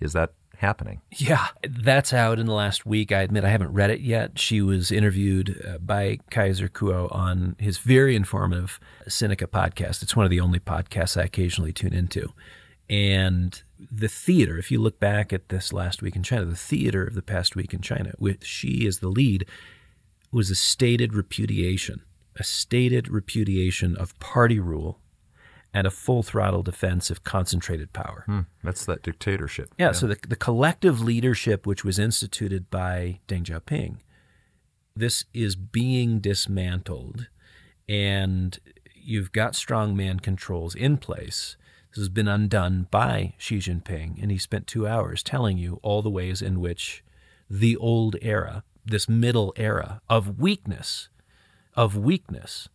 Is 0.01 0.13
that 0.13 0.33
happening? 0.59 1.01
Yeah, 1.11 1.49
that's 1.69 2.13
out 2.13 2.39
in 2.39 2.47
the 2.47 2.53
last 2.53 2.87
week. 2.87 3.13
I 3.13 3.23
admit 3.23 3.45
I 3.45 3.51
haven't 3.51 3.73
read 3.73 3.91
it 3.91 4.01
yet. 4.01 4.39
She 4.39 4.61
was 4.61 4.91
interviewed 4.91 5.63
uh, 5.67 5.79
by 5.79 6.19
Kaiser 6.31 6.69
Kuo 6.69 7.15
on 7.15 7.57
his 7.59 7.79
very 7.79 8.17
informative 8.17 8.81
Sinica 9.09 9.47
podcast. 9.47 10.03
It's 10.03 10.17
one 10.17 10.25
of 10.25 10.31
the 10.31 10.41
only 10.41 10.59
podcasts 10.59 11.21
I 11.21 11.25
occasionally 11.25 11.73
tune 11.73 11.93
into. 11.93 12.33
And 12.89 13.61
the 13.79 14.09
theater, 14.09 14.59
if 14.59 14.71
you 14.71 14.81
look 14.81 15.01
back 15.01 15.33
at 15.33 15.49
this 15.49 15.73
last 15.73 16.03
week 16.03 16.17
in 16.17 16.23
China, 16.23 16.45
the 16.45 16.57
theater 16.57 17.05
of 17.05 17.15
the 17.15 17.23
past 17.23 17.57
week 17.57 17.75
in 17.75 17.81
China, 17.81 18.13
with 18.19 18.45
Xi 18.45 18.87
as 18.87 19.01
the 19.01 19.09
lead, 19.09 19.47
was 20.31 20.51
a 20.51 20.55
stated 20.55 21.15
repudiation, 21.15 22.03
a 22.37 22.45
stated 22.45 23.09
repudiation 23.09 23.97
of 23.97 24.19
party 24.19 24.61
rule 24.61 25.01
and 25.75 25.87
a 25.87 25.91
full 25.91 26.23
throttle 26.23 26.63
defense 26.63 27.11
of 27.11 27.25
concentrated 27.25 27.93
power. 27.93 28.23
Hmm, 28.27 28.41
that's 28.63 28.87
that 28.87 29.03
dictatorship. 29.03 29.75
Yeah, 29.79 29.93
so 29.93 30.07
the, 30.07 30.17
the 30.27 30.37
collective 30.37 31.01
leadership 31.01 31.67
which 31.67 31.85
was 31.85 31.99
instituted 31.99 32.71
by 32.71 33.21
Deng 33.29 33.43
Xiaoping, 33.43 33.99
this 34.95 35.27
is 35.35 35.55
being 35.55 36.21
dismantled, 36.21 37.29
and 37.89 38.59
you've 38.95 39.33
got 39.33 39.53
strongman 39.53 40.23
controls 40.23 40.75
in 40.75 40.97
place. 40.97 41.57
This 41.97 42.03
has 42.03 42.09
been 42.11 42.29
undone 42.29 42.89
by 42.91 43.33
Xi 43.39 43.57
Jinping, 43.57 44.23
and 44.23 44.31
he 44.31 44.37
spent 44.37 44.67
two 44.67 44.87
hours 44.87 45.23
telling 45.23 45.57
you 45.57 45.81
all 45.83 46.03
the 46.03 46.11
ways 46.11 46.43
in 46.43 46.61
which 46.61 47.03
the 47.49 47.75
old 47.79 48.17
era, 48.21 48.65
this 48.85 49.09
middle 49.09 49.55
era 49.57 50.03
of 50.07 50.39
weakness, 50.39 51.09
of 51.75 51.97
weakness 51.97 52.69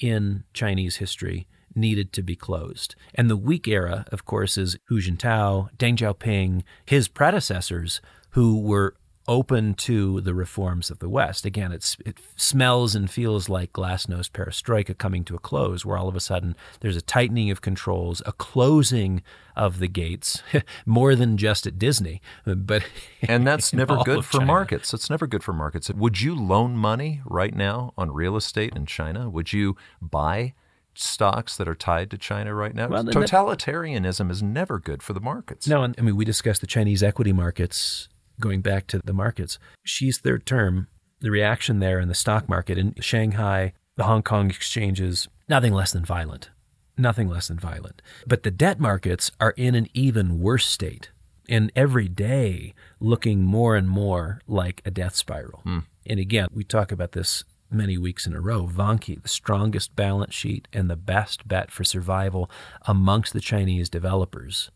in 0.00 0.42
Chinese 0.52 0.96
history 0.96 1.46
needed 1.76 2.12
to 2.14 2.22
be 2.24 2.34
closed. 2.34 2.96
And 3.14 3.30
the 3.30 3.36
weak 3.36 3.68
era, 3.68 4.06
of 4.10 4.24
course, 4.24 4.58
is 4.58 4.76
Hu 4.88 5.00
Jintao, 5.00 5.70
Deng 5.78 5.96
Xiaoping, 5.96 6.64
his 6.84 7.06
predecessors, 7.06 8.00
who 8.30 8.60
were 8.60 8.96
open 9.26 9.74
to 9.74 10.20
the 10.20 10.34
reforms 10.34 10.90
of 10.90 10.98
the 10.98 11.08
West. 11.08 11.44
Again, 11.44 11.72
it's, 11.72 11.96
it 12.04 12.18
smells 12.36 12.94
and 12.94 13.10
feels 13.10 13.48
like 13.48 13.72
glasnost 13.72 14.30
perestroika 14.30 14.96
coming 14.96 15.24
to 15.24 15.34
a 15.34 15.38
close, 15.38 15.84
where 15.84 15.96
all 15.96 16.08
of 16.08 16.16
a 16.16 16.20
sudden 16.20 16.56
there's 16.80 16.96
a 16.96 17.02
tightening 17.02 17.50
of 17.50 17.60
controls, 17.60 18.22
a 18.26 18.32
closing 18.32 19.22
of 19.56 19.78
the 19.78 19.88
gates, 19.88 20.42
more 20.86 21.14
than 21.14 21.36
just 21.36 21.66
at 21.66 21.78
Disney. 21.78 22.20
But 22.44 22.84
and 23.22 23.46
that's 23.46 23.72
never 23.72 23.96
good 24.04 24.24
for 24.24 24.38
China. 24.38 24.46
markets. 24.46 24.92
It's 24.92 25.10
never 25.10 25.26
good 25.26 25.42
for 25.42 25.52
markets. 25.52 25.90
Would 25.90 26.20
you 26.20 26.34
loan 26.34 26.76
money 26.76 27.22
right 27.24 27.54
now 27.54 27.92
on 27.96 28.10
real 28.10 28.36
estate 28.36 28.74
in 28.76 28.86
China? 28.86 29.30
Would 29.30 29.52
you 29.52 29.76
buy? 30.00 30.54
stocks 30.96 31.56
that 31.56 31.66
are 31.66 31.74
tied 31.74 32.08
to 32.08 32.16
China 32.16 32.54
right 32.54 32.72
now. 32.72 32.86
Well, 32.86 33.02
Totalitarianism 33.02 34.30
is 34.30 34.44
never 34.44 34.78
good 34.78 35.02
for 35.02 35.12
the 35.12 35.20
markets. 35.20 35.66
No, 35.66 35.82
and 35.82 35.92
I 35.98 36.02
mean 36.02 36.14
we 36.14 36.24
discussed 36.24 36.60
the 36.60 36.68
Chinese 36.68 37.02
equity 37.02 37.32
markets 37.32 38.08
going 38.40 38.60
back 38.60 38.86
to 38.88 39.00
the 39.04 39.12
markets. 39.12 39.58
Xi's 39.84 40.18
third 40.18 40.46
term, 40.46 40.88
the 41.20 41.30
reaction 41.30 41.78
there 41.78 42.00
in 42.00 42.08
the 42.08 42.14
stock 42.14 42.48
market 42.48 42.78
in 42.78 42.94
Shanghai, 43.00 43.72
the 43.96 44.04
Hong 44.04 44.22
Kong 44.22 44.50
exchanges, 44.50 45.28
nothing 45.48 45.72
less 45.72 45.92
than 45.92 46.04
violent. 46.04 46.50
Nothing 46.96 47.28
less 47.28 47.48
than 47.48 47.58
violent. 47.58 48.02
But 48.26 48.44
the 48.44 48.50
debt 48.50 48.78
markets 48.78 49.32
are 49.40 49.54
in 49.56 49.74
an 49.74 49.88
even 49.94 50.40
worse 50.40 50.66
state 50.66 51.10
and 51.48 51.72
every 51.74 52.08
day 52.08 52.74
looking 53.00 53.42
more 53.42 53.76
and 53.76 53.88
more 53.88 54.40
like 54.46 54.80
a 54.84 54.90
death 54.90 55.14
spiral. 55.14 55.60
Hmm. 55.60 55.78
And 56.06 56.20
again, 56.20 56.48
we 56.52 56.64
talk 56.64 56.92
about 56.92 57.12
this 57.12 57.44
many 57.70 57.98
weeks 57.98 58.26
in 58.26 58.34
a 58.34 58.40
row. 58.40 58.66
Vanke, 58.66 59.20
the 59.20 59.28
strongest 59.28 59.96
balance 59.96 60.34
sheet 60.34 60.68
and 60.72 60.88
the 60.88 60.96
best 60.96 61.46
bet 61.48 61.70
for 61.70 61.84
survival 61.84 62.50
amongst 62.82 63.32
the 63.32 63.40
Chinese 63.40 63.88
developers, 63.88 64.70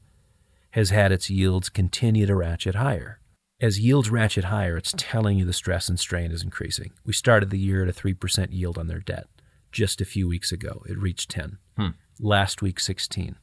has 0.73 0.91
had 0.91 1.13
its 1.13 1.31
yields 1.31 1.69
continue 1.69 2.27
to 2.27 2.35
ratchet 2.35 2.75
higher. 2.75 3.21
As 3.61 3.81
yields 3.81 4.09
ratchet 4.09 4.45
higher, 4.45 4.77
it's 4.77 4.95
telling 4.97 5.37
you 5.37 5.45
the 5.45 5.53
stress 5.53 5.89
and 5.89 5.99
strain 5.99 6.31
is 6.31 6.45
increasing. 6.45 6.93
We 7.05 7.13
started 7.13 7.51
the 7.51 7.59
year 7.59 7.83
at 7.83 7.89
a 7.89 7.93
3% 7.93 8.49
yield 8.53 8.79
on 8.79 8.87
their 8.87 9.01
debt. 9.01 9.27
Just 9.73 10.01
a 10.01 10.05
few 10.05 10.29
weeks 10.29 10.53
ago, 10.53 10.85
it 10.89 10.97
reached 10.97 11.29
10. 11.31 11.59
Hmm. 11.77 11.89
Last 12.21 12.63
week, 12.63 12.79
16 12.79 13.37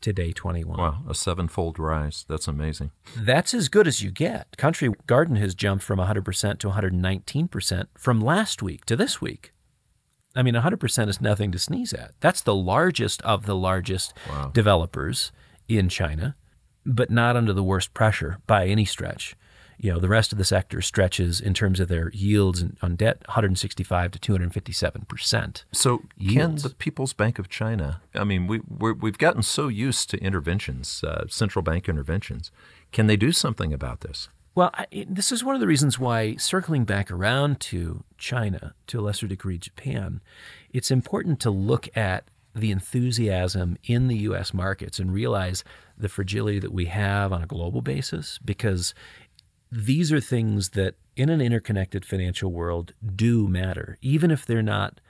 today 0.00 0.32
21. 0.32 0.80
Wow, 0.80 1.04
a 1.08 1.14
sevenfold 1.14 1.78
rise. 1.78 2.24
That's 2.28 2.48
amazing. 2.48 2.90
That's 3.16 3.54
as 3.54 3.68
good 3.68 3.86
as 3.86 4.02
you 4.02 4.10
get. 4.10 4.56
Country 4.56 4.92
Garden 5.06 5.36
has 5.36 5.54
jumped 5.54 5.84
from 5.84 6.00
100% 6.00 6.58
to 6.58 6.68
119% 6.68 7.86
from 7.96 8.20
last 8.20 8.62
week 8.62 8.84
to 8.86 8.96
this 8.96 9.20
week. 9.20 9.52
I 10.34 10.42
mean, 10.42 10.54
100% 10.54 11.08
is 11.08 11.20
nothing 11.20 11.52
to 11.52 11.58
sneeze 11.60 11.92
at. 11.92 12.14
That's 12.18 12.40
the 12.40 12.54
largest 12.54 13.22
of 13.22 13.46
the 13.46 13.54
largest 13.54 14.12
wow. 14.28 14.50
developers 14.52 15.30
in 15.68 15.88
China, 15.88 16.34
but 16.84 17.12
not 17.12 17.36
under 17.36 17.52
the 17.52 17.62
worst 17.62 17.94
pressure 17.94 18.38
by 18.48 18.66
any 18.66 18.84
stretch 18.84 19.36
you 19.82 19.92
know, 19.92 19.98
the 19.98 20.08
rest 20.08 20.30
of 20.30 20.38
the 20.38 20.44
sector 20.44 20.80
stretches 20.80 21.40
in 21.40 21.54
terms 21.54 21.80
of 21.80 21.88
their 21.88 22.08
yields 22.10 22.64
on 22.82 22.94
debt 22.94 23.18
165 23.26 24.12
to 24.12 24.18
257 24.18 25.02
percent. 25.02 25.64
So, 25.72 26.04
yields. 26.16 26.62
can 26.62 26.70
the 26.70 26.74
People's 26.76 27.12
Bank 27.12 27.40
of 27.40 27.48
China? 27.48 28.00
I 28.14 28.22
mean, 28.22 28.46
we 28.46 28.60
we 28.60 29.10
have 29.10 29.18
gotten 29.18 29.42
so 29.42 29.66
used 29.66 30.08
to 30.10 30.18
interventions, 30.18 31.02
uh, 31.02 31.24
central 31.28 31.64
bank 31.64 31.88
interventions. 31.88 32.52
Can 32.92 33.08
they 33.08 33.16
do 33.16 33.32
something 33.32 33.72
about 33.72 34.02
this? 34.02 34.28
Well, 34.54 34.70
I, 34.74 34.86
this 35.08 35.32
is 35.32 35.42
one 35.42 35.56
of 35.56 35.60
the 35.60 35.66
reasons 35.66 35.98
why, 35.98 36.36
circling 36.36 36.84
back 36.84 37.10
around 37.10 37.58
to 37.60 38.04
China, 38.18 38.74
to 38.86 39.00
a 39.00 39.02
lesser 39.02 39.26
degree 39.26 39.58
Japan, 39.58 40.20
it's 40.72 40.92
important 40.92 41.40
to 41.40 41.50
look 41.50 41.88
at 41.96 42.24
the 42.54 42.70
enthusiasm 42.70 43.78
in 43.84 44.08
the 44.08 44.18
U.S. 44.18 44.52
markets 44.52 44.98
and 44.98 45.12
realize 45.12 45.64
the 45.96 46.08
fragility 46.08 46.58
that 46.58 46.72
we 46.72 46.86
have 46.86 47.32
on 47.32 47.42
a 47.42 47.46
global 47.46 47.80
basis 47.80 48.38
because 48.44 48.94
these 49.72 50.12
are 50.12 50.20
things 50.20 50.70
that 50.70 50.96
in 51.16 51.30
an 51.30 51.40
interconnected 51.40 52.04
financial 52.04 52.52
world 52.52 52.92
do 53.16 53.48
matter, 53.48 53.96
even 54.02 54.30
if 54.30 54.44
they're 54.44 54.62
not 54.62 55.00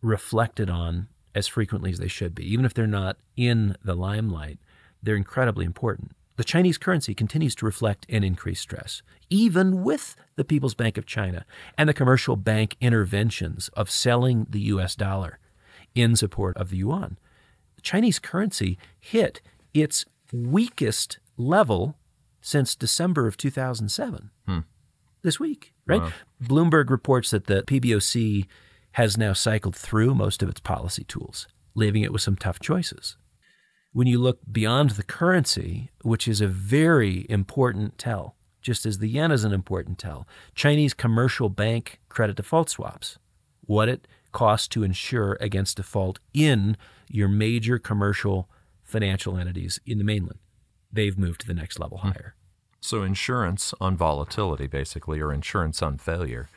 reflected 0.00 0.70
on 0.70 1.08
as 1.34 1.48
frequently 1.48 1.90
as 1.90 1.98
they 1.98 2.08
should 2.08 2.32
be, 2.32 2.50
even 2.50 2.64
if 2.64 2.72
they're 2.72 2.86
not 2.86 3.16
in 3.36 3.76
the 3.82 3.96
limelight, 3.96 4.58
they're 5.02 5.16
incredibly 5.16 5.64
important. 5.64 6.12
The 6.36 6.44
Chinese 6.44 6.78
currency 6.78 7.14
continues 7.14 7.56
to 7.56 7.66
reflect 7.66 8.06
an 8.08 8.22
increased 8.22 8.62
stress, 8.62 9.02
even 9.28 9.82
with 9.82 10.14
the 10.36 10.44
People's 10.44 10.74
Bank 10.74 10.96
of 10.96 11.04
China 11.04 11.44
and 11.76 11.88
the 11.88 11.94
commercial 11.94 12.36
bank 12.36 12.76
interventions 12.80 13.70
of 13.74 13.90
selling 13.90 14.46
the 14.48 14.60
US 14.60 14.94
dollar 14.94 15.40
in 15.96 16.14
support 16.14 16.56
of 16.56 16.70
the 16.70 16.78
yuan. 16.78 17.18
The 17.74 17.82
Chinese 17.82 18.20
currency 18.20 18.78
hit 19.00 19.40
its 19.74 20.04
weakest 20.32 21.18
level 21.36 21.96
since 22.42 22.74
December 22.74 23.26
of 23.26 23.38
2007. 23.38 24.30
Hmm. 24.46 24.58
This 25.22 25.38
week, 25.40 25.72
right? 25.86 26.02
Wow. 26.02 26.12
Bloomberg 26.42 26.90
reports 26.90 27.30
that 27.30 27.46
the 27.46 27.62
PBOC 27.62 28.46
has 28.92 29.16
now 29.16 29.32
cycled 29.32 29.76
through 29.76 30.14
most 30.14 30.42
of 30.42 30.48
its 30.48 30.60
policy 30.60 31.04
tools, 31.04 31.46
leaving 31.74 32.02
it 32.02 32.12
with 32.12 32.20
some 32.20 32.36
tough 32.36 32.58
choices. 32.58 33.16
When 33.92 34.08
you 34.08 34.18
look 34.18 34.40
beyond 34.50 34.90
the 34.90 35.04
currency, 35.04 35.90
which 36.02 36.26
is 36.26 36.40
a 36.40 36.48
very 36.48 37.24
important 37.28 37.98
tell, 37.98 38.34
just 38.60 38.84
as 38.84 38.98
the 38.98 39.08
yen 39.08 39.30
is 39.30 39.44
an 39.44 39.52
important 39.52 39.98
tell, 39.98 40.26
Chinese 40.54 40.92
commercial 40.92 41.48
bank 41.48 42.00
credit 42.08 42.36
default 42.36 42.68
swaps, 42.68 43.18
what 43.60 43.88
it 43.88 44.08
costs 44.32 44.66
to 44.68 44.82
insure 44.82 45.36
against 45.40 45.76
default 45.76 46.18
in 46.34 46.76
your 47.08 47.28
major 47.28 47.78
commercial 47.78 48.48
financial 48.82 49.36
entities 49.38 49.78
in 49.86 49.98
the 49.98 50.04
mainland 50.04 50.38
they've 50.92 51.18
moved 51.18 51.40
to 51.42 51.46
the 51.46 51.54
next 51.54 51.78
level 51.78 51.98
hmm. 51.98 52.08
higher. 52.08 52.34
So 52.80 53.02
insurance 53.02 53.72
on 53.80 53.96
volatility, 53.96 54.66
basically, 54.66 55.20
or 55.20 55.32
insurance 55.32 55.82
on 55.82 55.98
failure, 55.98 56.48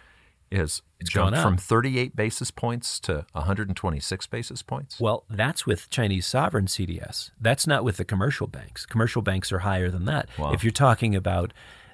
is 0.51 0.81
it's 0.99 1.09
jumped 1.09 1.37
from 1.37 1.57
38 1.57 2.15
basis 2.15 2.49
points 2.49 2.99
to 3.01 3.25
126 3.33 4.27
basis 4.27 4.63
points. 4.63 4.99
Well, 4.99 5.25
that's 5.29 5.67
with 5.67 5.89
Chinese 5.89 6.25
sovereign 6.25 6.65
CDS. 6.65 7.31
That's 7.39 7.67
not 7.67 7.83
with 7.83 7.97
the 7.97 8.05
commercial 8.05 8.47
banks. 8.47 8.85
Commercial 8.85 9.21
banks 9.21 9.51
are 9.51 9.59
higher 9.59 9.91
than 9.91 10.05
that. 10.05 10.29
Wow. 10.37 10.53
If 10.53 10.63
you're 10.63 10.71
talking 10.71 11.15
about 11.15 11.53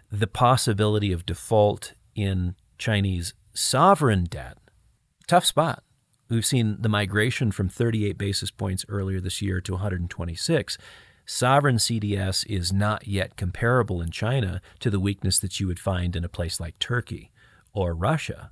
the 0.10 0.28
possibility 0.28 1.12
of 1.12 1.26
default 1.26 1.94
in 2.16 2.56
Chinese 2.78 3.34
sovereign 3.54 4.26
debt, 4.26 4.58
tough 5.28 5.46
spot. 5.46 5.84
We've 6.30 6.46
seen 6.46 6.78
the 6.80 6.90
migration 6.90 7.52
from 7.52 7.68
38 7.68 8.18
basis 8.18 8.52
points 8.52 8.86
earlier 8.88 9.20
this 9.20 9.42
year 9.42 9.60
to 9.62 9.74
126 9.74 10.78
sovereign 11.32 11.78
CDS 11.78 12.46
is 12.48 12.74
not 12.74 13.08
yet 13.08 13.38
comparable 13.38 14.02
in 14.02 14.12
China 14.12 14.62
to 14.80 14.90
the 14.90 15.00
weakness 15.00 15.40
that 15.40 15.60
you 15.60 15.68
would 15.68 15.80
find 15.80 16.16
in 16.16 16.26
a 16.26 16.30
place 16.30 16.60
like 16.60 16.78
Turkey 16.78 17.32
or 17.74 17.94
Russia, 17.94 18.52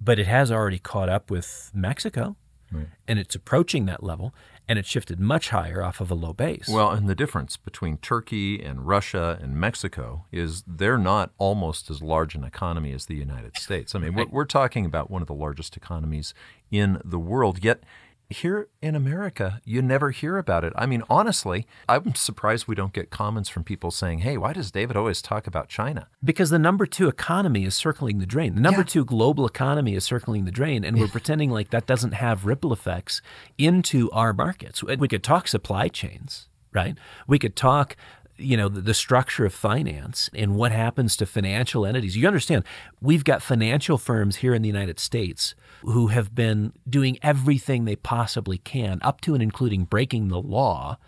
but 0.00 0.18
it 0.18 0.26
has 0.26 0.50
already 0.50 0.80
caught 0.80 1.08
up 1.08 1.30
with 1.30 1.70
Mexico. 1.72 2.36
Right. 2.72 2.86
And 3.08 3.18
it's 3.18 3.34
approaching 3.34 3.86
that 3.86 4.02
level, 4.02 4.32
and 4.68 4.78
it 4.78 4.86
shifted 4.86 5.18
much 5.18 5.48
higher 5.48 5.82
off 5.82 6.00
of 6.00 6.10
a 6.10 6.14
low 6.14 6.32
base. 6.32 6.68
Well, 6.68 6.90
and 6.90 7.08
the 7.08 7.16
difference 7.16 7.56
between 7.56 7.96
Turkey 7.98 8.62
and 8.62 8.86
Russia 8.86 9.38
and 9.42 9.56
Mexico 9.56 10.26
is 10.30 10.62
they're 10.66 10.98
not 10.98 11.32
almost 11.38 11.90
as 11.90 12.00
large 12.00 12.36
an 12.36 12.44
economy 12.44 12.92
as 12.92 13.06
the 13.06 13.16
United 13.16 13.56
States. 13.56 13.94
I 13.94 13.98
mean, 13.98 14.14
we're, 14.14 14.26
we're 14.26 14.44
talking 14.44 14.84
about 14.84 15.10
one 15.10 15.22
of 15.22 15.26
the 15.28 15.34
largest 15.34 15.76
economies 15.76 16.32
in 16.70 17.00
the 17.04 17.18
world, 17.18 17.64
yet 17.64 17.82
here 18.30 18.68
in 18.80 18.94
America, 18.94 19.60
you 19.64 19.82
never 19.82 20.12
hear 20.12 20.38
about 20.38 20.64
it. 20.64 20.72
I 20.76 20.86
mean, 20.86 21.02
honestly, 21.10 21.66
I'm 21.88 22.14
surprised 22.14 22.68
we 22.68 22.76
don't 22.76 22.92
get 22.92 23.10
comments 23.10 23.48
from 23.48 23.64
people 23.64 23.90
saying, 23.90 24.20
hey, 24.20 24.36
why 24.36 24.52
does 24.52 24.70
David 24.70 24.96
always 24.96 25.20
talk 25.20 25.48
about 25.48 25.68
China? 25.68 26.06
Because 26.22 26.50
the 26.50 26.58
number 26.58 26.86
two 26.86 27.08
economy 27.08 27.64
is 27.64 27.74
circling 27.74 28.18
the 28.18 28.26
drain. 28.26 28.54
The 28.54 28.60
number 28.60 28.80
yeah. 28.80 28.86
two 28.86 29.04
global 29.04 29.46
economy 29.46 29.94
is 29.94 30.04
circling 30.04 30.44
the 30.44 30.52
drain, 30.52 30.84
and 30.84 30.98
we're 30.98 31.08
pretending 31.18 31.50
like 31.50 31.70
that 31.70 31.86
doesn't 31.86 32.12
have 32.12 32.46
ripple 32.46 32.72
effects 32.72 33.20
into 33.58 34.10
our 34.12 34.32
markets. 34.32 34.82
We 34.82 35.08
could 35.08 35.24
talk 35.24 35.48
supply 35.48 35.88
chains, 35.88 36.48
right? 36.72 36.96
We 37.26 37.38
could 37.38 37.56
talk 37.56 37.96
you 38.36 38.56
know 38.56 38.70
the, 38.70 38.80
the, 38.80 38.94
structure 38.94 39.44
of 39.44 39.52
finance 39.52 40.30
and 40.34 40.56
what 40.56 40.72
happens 40.72 41.14
to 41.14 41.26
financial 41.26 41.84
entities 41.84 42.16
you 42.16 42.26
understand 42.26 42.64
we've 43.00 43.22
got 43.22 43.42
financial 43.42 43.98
firms 43.98 44.36
here 44.36 44.54
in 44.54 44.62
the 44.62 44.68
united 44.68 44.98
states 44.98 45.54
who 45.82 46.08
have 46.08 46.34
been 46.34 46.72
doing 46.88 47.18
everything 47.22 47.84
they 47.84 47.96
possibly 47.96 48.58
can 48.58 48.98
up 49.02 49.20
to 49.22 49.34
and 49.34 49.42
including 49.42 49.84
breaking 49.84 50.28
the 50.28 50.40
law 50.40 50.98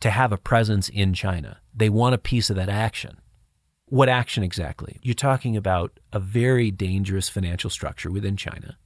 to 0.00 0.10
have 0.10 0.32
a 0.32 0.38
presence 0.38 0.88
in 0.88 1.14
china. 1.14 1.58
They 1.74 1.88
want 1.88 2.14
a 2.14 2.18
piece 2.18 2.50
of 2.50 2.56
that 2.56 2.68
action. 2.68 3.18
What 3.86 4.08
action 4.08 4.42
exactly? 4.42 4.98
You're 5.02 5.14
talking 5.14 5.56
about 5.56 5.98
a 6.12 6.20
very 6.20 6.70
dangerous 6.70 7.28
financial 7.28 7.70
structure 7.70 8.10
within 8.10 8.36
china 8.36 8.76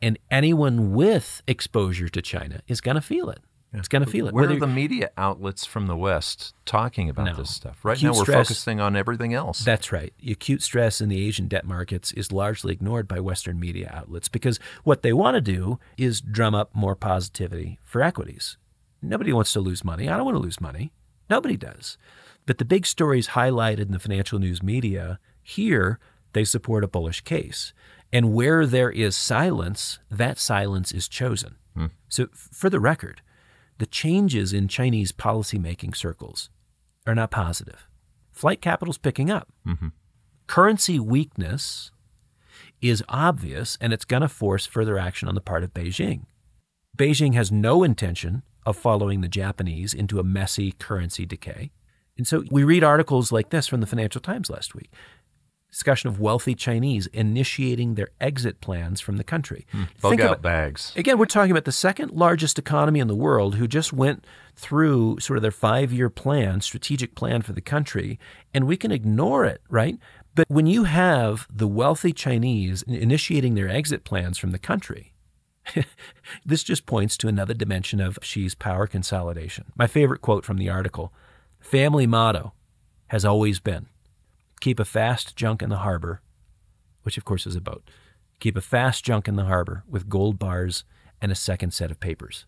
and 0.00 0.18
anyone 0.30 0.92
with 0.92 1.42
exposure 1.46 2.08
to 2.08 2.22
china 2.22 2.60
is 2.68 2.80
going 2.80 2.94
to 2.94 3.00
feel 3.00 3.30
it 3.30 3.40
It's 3.74 3.88
going 3.88 4.04
to 4.04 4.10
feel 4.10 4.28
it. 4.28 4.34
Where 4.34 4.44
Whether- 4.44 4.56
are 4.56 4.60
the 4.60 4.66
media 4.66 5.10
outlets 5.16 5.64
from 5.66 5.86
the 5.88 5.96
West 5.96 6.54
talking 6.64 7.10
about 7.10 7.24
No. 7.26 7.34
this 7.34 7.50
stuff? 7.54 7.84
Right 7.84 7.96
Acute 7.96 8.12
now, 8.12 8.18
we're 8.18 8.24
stress- 8.24 8.48
focusing 8.48 8.80
on 8.80 8.94
everything 8.96 9.34
else. 9.34 9.58
That's 9.64 9.90
right. 9.90 10.12
Acute 10.26 10.62
stress 10.62 11.00
in 11.00 11.08
the 11.08 11.26
Asian 11.26 11.48
debt 11.48 11.64
markets 11.66 12.12
is 12.12 12.30
largely 12.30 12.72
ignored 12.72 13.08
by 13.08 13.18
Western 13.20 13.58
media 13.58 13.90
outlets 13.92 14.28
because 14.28 14.60
what 14.84 15.02
they 15.02 15.12
want 15.12 15.34
to 15.34 15.40
do 15.40 15.78
is 15.98 16.20
drum 16.20 16.54
up 16.54 16.74
more 16.74 16.94
positivity 16.94 17.78
for 17.82 18.00
equities. 18.02 18.56
Nobody 19.02 19.32
wants 19.32 19.52
to 19.54 19.60
lose 19.60 19.84
money. 19.84 20.08
I 20.08 20.16
don't 20.16 20.24
want 20.24 20.36
to 20.36 20.42
lose 20.42 20.60
money. 20.60 20.92
Nobody 21.28 21.56
does. 21.56 21.98
But 22.46 22.58
the 22.58 22.64
big 22.64 22.86
stories 22.86 23.28
highlighted 23.28 23.80
in 23.86 23.92
the 23.92 23.98
financial 23.98 24.38
news 24.38 24.62
media 24.62 25.18
here, 25.42 25.98
they 26.32 26.44
support 26.44 26.84
a 26.84 26.88
bullish 26.88 27.22
case. 27.22 27.72
And 28.12 28.32
where 28.32 28.66
there 28.66 28.90
is 28.90 29.16
silence, 29.16 29.98
that 30.10 30.38
silence 30.38 30.92
is 30.92 31.08
chosen. 31.08 31.56
Hmm. 31.76 31.86
So, 32.08 32.24
f- 32.32 32.48
for 32.52 32.70
the 32.70 32.78
record, 32.78 33.20
the 33.78 33.86
changes 33.86 34.52
in 34.52 34.68
Chinese 34.68 35.12
policymaking 35.12 35.96
circles 35.96 36.50
are 37.06 37.14
not 37.14 37.30
positive. 37.30 37.88
Flight 38.32 38.60
capital's 38.60 38.98
picking 38.98 39.30
up. 39.30 39.48
Mm-hmm. 39.66 39.88
Currency 40.46 40.98
weakness 40.98 41.90
is 42.80 43.02
obvious 43.08 43.78
and 43.80 43.92
it's 43.92 44.04
going 44.04 44.22
to 44.22 44.28
force 44.28 44.66
further 44.66 44.98
action 44.98 45.28
on 45.28 45.34
the 45.34 45.40
part 45.40 45.64
of 45.64 45.72
Beijing. 45.72 46.22
Beijing 46.96 47.34
has 47.34 47.50
no 47.50 47.82
intention 47.82 48.42
of 48.66 48.76
following 48.76 49.20
the 49.20 49.28
Japanese 49.28 49.94
into 49.94 50.18
a 50.18 50.24
messy 50.24 50.72
currency 50.72 51.26
decay. 51.26 51.70
And 52.16 52.26
so 52.26 52.44
we 52.50 52.62
read 52.62 52.84
articles 52.84 53.32
like 53.32 53.50
this 53.50 53.66
from 53.66 53.80
the 53.80 53.86
Financial 53.86 54.20
Times 54.20 54.48
last 54.48 54.74
week. 54.74 54.90
Discussion 55.74 56.06
of 56.08 56.20
wealthy 56.20 56.54
Chinese 56.54 57.08
initiating 57.08 57.96
their 57.96 58.10
exit 58.20 58.60
plans 58.60 59.00
from 59.00 59.16
the 59.16 59.24
country. 59.24 59.66
Hmm. 59.72 59.82
Bug 60.00 60.10
Think 60.12 60.20
out 60.20 60.26
about- 60.26 60.42
bags. 60.42 60.92
Again, 60.94 61.18
we're 61.18 61.26
talking 61.26 61.50
about 61.50 61.64
the 61.64 61.72
second 61.72 62.12
largest 62.12 62.60
economy 62.60 63.00
in 63.00 63.08
the 63.08 63.14
world 63.16 63.56
who 63.56 63.66
just 63.66 63.92
went 63.92 64.24
through 64.54 65.18
sort 65.18 65.36
of 65.36 65.42
their 65.42 65.50
five 65.50 65.92
year 65.92 66.08
plan, 66.08 66.60
strategic 66.60 67.16
plan 67.16 67.42
for 67.42 67.54
the 67.54 67.60
country, 67.60 68.20
and 68.54 68.68
we 68.68 68.76
can 68.76 68.92
ignore 68.92 69.44
it, 69.44 69.62
right? 69.68 69.98
But 70.36 70.46
when 70.48 70.66
you 70.66 70.84
have 70.84 71.48
the 71.50 71.66
wealthy 71.66 72.12
Chinese 72.12 72.82
initiating 72.82 73.56
their 73.56 73.68
exit 73.68 74.04
plans 74.04 74.38
from 74.38 74.52
the 74.52 74.60
country, 74.60 75.12
this 76.46 76.62
just 76.62 76.86
points 76.86 77.16
to 77.16 77.26
another 77.26 77.52
dimension 77.52 78.00
of 78.00 78.16
Xi's 78.22 78.54
power 78.54 78.86
consolidation. 78.86 79.72
My 79.76 79.88
favorite 79.88 80.20
quote 80.20 80.44
from 80.44 80.58
the 80.58 80.70
article 80.70 81.12
family 81.58 82.06
motto 82.06 82.52
has 83.08 83.24
always 83.24 83.58
been 83.58 83.88
keep 84.64 84.80
a 84.80 84.84
fast 84.86 85.36
junk 85.36 85.60
in 85.60 85.68
the 85.68 85.76
harbor, 85.76 86.22
which 87.02 87.18
of 87.18 87.24
course 87.26 87.46
is 87.46 87.54
a 87.54 87.60
boat. 87.60 87.90
Keep 88.40 88.56
a 88.56 88.62
fast 88.62 89.04
junk 89.04 89.28
in 89.28 89.36
the 89.36 89.44
harbor 89.44 89.84
with 89.86 90.08
gold 90.08 90.38
bars 90.38 90.84
and 91.20 91.30
a 91.30 91.34
second 91.34 91.74
set 91.74 91.90
of 91.90 92.00
papers. 92.00 92.46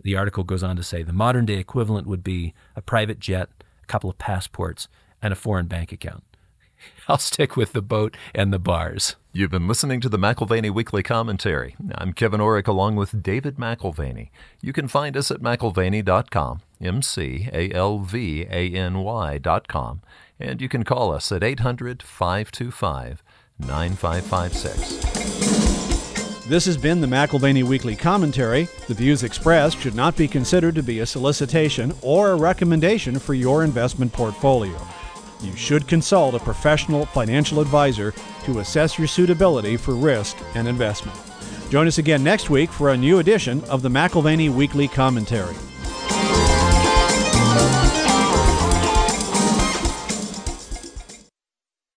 The 0.00 0.16
article 0.16 0.44
goes 0.44 0.62
on 0.62 0.76
to 0.76 0.84
say 0.84 1.02
the 1.02 1.12
modern 1.12 1.46
day 1.46 1.54
equivalent 1.54 2.06
would 2.06 2.22
be 2.22 2.54
a 2.76 2.80
private 2.80 3.18
jet, 3.18 3.48
a 3.82 3.86
couple 3.86 4.08
of 4.08 4.18
passports, 4.18 4.86
and 5.20 5.32
a 5.32 5.36
foreign 5.36 5.66
bank 5.66 5.90
account. 5.90 6.22
I'll 7.08 7.18
stick 7.18 7.56
with 7.56 7.72
the 7.72 7.82
boat 7.82 8.16
and 8.32 8.52
the 8.52 8.60
bars. 8.60 9.16
You've 9.32 9.50
been 9.50 9.66
listening 9.66 10.00
to 10.02 10.08
the 10.08 10.16
McAlvany 10.16 10.72
Weekly 10.72 11.02
Commentary. 11.02 11.74
I'm 11.96 12.12
Kevin 12.12 12.40
Orrick 12.40 12.68
along 12.68 12.94
with 12.94 13.20
David 13.20 13.56
McAlvany. 13.56 14.30
You 14.62 14.72
can 14.72 14.86
find 14.86 15.16
us 15.16 15.32
at 15.32 15.40
McAlvany.com, 15.40 16.60
M 16.80 17.02
C 17.02 17.48
A 17.52 17.72
L 17.72 17.98
V 17.98 18.46
A 18.48 18.70
N 18.70 18.98
Y.com, 18.98 20.02
and 20.40 20.60
you 20.60 20.68
can 20.68 20.84
call 20.84 21.12
us 21.12 21.32
at 21.32 21.42
800 21.42 22.02
525 22.02 23.22
9556. 23.58 26.46
This 26.48 26.64
has 26.64 26.78
been 26.78 27.00
the 27.00 27.06
McAlvany 27.06 27.62
Weekly 27.62 27.94
Commentary. 27.94 28.68
The 28.86 28.94
views 28.94 29.22
expressed 29.22 29.78
should 29.78 29.94
not 29.94 30.16
be 30.16 30.26
considered 30.26 30.74
to 30.76 30.82
be 30.82 31.00
a 31.00 31.06
solicitation 31.06 31.92
or 32.00 32.30
a 32.30 32.36
recommendation 32.36 33.18
for 33.18 33.34
your 33.34 33.64
investment 33.64 34.14
portfolio. 34.14 34.80
You 35.42 35.54
should 35.54 35.86
consult 35.86 36.34
a 36.34 36.38
professional 36.38 37.04
financial 37.06 37.60
advisor 37.60 38.14
to 38.44 38.60
assess 38.60 38.98
your 38.98 39.08
suitability 39.08 39.76
for 39.76 39.94
risk 39.94 40.38
and 40.54 40.66
investment. 40.66 41.18
Join 41.70 41.86
us 41.86 41.98
again 41.98 42.24
next 42.24 42.48
week 42.48 42.70
for 42.70 42.90
a 42.90 42.96
new 42.96 43.18
edition 43.18 43.62
of 43.64 43.82
the 43.82 43.90
McAlvany 43.90 44.48
Weekly 44.48 44.88
Commentary. 44.88 45.54